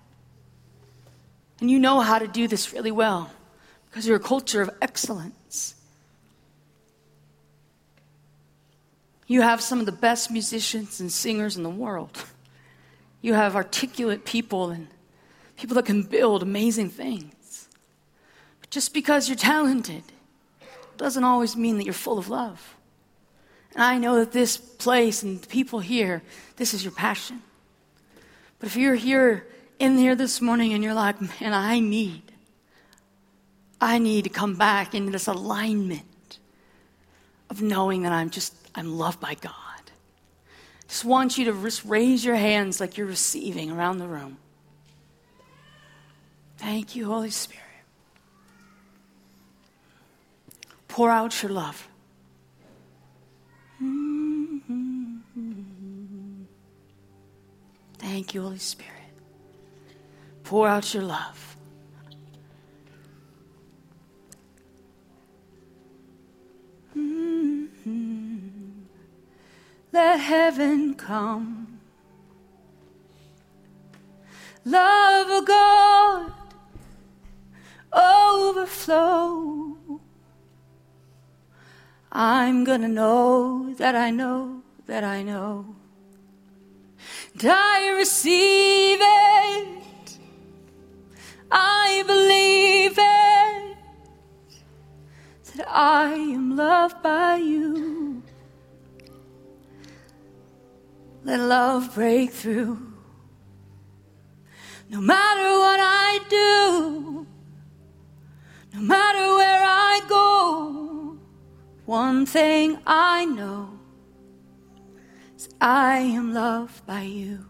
And 1.60 1.72
you 1.72 1.80
know 1.80 2.02
how 2.02 2.20
to 2.20 2.28
do 2.28 2.48
this 2.48 2.74
really 2.74 2.92
well 2.92 3.32
because 3.90 4.08
you're 4.08 4.18
a 4.18 4.20
culture 4.20 4.62
of 4.62 4.70
excellence. 4.82 5.76
You 9.28 9.42
have 9.42 9.62
some 9.62 9.80
of 9.80 9.86
the 9.86 9.92
best 9.92 10.30
musicians 10.30 11.00
and 11.00 11.12
singers 11.12 11.56
in 11.56 11.64
the 11.64 11.70
world. 11.70 12.26
You 13.22 13.36
have 13.36 13.56
articulate 13.56 14.26
people 14.26 14.70
and 14.70 14.88
people 15.56 15.76
that 15.76 15.86
can 15.86 16.04
build 16.04 16.44
amazing 16.44 16.90
things. 16.90 17.70
But 18.60 18.70
just 18.70 18.94
because 18.94 19.30
you're 19.30 19.38
talented 19.38 20.04
doesn't 20.98 21.24
always 21.24 21.56
mean 21.56 21.78
that 21.78 21.86
you're 21.86 21.94
full 21.94 22.18
of 22.18 22.30
love. 22.30 22.76
And 23.74 23.84
I 23.84 23.98
know 23.98 24.16
that 24.20 24.34
this 24.34 24.58
place 24.58 25.24
and 25.24 25.42
the 25.42 25.48
people 25.48 25.80
here, 25.80 26.22
this 26.58 26.74
is 26.74 26.84
your 26.84 26.94
passion. 26.94 27.42
But 28.64 28.68
if 28.68 28.78
you're 28.78 28.96
here 28.96 29.46
in 29.78 29.98
here 29.98 30.16
this 30.16 30.40
morning 30.40 30.72
and 30.72 30.82
you're 30.82 30.94
like, 30.94 31.20
man, 31.20 31.54
I 31.54 31.82
need, 31.82 32.32
I 33.82 34.00
need 34.00 34.24
to 34.24 34.30
come 34.30 34.56
back 34.56 34.96
into 34.96 35.12
this 35.12 35.28
alignment 35.28 36.40
of 37.50 37.62
knowing 37.62 38.04
that 38.04 38.14
I'm 38.14 38.30
just, 38.30 38.56
I'm 38.74 38.98
loved 38.98 39.20
by 39.20 39.34
God. 39.34 39.52
Just 40.88 41.04
want 41.04 41.38
you 41.38 41.44
to 41.44 41.62
just 41.62 41.84
raise 41.84 42.24
your 42.24 42.38
hands 42.38 42.80
like 42.80 42.96
you're 42.96 43.06
receiving 43.06 43.70
around 43.70 43.98
the 43.98 44.08
room. 44.08 44.38
Thank 46.56 46.96
you, 46.96 47.08
Holy 47.08 47.32
Spirit. 47.32 47.66
Pour 50.88 51.12
out 51.12 51.44
your 51.44 51.52
love. 51.52 51.90
Thank 58.14 58.36
you, 58.36 58.44
Holy 58.44 58.60
Spirit. 58.60 58.94
Pour 60.44 60.68
out 60.68 60.94
your 60.94 61.02
love. 61.02 61.58
Mm-hmm. 66.96 68.50
Let 69.92 70.20
heaven 70.20 70.94
come. 70.94 71.80
Love 74.64 75.30
of 75.32 75.48
God 75.48 76.32
overflow. 77.92 79.76
I'm 82.12 82.64
gonna 82.64 82.90
know 82.90 83.74
that 83.74 83.96
I 83.96 84.12
know 84.12 84.62
that 84.86 85.04
I 85.04 85.24
know. 85.24 85.78
I 87.46 87.96
receive 87.98 89.00
it. 89.02 90.18
I 91.52 92.04
believe 92.08 92.94
it. 92.98 93.78
That 95.56 95.68
I 95.68 96.14
am 96.14 96.56
loved 96.56 97.04
by 97.04 97.38
you. 97.38 98.24
Let 101.24 101.40
love 101.40 101.94
break 101.94 102.32
through. 102.32 102.80
No 104.90 105.02
matter 105.02 105.50
what 105.58 105.80
I 105.82 106.20
do, 106.30 107.28
no 108.74 108.82
matter 108.82 109.36
where 109.36 109.64
I 109.64 110.02
go, 110.08 111.18
one 111.86 112.26
thing 112.26 112.78
I 112.86 113.26
know 113.26 113.73
I 115.66 116.00
am 116.00 116.34
loved 116.34 116.86
by 116.86 117.04
you. 117.04 117.46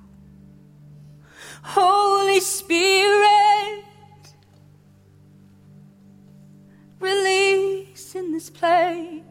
Holy 1.64 2.40
Spirit, 2.42 3.86
release 7.00 8.14
in 8.14 8.32
this 8.32 8.52
place. 8.52 9.24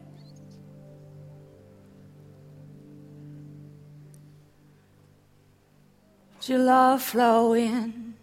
Your 6.45 6.59
love 6.59 7.01
flow 7.01 7.53
in 7.53 8.15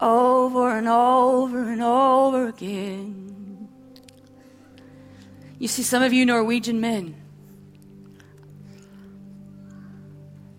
over 0.00 0.76
and 0.76 0.88
over 0.88 1.70
and 1.70 1.80
over 1.80 2.48
again. 2.48 3.68
You 5.60 5.68
see, 5.68 5.84
some 5.84 6.02
of 6.02 6.12
you 6.12 6.26
Norwegian 6.26 6.80
men, 6.80 7.21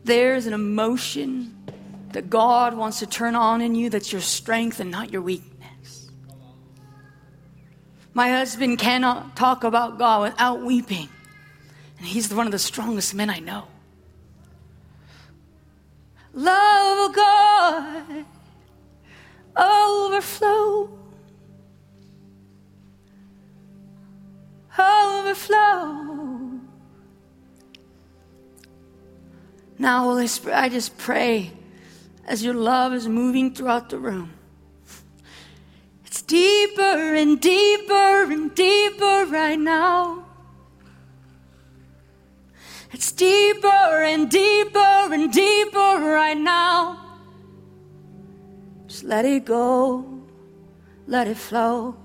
there's 0.03 0.45
an 0.45 0.53
emotion 0.53 1.55
that 2.11 2.29
God 2.29 2.75
wants 2.75 2.99
to 2.99 3.07
turn 3.07 3.35
on 3.35 3.61
in 3.61 3.75
you 3.75 3.89
that's 3.89 4.11
your 4.11 4.21
strength 4.21 4.79
and 4.79 4.91
not 4.91 5.11
your 5.11 5.21
weakness. 5.21 6.09
My 8.13 8.29
husband 8.29 8.77
cannot 8.77 9.35
talk 9.35 9.63
about 9.63 9.97
God 9.97 10.21
without 10.21 10.61
weeping, 10.61 11.09
and 11.97 12.07
he's 12.07 12.33
one 12.33 12.45
of 12.45 12.51
the 12.51 12.59
strongest 12.59 13.15
men 13.15 13.29
I 13.29 13.39
know. 13.39 13.67
Love 16.33 17.09
of 17.09 17.15
God 17.15 18.25
overflow. 19.57 20.89
Overflow. 24.77 26.12
Now, 29.83 30.05
Holy 30.05 30.27
Spirit, 30.27 30.57
I 30.57 30.69
just 30.69 30.97
pray 30.97 31.51
as 32.25 32.41
your 32.41 32.53
love 32.53 32.93
is 32.93 33.05
moving 33.05 33.53
throughout 33.53 33.89
the 33.89 33.97
room. 33.97 34.31
It's 36.05 36.21
deeper 36.21 37.15
and 37.21 37.37
deeper 37.41 38.31
and 38.31 38.55
deeper 38.55 39.25
right 39.27 39.59
now. 39.59 40.25
It's 42.93 43.11
deeper 43.11 43.67
and 43.67 44.29
deeper 44.29 44.79
and 45.11 45.33
deeper 45.33 45.99
right 45.99 46.37
now. 46.37 47.19
Just 48.87 49.03
let 49.03 49.25
it 49.25 49.43
go, 49.43 50.05
let 51.07 51.27
it 51.27 51.35
flow. 51.35 51.97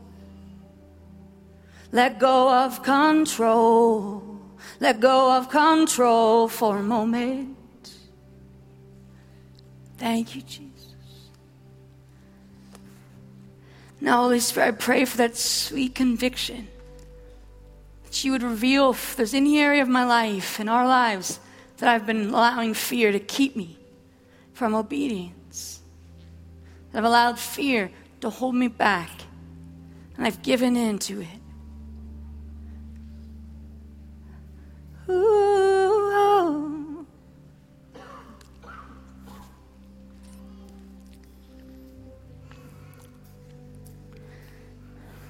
Let 1.93 2.19
go 2.19 2.53
of 2.53 2.83
control, 2.83 4.21
let 4.81 4.99
go 4.99 5.31
of 5.37 5.49
control 5.49 6.49
for 6.49 6.79
a 6.79 6.83
moment. 6.83 7.58
Thank 9.99 10.35
you, 10.37 10.43
Jesus. 10.43 10.95
Now, 14.01 14.23
Holy 14.23 14.39
Spirit, 14.41 14.69
I 14.69 14.71
pray 14.71 15.05
for 15.05 15.17
that 15.17 15.37
sweet 15.37 15.95
conviction 15.95 16.69
that 18.05 18.25
you 18.25 18.33
would 18.33 18.45
reveal 18.45 18.91
if 18.91 19.17
there's 19.17 19.35
any 19.35 19.59
area 19.59 19.83
of 19.83 19.89
my 19.89 20.05
life, 20.05 20.61
in 20.61 20.69
our 20.69 20.87
lives, 20.87 21.41
that 21.79 21.89
I've 21.89 22.07
been 22.07 22.29
allowing 22.29 22.75
fear 22.75 23.11
to 23.13 23.19
keep 23.19 23.57
me 23.57 23.77
from 24.53 24.75
obedience. 24.75 25.81
That 26.93 26.99
I've 26.99 27.05
allowed 27.05 27.39
fear 27.39 27.91
to 28.21 28.31
hold 28.31 28.55
me 28.55 28.69
back, 28.69 29.11
and 30.17 30.25
I've 30.27 30.43
given 30.43 30.77
in 30.77 30.99
to 31.01 31.21
it. 31.21 31.29
Ooh, 35.11 35.58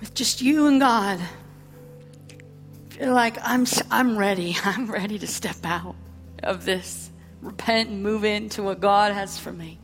With 0.00 0.14
just 0.14 0.40
you 0.40 0.66
and 0.66 0.80
God, 0.80 1.20
feel 2.90 3.12
like 3.12 3.36
I'm, 3.42 3.66
I'm 3.90 4.16
ready. 4.16 4.56
I'm 4.64 4.90
ready 4.90 5.18
to 5.18 5.26
step 5.26 5.64
out 5.64 5.96
of 6.42 6.64
this, 6.64 7.10
repent 7.42 7.90
and 7.90 8.02
move 8.02 8.24
into 8.24 8.62
what 8.62 8.80
God 8.80 9.12
has 9.12 9.38
for 9.38 9.52
me. 9.52 9.78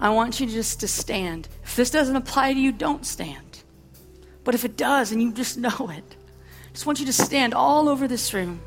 I 0.00 0.10
want 0.10 0.40
you 0.40 0.46
just 0.46 0.80
to 0.80 0.88
stand. 0.88 1.48
If 1.62 1.76
this 1.76 1.90
doesn't 1.90 2.16
apply 2.16 2.54
to 2.54 2.58
you, 2.58 2.72
don't 2.72 3.06
stand. 3.06 3.62
But 4.44 4.54
if 4.54 4.64
it 4.64 4.76
does 4.76 5.12
and 5.12 5.22
you 5.22 5.32
just 5.32 5.58
know 5.58 5.90
it, 5.90 6.16
I 6.68 6.72
just 6.72 6.86
want 6.86 7.00
you 7.00 7.06
to 7.06 7.12
stand 7.12 7.54
all 7.54 7.88
over 7.88 8.08
this 8.08 8.34
room. 8.34 8.60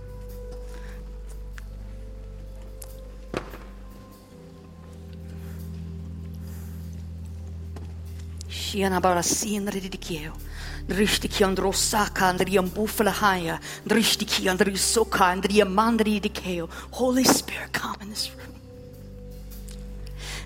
Saka 11.73 12.23
andriam 12.25 12.67
bufala 12.69 13.11
haya. 13.11 13.59
Andriam 13.87 15.73
mandri 15.73 16.19
dikeo. 16.21 16.69
Holy 16.91 17.23
Spirit, 17.23 17.71
come 17.71 17.95
in 18.01 18.09
this 18.09 18.31
room. 18.35 18.55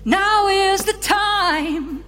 Now 0.04 0.48
is 0.48 0.82
the 0.84 0.94
time. 0.94 2.04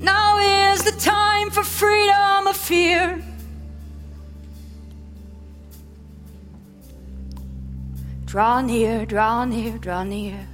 Now 0.00 0.38
is 0.72 0.82
the 0.82 0.92
time 1.00 1.50
for 1.50 1.62
freedom 1.62 2.46
of 2.46 2.56
fear. 2.56 3.22
Draw 8.26 8.60
near, 8.62 9.06
draw 9.06 9.44
near, 9.44 9.78
draw 9.78 10.02
near. 10.02 10.48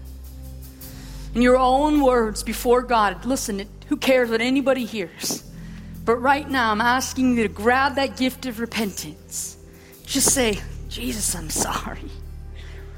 In 1.35 1.43
your 1.43 1.57
own 1.57 2.03
words 2.03 2.43
before 2.43 2.83
God, 2.83 3.25
listen, 3.25 3.69
who 3.89 3.97
cares 3.97 4.31
what 4.31 4.41
anybody 4.41 4.85
hears? 4.85 5.45
But 6.05 6.17
right 6.17 6.49
now, 6.49 6.73
I'm 6.73 6.81
asking 6.81 7.37
you 7.37 7.43
to 7.45 7.49
grab 7.49 7.95
that 7.95 8.17
gift 8.17 8.47
of 8.47 8.59
repentance. 8.59 9.57
Just 10.05 10.33
say, 10.35 10.59
Jesus, 10.89 11.37
I'm 11.37 11.51
sorry. 11.51 12.11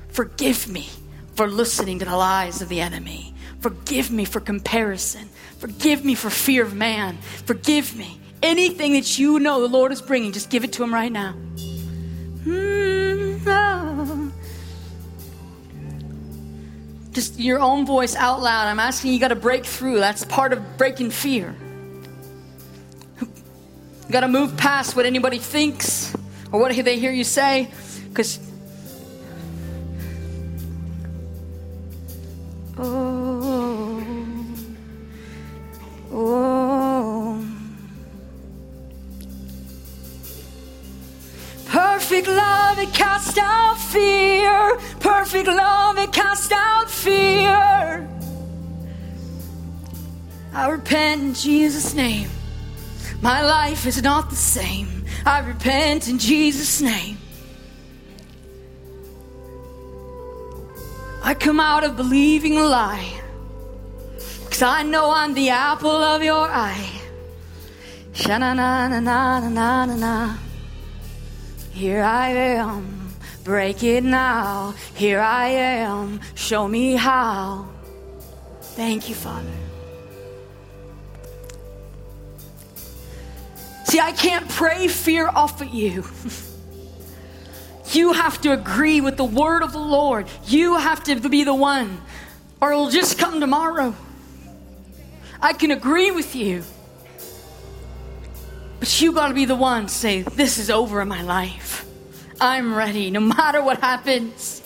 Forgive 0.09 0.68
me 0.68 0.89
for 1.35 1.47
listening 1.47 1.99
to 1.99 2.05
the 2.05 2.16
lies 2.16 2.62
of 2.62 2.68
the 2.68 2.80
enemy. 2.80 3.35
Forgive 3.61 4.11
me 4.11 4.24
for 4.24 4.41
comparison. 4.41 5.28
Forgive 5.59 6.05
me 6.05 6.14
for 6.14 6.30
fear 6.30 6.62
of 6.64 6.74
man. 6.74 7.18
Forgive 7.47 7.97
me. 7.97 8.18
Anything 8.43 8.95
that 8.95 9.18
you 9.18 9.39
know 9.39 9.61
the 9.61 9.68
Lord 9.68 9.93
is 9.93 10.03
bringing, 10.03 10.33
just 10.33 10.51
give 10.51 10.64
it 10.64 10.72
to 10.74 10.83
Him 10.83 10.93
right 10.93 11.12
now. 11.12 11.35
Mm, 12.45 13.43
oh 13.47 14.22
just 17.13 17.39
your 17.39 17.61
own 17.61 17.87
voice 17.87 18.17
out 18.17 18.41
loud. 18.41 18.67
I'm 18.69 18.81
asking 18.81 19.13
you 19.13 19.21
got 19.21 19.29
to 19.29 19.37
break 19.37 19.65
through. 19.65 20.01
That's 20.01 20.25
part 20.25 20.53
of 20.53 20.79
breaking 20.79 21.11
fear. 21.11 21.55
You 23.21 24.13
got 24.13 24.21
to 24.21 24.29
move 24.29 24.57
past 24.57 24.97
what 24.97 25.07
anybody 25.07 25.39
thinks 25.39 26.15
or 26.51 26.61
what 26.61 26.75
they 26.85 26.99
hear 26.99 27.13
you 27.13 27.25
say 27.25 27.71
because 28.09 28.39
oh 32.77 34.05
oh 36.13 37.47
perfect 41.67 42.29
love 42.29 42.79
it 42.79 42.93
casts 42.93 43.39
out 43.39 43.79
fear 43.79 44.41
Perfect 45.03 45.49
love, 45.49 45.99
it 45.99 46.13
casts 46.13 46.53
out 46.53 46.89
fear. 46.89 48.09
I 50.55 50.69
repent 50.69 51.23
in 51.23 51.35
Jesus' 51.35 51.93
name. 51.95 52.31
My 53.21 53.43
life 53.43 53.87
is 53.87 54.03
not 54.03 54.31
the 54.31 54.37
same. 54.37 55.05
I 55.27 55.41
repent 55.41 56.09
in 56.09 56.19
Jesus' 56.19 56.81
name. 56.81 57.19
I 61.23 61.35
come 61.35 61.61
out 61.61 61.85
of 61.85 61.97
believing 61.97 62.57
a 62.57 62.65
lie. 62.65 63.21
Cause 64.51 64.63
I 64.63 64.83
know 64.83 65.11
I'm 65.11 65.35
the 65.35 65.51
apple 65.51 65.91
of 65.91 66.23
your 66.23 66.49
eye. 66.49 66.91
Na 68.29 68.39
na 68.39 68.55
na 68.55 68.89
na 68.89 69.01
na 69.49 69.87
na 69.87 69.97
na. 69.97 70.37
Here 71.73 72.03
I 72.03 72.29
am, 72.61 73.02
break 73.45 73.82
it 73.82 74.05
now. 74.05 74.74
Here 74.95 75.20
I 75.20 75.49
am, 75.49 76.20
show 76.34 76.66
me 76.68 76.95
how. 76.95 77.68
Thank 78.61 79.09
you, 79.09 79.14
Father. 79.14 79.49
See, 83.84 84.01
I 84.01 84.12
can't 84.12 84.49
pray 84.49 84.88
fear 84.88 85.28
off 85.28 85.61
of 85.61 85.68
you. 85.68 86.05
You 87.93 88.14
have 88.14 88.40
to 88.43 88.53
agree 88.53 89.03
with 89.03 89.18
the 89.18 89.24
word 89.24 89.62
of 89.62 89.72
the 89.72 89.78
Lord. 89.78 90.26
You 90.47 90.78
have 90.78 91.05
to 91.05 91.28
be 91.28 91.45
the 91.45 91.55
one, 91.55 92.01
or 92.61 92.72
it'll 92.72 92.88
just 92.88 93.18
come 93.18 93.38
tomorrow. 93.38 93.95
I 95.43 95.53
can 95.53 95.70
agree 95.72 96.11
with 96.11 96.34
you. 96.34 96.64
But 98.80 99.01
you 99.01 99.12
got 99.12 99.28
to 99.28 99.34
be 99.34 99.45
the 99.45 99.57
one 99.57 99.88
say, 99.88 100.22
This 100.22 100.59
is 100.59 100.70
over 100.70 101.03
in 101.03 101.09
my 101.09 101.22
life. 101.22 101.84
I'm 102.43 102.74
ready 102.74 103.09
no 103.12 103.20
matter 103.20 103.62
what 103.62 103.78
happens. 103.78 104.62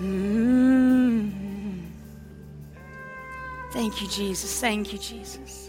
Mm. 0.00 1.30
Thank 3.72 4.00
you, 4.00 4.08
Jesus. 4.08 4.60
Thank 4.60 4.92
you, 4.94 4.98
Jesus. 4.98 5.61